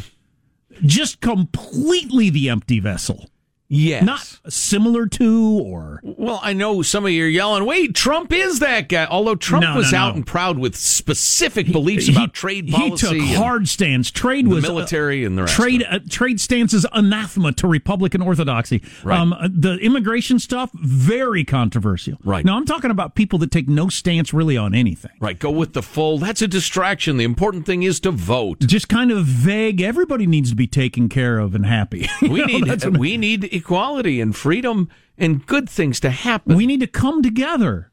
Just 0.83 1.21
completely 1.21 2.29
the 2.29 2.49
empty 2.49 2.79
vessel. 2.79 3.30
Yes. 3.73 4.03
Not 4.03 4.39
similar 4.51 5.07
to 5.07 5.61
or. 5.63 6.01
Well, 6.03 6.41
I 6.43 6.51
know 6.51 6.81
some 6.81 7.05
of 7.05 7.11
you 7.11 7.23
are 7.23 7.27
yelling, 7.27 7.63
wait, 7.65 7.95
Trump 7.95 8.33
is 8.33 8.59
that 8.59 8.89
guy. 8.89 9.05
Although 9.05 9.35
Trump 9.35 9.63
No, 9.63 9.77
was 9.77 9.93
no, 9.93 9.97
out 9.97 10.09
no. 10.09 10.15
and 10.17 10.27
proud 10.27 10.59
with 10.59 10.75
specific 10.75 11.71
beliefs 11.71 12.09
about 12.09 12.33
trade 12.33 12.69
policy. 12.69 13.19
He 13.19 13.27
took 13.29 13.37
hard 13.37 13.69
stands. 13.69 14.11
Trade 14.11 14.47
was 14.47 14.65
uh, 14.65 14.67
military 14.67 15.23
and 15.23 15.37
the 15.37 15.43
rest 15.43 15.55
trade. 15.55 15.85
Uh, 15.89 15.99
trade 16.09 16.41
stance 16.41 16.73
is 16.73 16.85
anathema 16.91 17.53
to 17.53 17.67
Republican 17.67 18.21
orthodoxy. 18.21 18.83
Right. 19.05 19.17
Um, 19.17 19.31
uh, 19.31 19.47
the 19.49 19.75
immigration 19.77 20.37
stuff 20.39 20.69
very 20.73 21.45
controversial. 21.45 22.17
Right. 22.25 22.43
Now 22.43 22.57
I'm 22.57 22.65
talking 22.65 22.91
about 22.91 23.15
people 23.15 23.39
that 23.39 23.51
take 23.51 23.69
no 23.69 23.87
stance 23.87 24.33
really 24.33 24.57
on 24.57 24.75
anything. 24.75 25.11
Right. 25.21 25.39
Go 25.39 25.49
with 25.49 25.71
the 25.73 25.81
full. 25.81 26.17
That's 26.17 26.41
a 26.41 26.47
distraction. 26.47 27.15
The 27.15 27.23
important 27.23 27.65
thing 27.65 27.83
is 27.83 28.01
to 28.01 28.11
vote. 28.11 28.59
Just 28.59 28.89
kind 28.89 29.11
of 29.11 29.25
vague. 29.25 29.79
Everybody 29.81 30.27
needs 30.27 30.49
to 30.49 30.55
be 30.57 30.67
taken 30.67 31.07
care 31.07 31.39
of 31.39 31.55
and 31.55 31.65
happy. 31.65 32.09
You 32.21 32.29
We 32.31 32.39
know, 32.41 32.45
need 32.45 32.97
we 32.97 33.17
need 33.17 33.60
equality 33.61 34.19
and 34.19 34.35
freedom 34.35 34.89
and 35.17 35.45
good 35.45 35.69
things 35.69 35.99
to 35.99 36.09
happen. 36.09 36.55
We 36.55 36.65
need 36.65 36.79
to 36.79 36.87
come 36.87 37.21
together. 37.21 37.91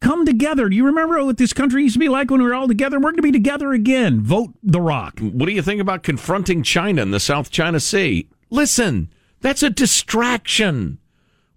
Come 0.00 0.24
together. 0.24 0.68
Do 0.68 0.76
you 0.76 0.86
remember 0.86 1.22
what 1.24 1.36
this 1.36 1.52
country 1.52 1.82
used 1.82 1.94
to 1.94 1.98
be 1.98 2.08
like 2.08 2.30
when 2.30 2.40
we 2.40 2.46
were 2.46 2.54
all 2.54 2.68
together? 2.68 2.96
We're 2.96 3.10
going 3.10 3.16
to 3.16 3.22
be 3.22 3.32
together 3.32 3.72
again. 3.72 4.22
Vote 4.22 4.54
The 4.62 4.80
Rock. 4.80 5.18
What 5.20 5.46
do 5.46 5.52
you 5.52 5.60
think 5.60 5.80
about 5.80 6.02
confronting 6.02 6.62
China 6.62 7.02
in 7.02 7.10
the 7.10 7.20
South 7.20 7.50
China 7.50 7.80
Sea? 7.80 8.28
Listen, 8.48 9.10
that's 9.40 9.62
a 9.62 9.68
distraction. 9.68 10.98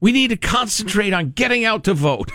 We 0.02 0.12
need 0.12 0.32
to 0.32 0.36
concentrate 0.36 1.14
on 1.14 1.30
getting 1.30 1.64
out 1.64 1.86
to 1.86 1.94
vote. 1.94 2.30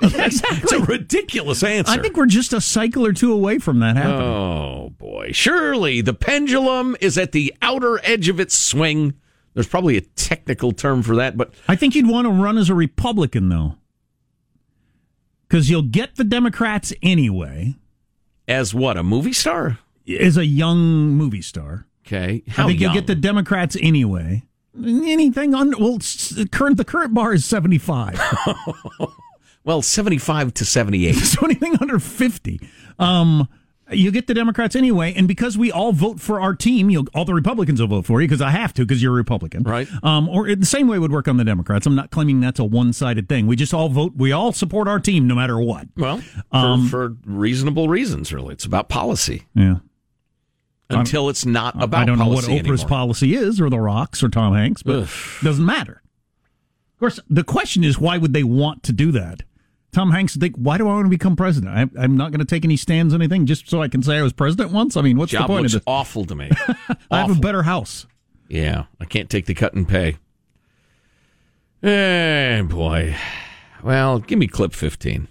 That's 0.00 0.40
It's 0.50 0.72
a 0.72 0.80
ridiculous 0.80 1.62
answer. 1.62 1.92
I 1.92 1.98
think 1.98 2.16
we're 2.16 2.24
just 2.24 2.54
a 2.54 2.60
cycle 2.62 3.04
or 3.04 3.12
two 3.12 3.34
away 3.34 3.58
from 3.58 3.80
that 3.80 3.96
happening. 3.98 4.28
Oh 4.28 4.94
boy. 4.96 5.32
Surely 5.32 6.00
the 6.00 6.14
pendulum 6.14 6.96
is 7.02 7.18
at 7.18 7.32
the 7.32 7.52
outer 7.60 8.00
edge 8.02 8.30
of 8.30 8.40
its 8.40 8.56
swing. 8.56 9.12
There's 9.54 9.68
probably 9.68 9.96
a 9.96 10.00
technical 10.00 10.72
term 10.72 11.02
for 11.02 11.16
that, 11.16 11.36
but 11.36 11.52
I 11.68 11.76
think 11.76 11.94
you'd 11.94 12.08
want 12.08 12.26
to 12.26 12.30
run 12.32 12.56
as 12.58 12.70
a 12.70 12.74
Republican, 12.74 13.48
though, 13.50 13.76
because 15.48 15.68
you'll 15.68 15.82
get 15.82 16.16
the 16.16 16.24
Democrats 16.24 16.92
anyway. 17.02 17.74
as 18.48 18.74
what, 18.74 18.96
a 18.96 19.02
movie 19.02 19.32
star? 19.32 19.78
As 20.18 20.36
a 20.36 20.46
young 20.46 21.10
movie 21.10 21.42
star, 21.42 21.86
Okay. 22.06 22.42
I 22.48 22.50
How 22.50 22.66
think 22.66 22.80
young? 22.80 22.92
you'll 22.92 23.00
get 23.00 23.06
the 23.06 23.14
Democrats 23.14 23.76
anyway. 23.80 24.42
Anything 24.76 25.54
on 25.54 25.70
well, 25.78 25.98
current 26.50 26.76
the 26.78 26.84
current 26.84 27.12
bar 27.14 27.32
is 27.34 27.44
seventy 27.44 27.78
five. 27.78 28.18
well, 29.64 29.82
seventy 29.82 30.18
five 30.18 30.52
to 30.54 30.64
seventy 30.64 31.06
eight. 31.06 31.12
so 31.16 31.44
anything 31.44 31.76
under 31.80 31.98
fifty, 32.00 32.58
um, 32.98 33.48
you 33.92 34.10
get 34.10 34.26
the 34.26 34.34
Democrats 34.34 34.74
anyway. 34.76 35.12
And 35.14 35.26
because 35.28 35.56
we 35.58 35.70
all 35.72 35.92
vote 35.92 36.20
for 36.20 36.40
our 36.40 36.54
team, 36.54 36.90
you'll 36.90 37.06
all 37.14 37.24
the 37.24 37.34
Republicans 37.34 37.80
will 37.80 37.88
vote 37.88 38.06
for 38.06 38.20
you 38.20 38.26
because 38.28 38.40
I 38.40 38.50
have 38.50 38.72
to 38.74 38.82
because 38.84 39.02
you're 39.02 39.12
a 39.12 39.16
Republican, 39.16 39.62
Right. 39.62 39.88
Um, 40.02 40.28
or 40.28 40.48
it- 40.48 40.60
the 40.60 40.66
same 40.66 40.88
way 40.88 40.98
would 40.98 41.12
work 41.12 41.28
on 41.28 41.36
the 41.36 41.44
Democrats. 41.44 41.86
I'm 41.86 41.94
not 41.94 42.10
claiming 42.10 42.40
that's 42.40 42.58
a 42.60 42.64
one 42.64 42.92
sided 42.92 43.28
thing. 43.28 43.46
We 43.46 43.56
just 43.56 43.72
all 43.74 43.88
vote. 43.88 44.12
We 44.16 44.32
all 44.32 44.52
support 44.52 44.88
our 44.88 44.98
team 45.00 45.26
no 45.26 45.34
matter 45.34 45.58
what. 45.60 45.88
Well, 45.96 46.18
for, 46.18 46.56
Um, 46.56 46.88
for 46.88 47.16
reasonable 47.26 47.88
reasons, 47.88 48.32
really. 48.32 48.52
It's 48.54 48.64
about 48.64 48.88
policy. 48.88 49.42
Yeah. 49.54 49.76
Until 50.90 51.30
it's 51.30 51.46
not 51.46 51.74
about 51.82 52.02
I 52.02 52.04
don't 52.04 52.18
know 52.18 52.26
what 52.28 52.44
Oprah's 52.44 52.58
anymore. 52.82 52.86
policy 52.88 53.34
is, 53.34 53.60
or 53.60 53.70
The 53.70 53.78
Rock's, 53.80 54.22
or 54.22 54.28
Tom 54.28 54.52
Hanks, 54.54 54.82
but 54.82 55.04
Ugh. 55.04 55.08
doesn't 55.42 55.64
matter. 55.64 56.02
Of 56.94 56.98
course, 56.98 57.18
the 57.30 57.44
question 57.44 57.82
is 57.82 57.98
why 57.98 58.18
would 58.18 58.34
they 58.34 58.42
want 58.44 58.82
to 58.84 58.92
do 58.92 59.10
that? 59.12 59.42
Tom 59.92 60.10
Hanks 60.10 60.36
think, 60.36 60.56
why 60.56 60.78
do 60.78 60.88
I 60.88 60.92
want 60.94 61.04
to 61.06 61.10
become 61.10 61.36
president? 61.36 61.76
I, 61.76 62.02
I'm 62.02 62.16
not 62.16 62.30
going 62.30 62.38
to 62.40 62.46
take 62.46 62.64
any 62.64 62.76
stands, 62.78 63.12
or 63.12 63.16
anything, 63.18 63.44
just 63.44 63.68
so 63.68 63.82
I 63.82 63.88
can 63.88 64.02
say 64.02 64.16
I 64.16 64.22
was 64.22 64.32
president 64.32 64.72
once. 64.72 64.96
I 64.96 65.02
mean, 65.02 65.18
what's 65.18 65.32
Job 65.32 65.42
the 65.42 65.46
point 65.48 65.62
looks 65.64 65.74
of 65.74 65.80
this? 65.80 65.84
awful 65.86 66.24
to 66.24 66.34
me. 66.34 66.50
I 67.10 67.20
have 67.20 67.36
a 67.36 67.40
better 67.40 67.62
house. 67.62 68.06
Yeah, 68.48 68.84
I 69.00 69.04
can't 69.04 69.28
take 69.28 69.44
the 69.46 69.54
cut 69.54 69.74
and 69.74 69.86
pay. 69.86 70.16
Eh, 71.82 72.62
boy. 72.62 73.14
Well, 73.82 74.20
give 74.20 74.38
me 74.38 74.46
clip 74.46 74.72
15. 74.72 75.28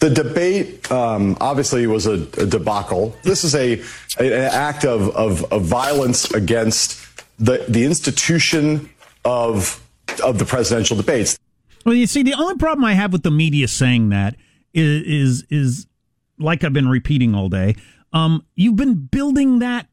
The 0.00 0.10
debate 0.10 0.90
um, 0.90 1.36
obviously 1.40 1.86
was 1.86 2.06
a, 2.06 2.14
a 2.38 2.46
debacle. 2.46 3.16
This 3.22 3.44
is 3.44 3.54
a, 3.54 3.80
a- 4.18 4.34
an 4.46 4.50
act 4.52 4.84
of, 4.84 5.14
of, 5.14 5.44
of 5.52 5.62
violence 5.62 6.30
against 6.32 7.00
the, 7.38 7.64
the 7.68 7.84
institution 7.84 8.90
of, 9.24 9.80
of 10.24 10.38
the 10.38 10.44
presidential 10.44 10.96
debates. 10.96 11.38
Well, 11.84 11.94
you 11.94 12.06
see, 12.06 12.22
the 12.22 12.34
only 12.34 12.56
problem 12.56 12.84
I 12.84 12.94
have 12.94 13.12
with 13.12 13.22
the 13.22 13.30
media 13.30 13.68
saying 13.68 14.08
that 14.10 14.36
is 14.72 15.02
is, 15.02 15.46
is 15.50 15.86
like 16.38 16.64
I've 16.64 16.72
been 16.72 16.88
repeating 16.88 17.34
all 17.34 17.48
day. 17.48 17.76
Um, 18.12 18.44
you've 18.54 18.76
been 18.76 19.06
building 19.06 19.58
that 19.58 19.88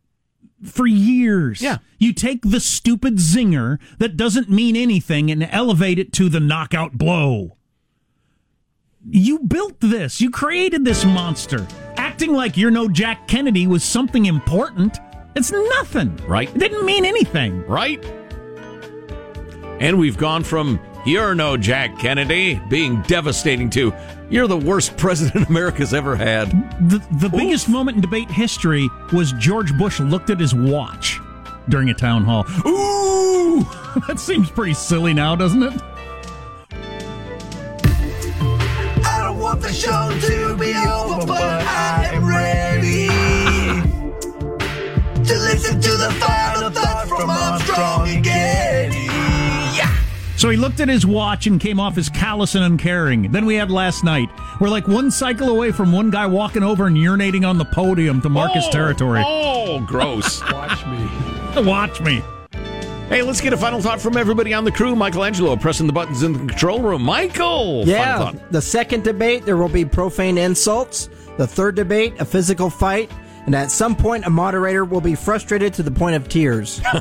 for 0.63 0.85
years. 0.85 1.61
Yeah. 1.61 1.77
You 1.97 2.13
take 2.13 2.41
the 2.43 2.59
stupid 2.59 3.17
zinger 3.17 3.79
that 3.97 4.15
doesn't 4.15 4.49
mean 4.49 4.75
anything 4.75 5.31
and 5.31 5.43
elevate 5.43 5.99
it 5.99 6.13
to 6.13 6.29
the 6.29 6.39
knockout 6.39 6.93
blow. 6.93 7.57
You 9.09 9.39
built 9.39 9.79
this. 9.79 10.21
You 10.21 10.29
created 10.29 10.85
this 10.85 11.03
monster. 11.03 11.67
Acting 11.97 12.33
like 12.33 12.57
you're 12.57 12.71
no 12.71 12.87
Jack 12.87 13.27
Kennedy 13.27 13.65
was 13.65 13.83
something 13.83 14.27
important. 14.27 14.99
It's 15.35 15.51
nothing. 15.51 16.15
Right. 16.27 16.49
It 16.49 16.59
didn't 16.59 16.85
mean 16.85 17.05
anything. 17.05 17.65
Right? 17.65 18.03
And 19.79 19.97
we've 19.97 20.17
gone 20.17 20.43
from 20.43 20.79
you're 21.05 21.35
no 21.35 21.57
Jack 21.57 21.97
Kennedy 21.99 22.61
being 22.69 23.01
devastating 23.03 23.69
to 23.71 23.93
you're 24.31 24.47
the 24.47 24.57
worst 24.57 24.95
president 24.97 25.49
America's 25.49 25.93
ever 25.93 26.15
had. 26.15 26.49
The, 26.89 27.05
the 27.19 27.29
biggest 27.29 27.67
moment 27.67 27.97
in 27.97 28.01
debate 28.01 28.31
history 28.31 28.89
was 29.11 29.33
George 29.33 29.77
Bush 29.77 29.99
looked 29.99 30.29
at 30.29 30.39
his 30.39 30.55
watch 30.55 31.19
during 31.69 31.89
a 31.89 31.93
town 31.93 32.23
hall. 32.23 32.45
Ooh, 32.65 33.61
that 34.07 34.19
seems 34.19 34.49
pretty 34.49 34.73
silly 34.73 35.13
now, 35.13 35.35
doesn't 35.35 35.61
it? 35.61 35.73
I 39.03 39.23
don't 39.23 39.39
want 39.39 39.61
the 39.61 39.73
show 39.73 40.09
to 40.19 40.55
be 40.57 40.73
over, 40.73 41.25
but 41.25 41.41
I 41.41 42.11
am 42.13 42.27
ready 42.27 43.07
to 45.25 45.33
listen 45.39 45.81
to 45.81 45.91
the 45.97 46.11
final 46.19 46.40
So 50.41 50.49
he 50.49 50.57
looked 50.57 50.79
at 50.79 50.89
his 50.89 51.05
watch 51.05 51.45
and 51.45 51.59
came 51.61 51.79
off 51.79 51.99
as 51.99 52.09
callous 52.09 52.55
and 52.55 52.63
uncaring. 52.63 53.31
Then 53.31 53.45
we 53.45 53.53
had 53.53 53.69
last 53.69 54.03
night. 54.03 54.27
We're 54.59 54.69
like 54.69 54.87
one 54.87 55.11
cycle 55.11 55.49
away 55.49 55.71
from 55.71 55.91
one 55.91 56.09
guy 56.09 56.25
walking 56.25 56.63
over 56.63 56.87
and 56.87 56.97
urinating 56.97 57.47
on 57.47 57.59
the 57.59 57.65
podium 57.65 58.21
to 58.21 58.29
mark 58.29 58.51
his 58.53 58.65
Oh, 58.65 58.71
territory. 58.71 59.21
Oh, 59.23 59.81
gross. 59.81 60.41
Watch 60.51 60.83
me. 60.87 61.07
Watch 61.63 62.01
me. 62.01 62.23
Hey, 63.07 63.21
let's 63.21 63.39
get 63.39 63.53
a 63.53 63.57
final 63.57 63.81
thought 63.81 64.01
from 64.01 64.17
everybody 64.17 64.51
on 64.51 64.63
the 64.63 64.71
crew. 64.71 64.95
Michelangelo 64.95 65.55
pressing 65.57 65.85
the 65.85 65.93
buttons 65.93 66.23
in 66.23 66.33
the 66.33 66.39
control 66.39 66.81
room. 66.81 67.03
Michael, 67.03 67.83
Yeah. 67.85 68.17
final 68.17 68.31
thought. 68.39 68.51
The 68.51 68.63
second 68.63 69.03
debate, 69.03 69.45
there 69.45 69.57
will 69.57 69.69
be 69.69 69.85
profane 69.85 70.39
insults. 70.39 71.07
The 71.37 71.45
third 71.45 71.75
debate, 71.75 72.15
a 72.19 72.25
physical 72.25 72.71
fight. 72.71 73.11
And 73.45 73.53
at 73.53 73.69
some 73.69 73.95
point, 73.95 74.25
a 74.25 74.29
moderator 74.31 74.85
will 74.85 75.01
be 75.01 75.13
frustrated 75.13 75.71
to 75.75 75.83
the 75.83 75.91
point 75.91 76.15
of 76.15 76.29
tears. 76.29 76.81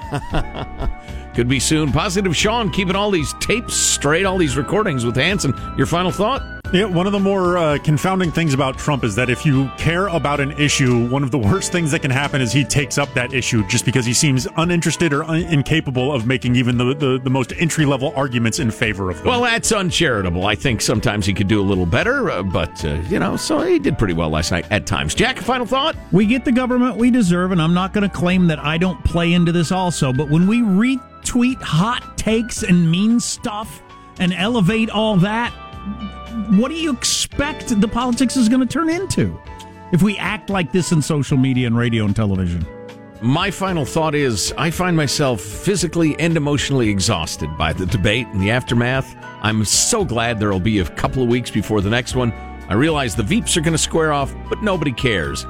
Could 1.40 1.48
be 1.48 1.58
soon. 1.58 1.90
Positive 1.90 2.36
Sean 2.36 2.68
keeping 2.70 2.94
all 2.94 3.10
these 3.10 3.32
tapes 3.40 3.72
straight, 3.72 4.26
all 4.26 4.36
these 4.36 4.58
recordings 4.58 5.06
with 5.06 5.16
Hanson. 5.16 5.54
Your 5.78 5.86
final 5.86 6.10
thought? 6.10 6.42
Yeah, 6.70 6.84
one 6.84 7.06
of 7.06 7.12
the 7.12 7.18
more 7.18 7.56
uh, 7.56 7.78
confounding 7.78 8.30
things 8.30 8.52
about 8.52 8.78
Trump 8.78 9.04
is 9.04 9.14
that 9.16 9.30
if 9.30 9.46
you 9.46 9.68
care 9.78 10.08
about 10.08 10.38
an 10.38 10.52
issue, 10.52 11.08
one 11.08 11.22
of 11.22 11.30
the 11.30 11.38
worst 11.50 11.72
things 11.72 11.92
that 11.92 12.02
can 12.02 12.10
happen 12.10 12.42
is 12.42 12.52
he 12.52 12.62
takes 12.62 12.98
up 12.98 13.12
that 13.14 13.32
issue 13.32 13.66
just 13.68 13.86
because 13.86 14.04
he 14.04 14.12
seems 14.12 14.46
uninterested 14.58 15.14
or 15.14 15.24
un- 15.24 15.44
incapable 15.44 16.12
of 16.12 16.26
making 16.26 16.56
even 16.56 16.76
the, 16.76 16.94
the, 16.94 17.18
the 17.24 17.30
most 17.30 17.54
entry 17.56 17.86
level 17.86 18.12
arguments 18.14 18.58
in 18.58 18.70
favor 18.70 19.10
of 19.10 19.16
them. 19.16 19.26
Well, 19.26 19.40
that's 19.40 19.72
uncharitable. 19.72 20.44
I 20.44 20.54
think 20.54 20.82
sometimes 20.82 21.24
he 21.24 21.32
could 21.32 21.48
do 21.48 21.58
a 21.60 21.64
little 21.64 21.86
better, 21.86 22.30
uh, 22.30 22.42
but, 22.42 22.84
uh, 22.84 23.00
you 23.08 23.18
know, 23.18 23.36
so 23.36 23.62
he 23.62 23.78
did 23.78 23.96
pretty 23.96 24.14
well 24.14 24.28
last 24.28 24.52
night 24.52 24.70
at 24.70 24.86
times. 24.86 25.14
Jack, 25.14 25.38
final 25.38 25.64
thought? 25.64 25.96
We 26.12 26.26
get 26.26 26.44
the 26.44 26.52
government 26.52 26.98
we 26.98 27.10
deserve, 27.10 27.50
and 27.50 27.62
I'm 27.62 27.72
not 27.72 27.94
going 27.94 28.08
to 28.08 28.14
claim 28.14 28.46
that 28.48 28.58
I 28.58 28.76
don't 28.76 29.02
play 29.04 29.32
into 29.32 29.52
this 29.52 29.72
also, 29.72 30.12
but 30.12 30.28
when 30.28 30.46
we 30.46 30.60
retweet 31.20 31.60
hot 31.62 32.16
takes 32.16 32.62
and 32.62 32.90
mean 32.90 33.20
stuff 33.20 33.82
and 34.18 34.32
elevate 34.32 34.90
all 34.90 35.16
that, 35.16 35.50
what 36.50 36.68
do 36.68 36.74
you 36.74 36.92
expect 36.92 37.80
the 37.80 37.88
politics 37.88 38.36
is 38.36 38.48
going 38.48 38.60
to 38.60 38.66
turn 38.66 38.88
into 38.88 39.38
if 39.92 40.02
we 40.02 40.16
act 40.18 40.50
like 40.50 40.72
this 40.72 40.92
in 40.92 41.02
social 41.02 41.36
media 41.36 41.66
and 41.66 41.76
radio 41.76 42.04
and 42.04 42.14
television? 42.14 42.66
My 43.22 43.50
final 43.50 43.84
thought 43.84 44.14
is 44.14 44.52
I 44.56 44.70
find 44.70 44.96
myself 44.96 45.40
physically 45.40 46.18
and 46.18 46.36
emotionally 46.36 46.88
exhausted 46.88 47.56
by 47.58 47.72
the 47.72 47.84
debate 47.86 48.26
and 48.28 48.40
the 48.40 48.50
aftermath. 48.50 49.14
I'm 49.42 49.64
so 49.64 50.04
glad 50.04 50.38
there 50.38 50.50
will 50.50 50.60
be 50.60 50.78
a 50.78 50.88
couple 50.88 51.22
of 51.22 51.28
weeks 51.28 51.50
before 51.50 51.80
the 51.80 51.90
next 51.90 52.14
one. 52.14 52.32
I 52.68 52.74
realize 52.74 53.16
the 53.16 53.22
Veeps 53.22 53.56
are 53.56 53.60
going 53.60 53.72
to 53.72 53.78
square 53.78 54.12
off, 54.12 54.34
but 54.48 54.62
nobody 54.62 54.92
cares. 54.92 55.44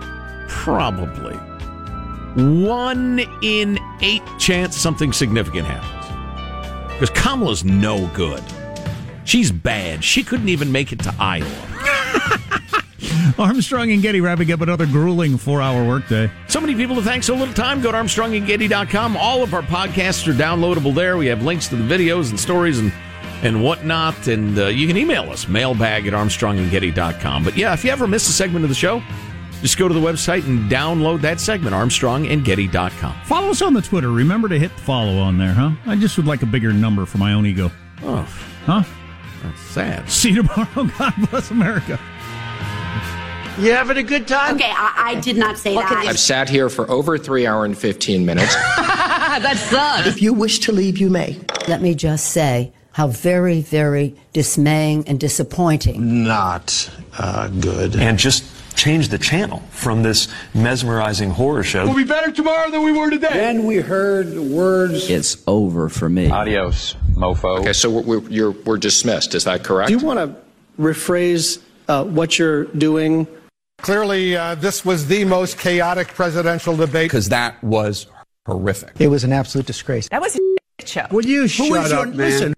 Probably. 0.48 1.38
One 2.36 3.20
in 3.42 3.78
eight 4.02 4.22
chance 4.38 4.76
something 4.76 5.12
significant 5.12 5.66
happens. 5.66 6.92
Because 6.98 7.10
Kamala's 7.10 7.64
no 7.64 8.06
good. 8.14 8.42
She's 9.24 9.50
bad. 9.50 10.04
She 10.04 10.22
couldn't 10.22 10.48
even 10.48 10.70
make 10.70 10.92
it 10.92 10.98
to 11.00 11.14
Iowa. 11.18 11.46
Armstrong 13.38 13.90
and 13.90 14.02
Getty 14.02 14.20
wrapping 14.20 14.52
up 14.52 14.60
another 14.60 14.86
grueling 14.86 15.38
four 15.38 15.62
hour 15.62 15.86
workday. 15.86 16.30
So 16.48 16.60
many 16.60 16.74
people 16.74 16.96
to 16.96 17.02
thank 17.02 17.22
so 17.22 17.34
little 17.34 17.54
time. 17.54 17.80
Go 17.80 17.90
to 17.92 17.98
ArmstrongandGetty.com. 17.98 19.16
All 19.16 19.42
of 19.42 19.54
our 19.54 19.62
podcasts 19.62 20.28
are 20.28 20.34
downloadable 20.36 20.94
there. 20.94 21.16
We 21.16 21.26
have 21.26 21.42
links 21.42 21.68
to 21.68 21.76
the 21.76 21.84
videos 21.84 22.30
and 22.30 22.38
stories 22.38 22.78
and 22.78 22.92
and 23.42 23.64
whatnot. 23.64 24.28
And 24.28 24.58
uh, 24.58 24.66
you 24.66 24.86
can 24.86 24.96
email 24.96 25.30
us, 25.30 25.48
mailbag 25.48 26.06
at 26.06 26.12
ArmstrongandGetty.com. 26.12 27.44
But 27.44 27.56
yeah, 27.56 27.72
if 27.72 27.84
you 27.84 27.90
ever 27.90 28.06
miss 28.06 28.28
a 28.28 28.32
segment 28.32 28.64
of 28.64 28.68
the 28.68 28.74
show, 28.74 29.02
just 29.60 29.76
go 29.76 29.88
to 29.88 29.94
the 29.94 30.00
website 30.00 30.46
and 30.46 30.70
download 30.70 31.20
that 31.20 31.40
segment, 31.40 31.74
ArmstrongandGetty.com. 31.74 33.14
Follow 33.24 33.48
us 33.50 33.62
on 33.62 33.74
the 33.74 33.82
Twitter. 33.82 34.10
Remember 34.10 34.48
to 34.48 34.58
hit 34.58 34.70
follow 34.72 35.18
on 35.18 35.38
there, 35.38 35.52
huh? 35.52 35.72
I 35.86 35.96
just 35.96 36.16
would 36.16 36.26
like 36.26 36.42
a 36.42 36.46
bigger 36.46 36.72
number 36.72 37.06
for 37.06 37.18
my 37.18 37.32
own 37.32 37.46
ego. 37.46 37.70
Oh, 38.02 38.22
huh? 38.64 38.82
That's 39.42 39.60
sad. 39.60 40.08
See 40.10 40.30
you 40.30 40.42
tomorrow. 40.42 40.90
God 40.98 41.14
bless 41.30 41.50
America. 41.50 41.98
You 43.58 43.72
having 43.72 43.98
a 43.98 44.02
good 44.02 44.26
time? 44.26 44.54
Okay, 44.54 44.72
I, 44.74 45.12
I 45.16 45.20
did 45.20 45.36
not 45.36 45.58
say 45.58 45.74
that. 45.74 45.92
I've 45.92 46.18
sat 46.18 46.48
here 46.48 46.70
for 46.70 46.90
over 46.90 47.18
three 47.18 47.46
hour 47.46 47.66
and 47.66 47.76
15 47.76 48.24
minutes. 48.24 48.54
that 48.76 49.56
sucks. 49.58 50.06
If 50.06 50.22
you 50.22 50.32
wish 50.32 50.60
to 50.60 50.72
leave, 50.72 50.96
you 50.96 51.10
may. 51.10 51.38
Let 51.68 51.82
me 51.82 51.94
just 51.94 52.30
say 52.30 52.72
how 52.92 53.08
very, 53.08 53.60
very 53.60 54.14
dismaying 54.32 55.06
and 55.06 55.20
disappointing. 55.20 56.24
Not 56.24 56.90
uh, 57.18 57.48
good. 57.48 57.96
And 57.96 58.18
just 58.18 58.44
change 58.80 59.10
the 59.10 59.18
channel 59.18 59.58
from 59.70 60.02
this 60.02 60.26
mesmerizing 60.54 61.28
horror 61.30 61.62
show. 61.62 61.84
We'll 61.84 61.96
be 61.96 62.04
better 62.04 62.32
tomorrow 62.32 62.70
than 62.70 62.82
we 62.82 62.92
were 62.92 63.10
today. 63.10 63.28
Then 63.28 63.66
we 63.66 63.76
heard 63.76 64.34
words. 64.38 65.10
It's 65.10 65.36
over 65.46 65.90
for 65.90 66.08
me. 66.08 66.30
Adios, 66.30 66.94
mofo. 67.12 67.60
Okay, 67.60 67.74
so 67.74 67.90
we're, 67.90 68.20
we're, 68.20 68.50
we're 68.50 68.78
dismissed. 68.78 69.34
Is 69.34 69.44
that 69.44 69.64
correct? 69.64 69.88
Do 69.88 69.98
you 69.98 70.04
want 70.04 70.18
to 70.18 70.82
rephrase 70.82 71.62
uh, 71.88 72.04
what 72.04 72.38
you're 72.38 72.64
doing? 72.64 73.26
Clearly, 73.82 74.34
uh, 74.36 74.54
this 74.54 74.82
was 74.82 75.06
the 75.08 75.24
most 75.26 75.58
chaotic 75.58 76.08
presidential 76.08 76.74
debate. 76.74 77.10
Because 77.10 77.28
that 77.28 77.62
was 77.62 78.06
horrific. 78.46 78.92
It 78.98 79.08
was 79.08 79.24
an 79.24 79.32
absolute 79.32 79.66
disgrace. 79.66 80.08
That 80.08 80.22
was 80.22 80.36
a 80.36 80.86
show. 80.86 81.06
Will 81.10 81.26
you 81.26 81.42
Who 81.42 81.48
shut 81.48 81.92
up, 81.92 82.06
your- 82.06 82.06
man? 82.06 82.16
Listen, 82.16 82.54